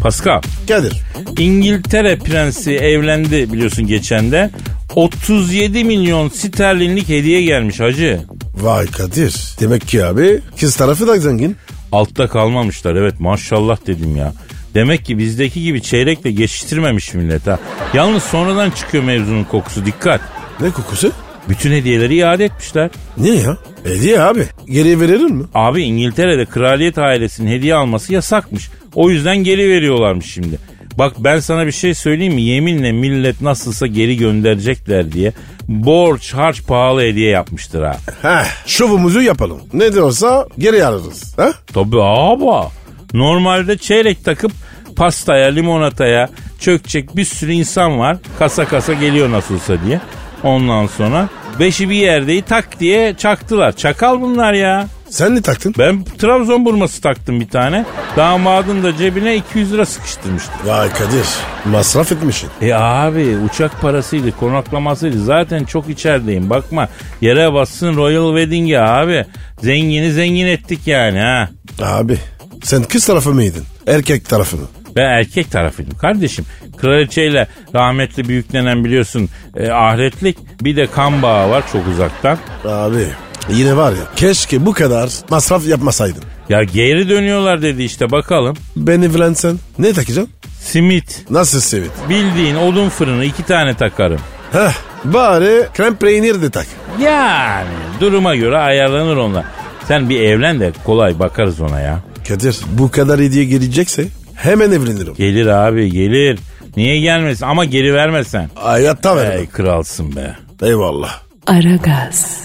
Pascal. 0.00 0.40
Kadir. 0.68 1.02
İngiltere 1.38 2.18
prensi 2.18 2.72
evlendi 2.72 3.52
biliyorsun 3.52 3.86
geçen 3.86 4.32
de. 4.32 4.50
37 4.96 5.84
milyon 5.84 6.28
sterlinlik 6.28 7.08
hediye 7.08 7.42
gelmiş 7.42 7.80
hacı. 7.80 8.20
Vay 8.54 8.86
Kadir. 8.86 9.34
Demek 9.60 9.88
ki 9.88 10.04
abi 10.04 10.40
kız 10.60 10.76
tarafı 10.76 11.06
da 11.06 11.18
zengin. 11.18 11.56
Altta 11.92 12.28
kalmamışlar 12.28 12.94
evet 12.94 13.20
maşallah 13.20 13.86
dedim 13.86 14.16
ya. 14.16 14.32
Demek 14.74 15.04
ki 15.04 15.18
bizdeki 15.18 15.62
gibi 15.62 15.82
çeyrekle 15.82 16.32
geçiştirmemiş 16.32 17.14
millet 17.14 17.46
ha. 17.46 17.58
Yalnız 17.94 18.22
sonradan 18.22 18.70
çıkıyor 18.70 19.04
mevzunun 19.04 19.44
kokusu 19.44 19.86
dikkat. 19.86 20.20
Ne 20.60 20.70
kokusu? 20.70 21.12
Bütün 21.48 21.72
hediyeleri 21.72 22.16
iade 22.16 22.44
etmişler. 22.44 22.90
Niye 23.16 23.36
ya? 23.36 23.56
Hediye 23.84 24.20
abi. 24.20 24.46
Geri 24.66 25.00
verir 25.00 25.20
mi? 25.20 25.44
Abi 25.54 25.82
İngiltere'de 25.82 26.44
kraliyet 26.44 26.98
ailesinin 26.98 27.50
hediye 27.50 27.74
alması 27.74 28.12
yasakmış. 28.12 28.70
O 28.94 29.10
yüzden 29.10 29.36
geri 29.36 29.68
veriyorlarmış 29.68 30.26
şimdi. 30.26 30.58
Bak 30.98 31.12
ben 31.18 31.38
sana 31.40 31.66
bir 31.66 31.72
şey 31.72 31.94
söyleyeyim 31.94 32.34
mi? 32.34 32.42
Yeminle 32.42 32.92
millet 32.92 33.40
nasılsa 33.40 33.86
geri 33.86 34.16
gönderecekler 34.16 35.12
diye 35.12 35.32
borç 35.68 36.34
harç 36.34 36.66
pahalı 36.66 37.00
hediye 37.00 37.30
yapmıştır 37.30 37.82
ha. 37.82 37.96
Heh, 38.22 38.66
şovumuzu 38.66 39.20
yapalım. 39.20 39.58
Ne 39.72 39.92
diyorsa 39.92 40.46
geri 40.58 40.84
alırız. 40.84 41.34
Ha? 41.36 41.52
Tabii 41.74 42.02
abi. 42.02 42.68
Normalde 43.14 43.78
çeyrek 43.78 44.24
takıp 44.24 44.52
pastaya, 44.96 45.46
limonataya 45.48 46.28
çökecek 46.60 47.16
bir 47.16 47.24
sürü 47.24 47.52
insan 47.52 47.98
var. 47.98 48.16
Kasa 48.38 48.64
kasa 48.64 48.92
geliyor 48.92 49.30
nasılsa 49.30 49.74
diye. 49.86 50.00
Ondan 50.42 50.86
sonra 50.86 51.28
beşi 51.60 51.90
bir 51.90 51.94
yerdeyi 51.94 52.42
tak 52.42 52.80
diye 52.80 53.14
çaktılar. 53.14 53.76
Çakal 53.76 54.20
bunlar 54.20 54.52
ya. 54.52 54.86
Sen 55.16 55.36
ne 55.36 55.42
taktın? 55.42 55.74
Ben 55.78 56.04
Trabzon 56.04 56.64
burması 56.64 57.00
taktım 57.00 57.40
bir 57.40 57.48
tane. 57.48 57.84
Damadın 58.16 58.82
da 58.82 58.96
cebine 58.96 59.36
200 59.36 59.72
lira 59.72 59.86
sıkıştırmıştım. 59.86 60.54
Vay 60.64 60.92
Kadir. 60.92 61.26
Masraf 61.64 62.12
etmişsin. 62.12 62.50
E 62.62 62.74
abi 62.74 63.36
uçak 63.50 63.80
parasıydı, 63.80 64.32
konaklamasıydı. 64.32 65.24
Zaten 65.24 65.64
çok 65.64 65.88
içerideyim. 65.88 66.50
Bakma 66.50 66.88
yere 67.20 67.52
bassın 67.52 67.96
Royal 67.96 68.36
Wedding'e 68.36 68.80
abi. 68.80 69.24
Zengini 69.62 70.12
zengin 70.12 70.46
ettik 70.46 70.86
yani 70.86 71.18
ha. 71.18 71.48
Abi 71.82 72.18
sen 72.62 72.82
kız 72.82 73.06
tarafı 73.06 73.34
mıydın? 73.34 73.64
Erkek 73.86 74.28
tarafı 74.28 74.56
mı? 74.56 74.66
Ben 74.96 75.04
erkek 75.04 75.50
tarafıydım 75.50 75.98
kardeşim. 75.98 76.44
Kraliçeyle 76.76 77.46
rahmetli 77.74 78.28
büyüklenen 78.28 78.84
biliyorsun 78.84 79.28
e, 79.56 79.70
ahretlik. 79.70 80.38
Bir 80.60 80.76
de 80.76 80.86
kan 80.86 81.22
bağı 81.22 81.50
var 81.50 81.64
çok 81.72 81.88
uzaktan. 81.88 82.38
Abi 82.64 83.06
yine 83.50 83.76
var 83.76 83.92
ya 83.92 84.02
keşke 84.16 84.66
bu 84.66 84.72
kadar 84.72 85.10
masraf 85.30 85.66
yapmasaydın. 85.66 86.22
Ya 86.48 86.62
geri 86.62 87.08
dönüyorlar 87.08 87.62
dedi 87.62 87.82
işte 87.82 88.10
bakalım. 88.10 88.56
Ben 88.76 89.02
evlensen 89.02 89.58
ne 89.78 89.92
takacaksın? 89.92 90.28
Simit. 90.60 91.24
Nasıl 91.30 91.60
sevit? 91.60 91.90
Bildiğin 92.08 92.54
odun 92.56 92.88
fırını 92.88 93.24
iki 93.24 93.42
tane 93.42 93.74
takarım. 93.74 94.20
Heh 94.52 94.72
bari 95.04 95.66
krem 95.74 95.96
peynir 95.96 96.42
de 96.42 96.50
tak. 96.50 96.66
Yani 97.02 97.68
duruma 98.00 98.34
göre 98.36 98.58
ayarlanır 98.58 99.16
onlar. 99.16 99.44
Sen 99.88 100.08
bir 100.10 100.20
evlen 100.20 100.60
de 100.60 100.72
kolay 100.84 101.18
bakarız 101.18 101.60
ona 101.60 101.80
ya. 101.80 101.98
Kadir 102.28 102.56
bu 102.78 102.90
kadar 102.90 103.20
hediye 103.20 103.44
gelecekse 103.44 104.04
hemen 104.34 104.70
evlenirim. 104.72 105.14
Gelir 105.14 105.46
abi 105.46 105.90
gelir. 105.90 106.38
Niye 106.76 107.00
gelmesin 107.00 107.46
ama 107.46 107.64
geri 107.64 107.94
vermesen. 107.94 108.50
Hayatta 108.54 109.16
vermem. 109.16 109.38
Ey 109.38 109.46
kralsın 109.46 110.16
be. 110.16 110.36
Eyvallah. 110.62 111.20
Aragaz. 111.46 112.40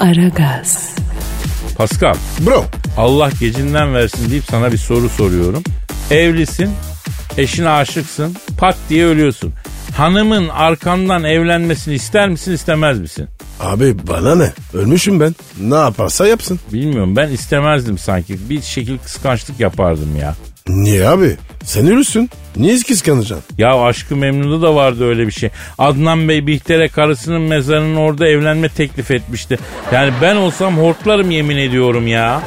Aragaz. 0.00 0.94
Pascal 1.76 2.14
Bro 2.46 2.64
Allah 2.96 3.30
gecinden 3.40 3.94
versin 3.94 4.30
deyip 4.30 4.44
sana 4.50 4.72
bir 4.72 4.78
soru 4.78 5.08
soruyorum. 5.08 5.62
Evlisin, 6.10 6.70
eşine 7.38 7.68
aşıksın, 7.68 8.36
pat 8.58 8.76
diye 8.88 9.04
ölüyorsun. 9.06 9.52
Hanımın 9.96 10.48
arkandan 10.48 11.24
evlenmesini 11.24 11.94
ister 11.94 12.28
misin 12.28 12.52
istemez 12.52 13.00
misin? 13.00 13.28
abi 13.60 13.96
bana 14.08 14.34
ne? 14.34 14.52
Ölmüşüm 14.74 15.20
ben. 15.20 15.34
Ne 15.60 15.74
yaparsa 15.74 16.26
yapsın. 16.26 16.60
Bilmiyorum 16.72 17.16
ben 17.16 17.28
istemezdim 17.28 17.98
sanki. 17.98 18.50
Bir 18.50 18.62
şekil 18.62 18.98
kıskançlık 18.98 19.60
yapardım 19.60 20.16
ya. 20.16 20.34
Niye 20.68 21.08
abi? 21.08 21.36
Sen 21.64 21.86
ölürsün. 21.86 22.30
Niye 22.56 22.78
kıskanacaksın? 22.88 23.44
Ya 23.58 23.80
aşkı 23.82 24.16
memnuda 24.16 24.62
da 24.66 24.74
vardı 24.74 25.08
öyle 25.08 25.26
bir 25.26 25.32
şey. 25.32 25.50
Adnan 25.78 26.28
Bey 26.28 26.46
Bihter'e 26.46 26.88
karısının 26.88 27.40
mezarının 27.42 27.96
orada 27.96 28.28
evlenme 28.28 28.68
teklif 28.68 29.10
etmişti. 29.10 29.58
Yani 29.92 30.12
ben 30.22 30.36
olsam 30.36 30.78
hortlarım 30.78 31.30
yemin 31.30 31.56
ediyorum 31.56 32.06
ya. 32.06 32.40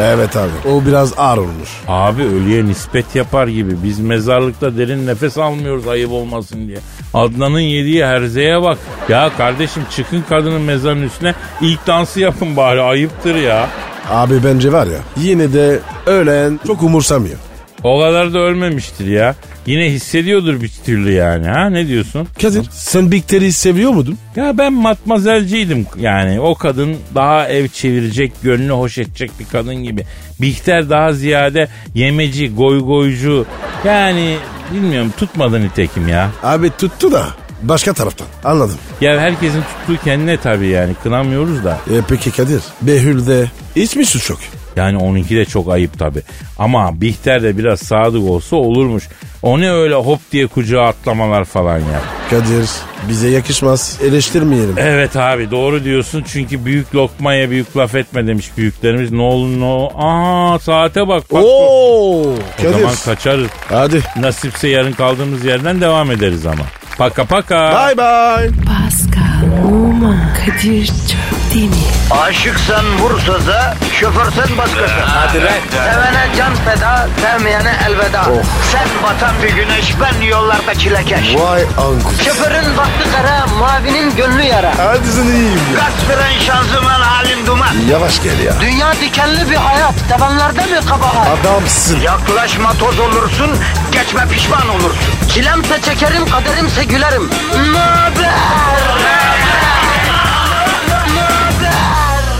Evet 0.00 0.36
abi. 0.36 0.68
O 0.72 0.86
biraz 0.86 1.14
ağır 1.18 1.38
olmuş. 1.38 1.68
Abi 1.88 2.22
ölüye 2.22 2.64
nispet 2.64 3.14
yapar 3.16 3.48
gibi. 3.48 3.72
Biz 3.84 4.00
mezarlıkta 4.00 4.76
derin 4.76 5.06
nefes 5.06 5.38
almıyoruz 5.38 5.88
ayıp 5.88 6.12
olmasın 6.12 6.68
diye. 6.68 6.78
Adnan'ın 7.14 7.60
yediği 7.60 8.06
herzeye 8.06 8.62
bak. 8.62 8.78
Ya 9.08 9.30
kardeşim 9.36 9.82
çıkın 9.96 10.24
kadının 10.28 10.60
mezarının 10.60 11.06
üstüne 11.06 11.34
ilk 11.60 11.86
dansı 11.86 12.20
yapın 12.20 12.56
bari 12.56 12.80
ayıptır 12.82 13.34
ya. 13.34 13.68
Abi 14.10 14.34
bence 14.44 14.72
var 14.72 14.86
ya 14.86 14.98
yine 15.16 15.52
de 15.52 15.78
ölen 16.06 16.60
çok 16.66 16.82
umursamıyor. 16.82 17.38
O 17.84 18.00
kadar 18.00 18.34
da 18.34 18.38
ölmemiştir 18.38 19.06
ya. 19.06 19.34
Yine 19.66 19.90
hissediyordur 19.92 20.60
bir 20.60 20.70
türlü 20.84 21.12
yani 21.12 21.46
ha 21.48 21.70
ne 21.70 21.88
diyorsun? 21.88 22.28
Kadir 22.42 22.66
sen 22.70 23.12
Big 23.12 23.26
Terry'i 23.28 23.52
seviyor 23.52 23.90
muydun? 23.90 24.18
Ya 24.36 24.58
ben 24.58 24.72
matmazelciydim 24.72 25.86
yani 25.98 26.40
o 26.40 26.54
kadın 26.54 26.96
daha 27.14 27.48
ev 27.48 27.68
çevirecek 27.68 28.32
gönlü 28.42 28.72
hoş 28.72 28.98
edecek 28.98 29.30
bir 29.40 29.44
kadın 29.44 29.74
gibi. 29.74 30.04
Bihter 30.40 30.90
daha 30.90 31.12
ziyade 31.12 31.68
yemeci 31.94 32.54
goygoycu 32.54 33.46
yani 33.84 34.36
bilmiyorum 34.74 35.12
tutmadı 35.18 35.60
nitekim 35.62 36.08
ya. 36.08 36.30
Abi 36.42 36.70
tuttu 36.78 37.12
da 37.12 37.26
başka 37.62 37.92
taraftan 37.92 38.26
anladım. 38.44 38.76
Ya 39.00 39.20
herkesin 39.20 39.62
tuttuğu 39.62 40.04
kendine 40.04 40.36
tabii 40.36 40.66
yani 40.68 40.92
kınamıyoruz 41.02 41.64
da. 41.64 41.72
E 41.90 41.94
peki 42.08 42.30
Kadir 42.30 42.60
Behül'de 42.82 43.50
hiç 43.76 43.96
mi 43.96 44.06
suç 44.06 44.30
yok? 44.30 44.38
Yani 44.76 44.98
onunki 44.98 45.36
de 45.36 45.44
çok 45.44 45.68
ayıp 45.68 45.98
tabii. 45.98 46.22
Ama 46.58 47.00
Bihter 47.00 47.42
de 47.42 47.58
biraz 47.58 47.80
sadık 47.80 48.22
olsa 48.22 48.56
olurmuş. 48.56 49.08
O 49.42 49.60
ne 49.60 49.72
öyle 49.72 49.94
hop 49.94 50.20
diye 50.32 50.46
kucağa 50.46 50.82
atlamalar 50.86 51.44
falan 51.44 51.78
ya. 51.78 52.00
Kadir 52.30 52.68
bize 53.08 53.28
yakışmaz 53.28 53.98
eleştirmeyelim. 54.04 54.74
Evet 54.78 55.16
abi 55.16 55.50
doğru 55.50 55.84
diyorsun 55.84 56.24
çünkü 56.32 56.64
büyük 56.64 56.94
lokmaya 56.94 57.50
büyük 57.50 57.76
laf 57.76 57.94
etme 57.94 58.26
demiş 58.26 58.50
büyüklerimiz. 58.56 59.12
Ne 59.12 59.22
olur 59.22 59.60
ne 59.60 59.64
olur. 59.64 59.90
Aa 59.96 60.58
saate 60.58 61.08
bak. 61.08 61.22
bak 61.32 61.42
Oo 61.44 62.20
o 62.22 62.34
Kadir. 62.56 62.72
zaman 62.72 62.94
kaçarız. 63.04 63.48
Hadi 63.68 64.02
Nasipse 64.16 64.68
yarın 64.68 64.92
kaldığımız 64.92 65.44
yerden 65.44 65.80
devam 65.80 66.10
ederiz 66.10 66.46
ama. 66.46 66.62
Paka 66.98 67.24
paka. 67.24 67.70
bye 67.70 67.96
bye. 67.98 68.50
Pascal, 68.66 69.64
Oman, 69.72 70.20
Kadir 70.46 70.86
çok 70.86 71.54
değil 71.54 71.70
mi? 71.70 71.76
Aşıksan 72.10 72.98
vursa 72.98 73.46
da, 73.46 73.74
şoförsen 74.00 74.58
başkasın. 74.58 74.94
Hadi 75.04 75.38
Sevene 75.70 76.26
can 76.38 76.54
feda, 76.54 77.08
sevmeyene 77.22 77.72
elveda. 77.88 78.24
Sen 78.72 78.88
batan 79.02 79.27
bir 79.42 79.48
güneş, 79.54 79.94
ben 80.00 80.26
yollarda 80.26 80.74
çilekeş. 80.74 81.34
Vay 81.36 81.62
anku. 81.62 82.24
Şoförün 82.24 82.76
baktı 82.76 83.08
kara, 83.16 83.46
mavinin 83.46 84.16
gönlü 84.16 84.42
yara. 84.42 84.72
Hadi 84.78 85.08
sen 85.08 85.24
iyiyim 85.24 85.60
ya. 85.74 85.80
Kasperen 85.80 86.38
şanzıman 86.38 87.00
halin 87.00 87.46
duman. 87.46 87.74
Yavaş 87.90 88.22
gel 88.22 88.38
ya. 88.40 88.52
Dünya 88.60 88.92
dikenli 88.92 89.50
bir 89.50 89.56
hayat, 89.56 89.94
sevenlerde 90.08 90.60
mi 90.60 90.86
kabahar? 90.88 91.38
Adamsın. 91.40 92.00
Yaklaşma 92.00 92.72
toz 92.72 92.98
olursun, 92.98 93.50
geçme 93.92 94.26
pişman 94.32 94.68
olursun. 94.68 95.14
Çilemse 95.34 95.82
çekerim, 95.82 96.30
kaderimse 96.30 96.84
gülerim. 96.84 97.30
Möber! 97.72 98.28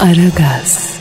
Aragaz. 0.03 0.98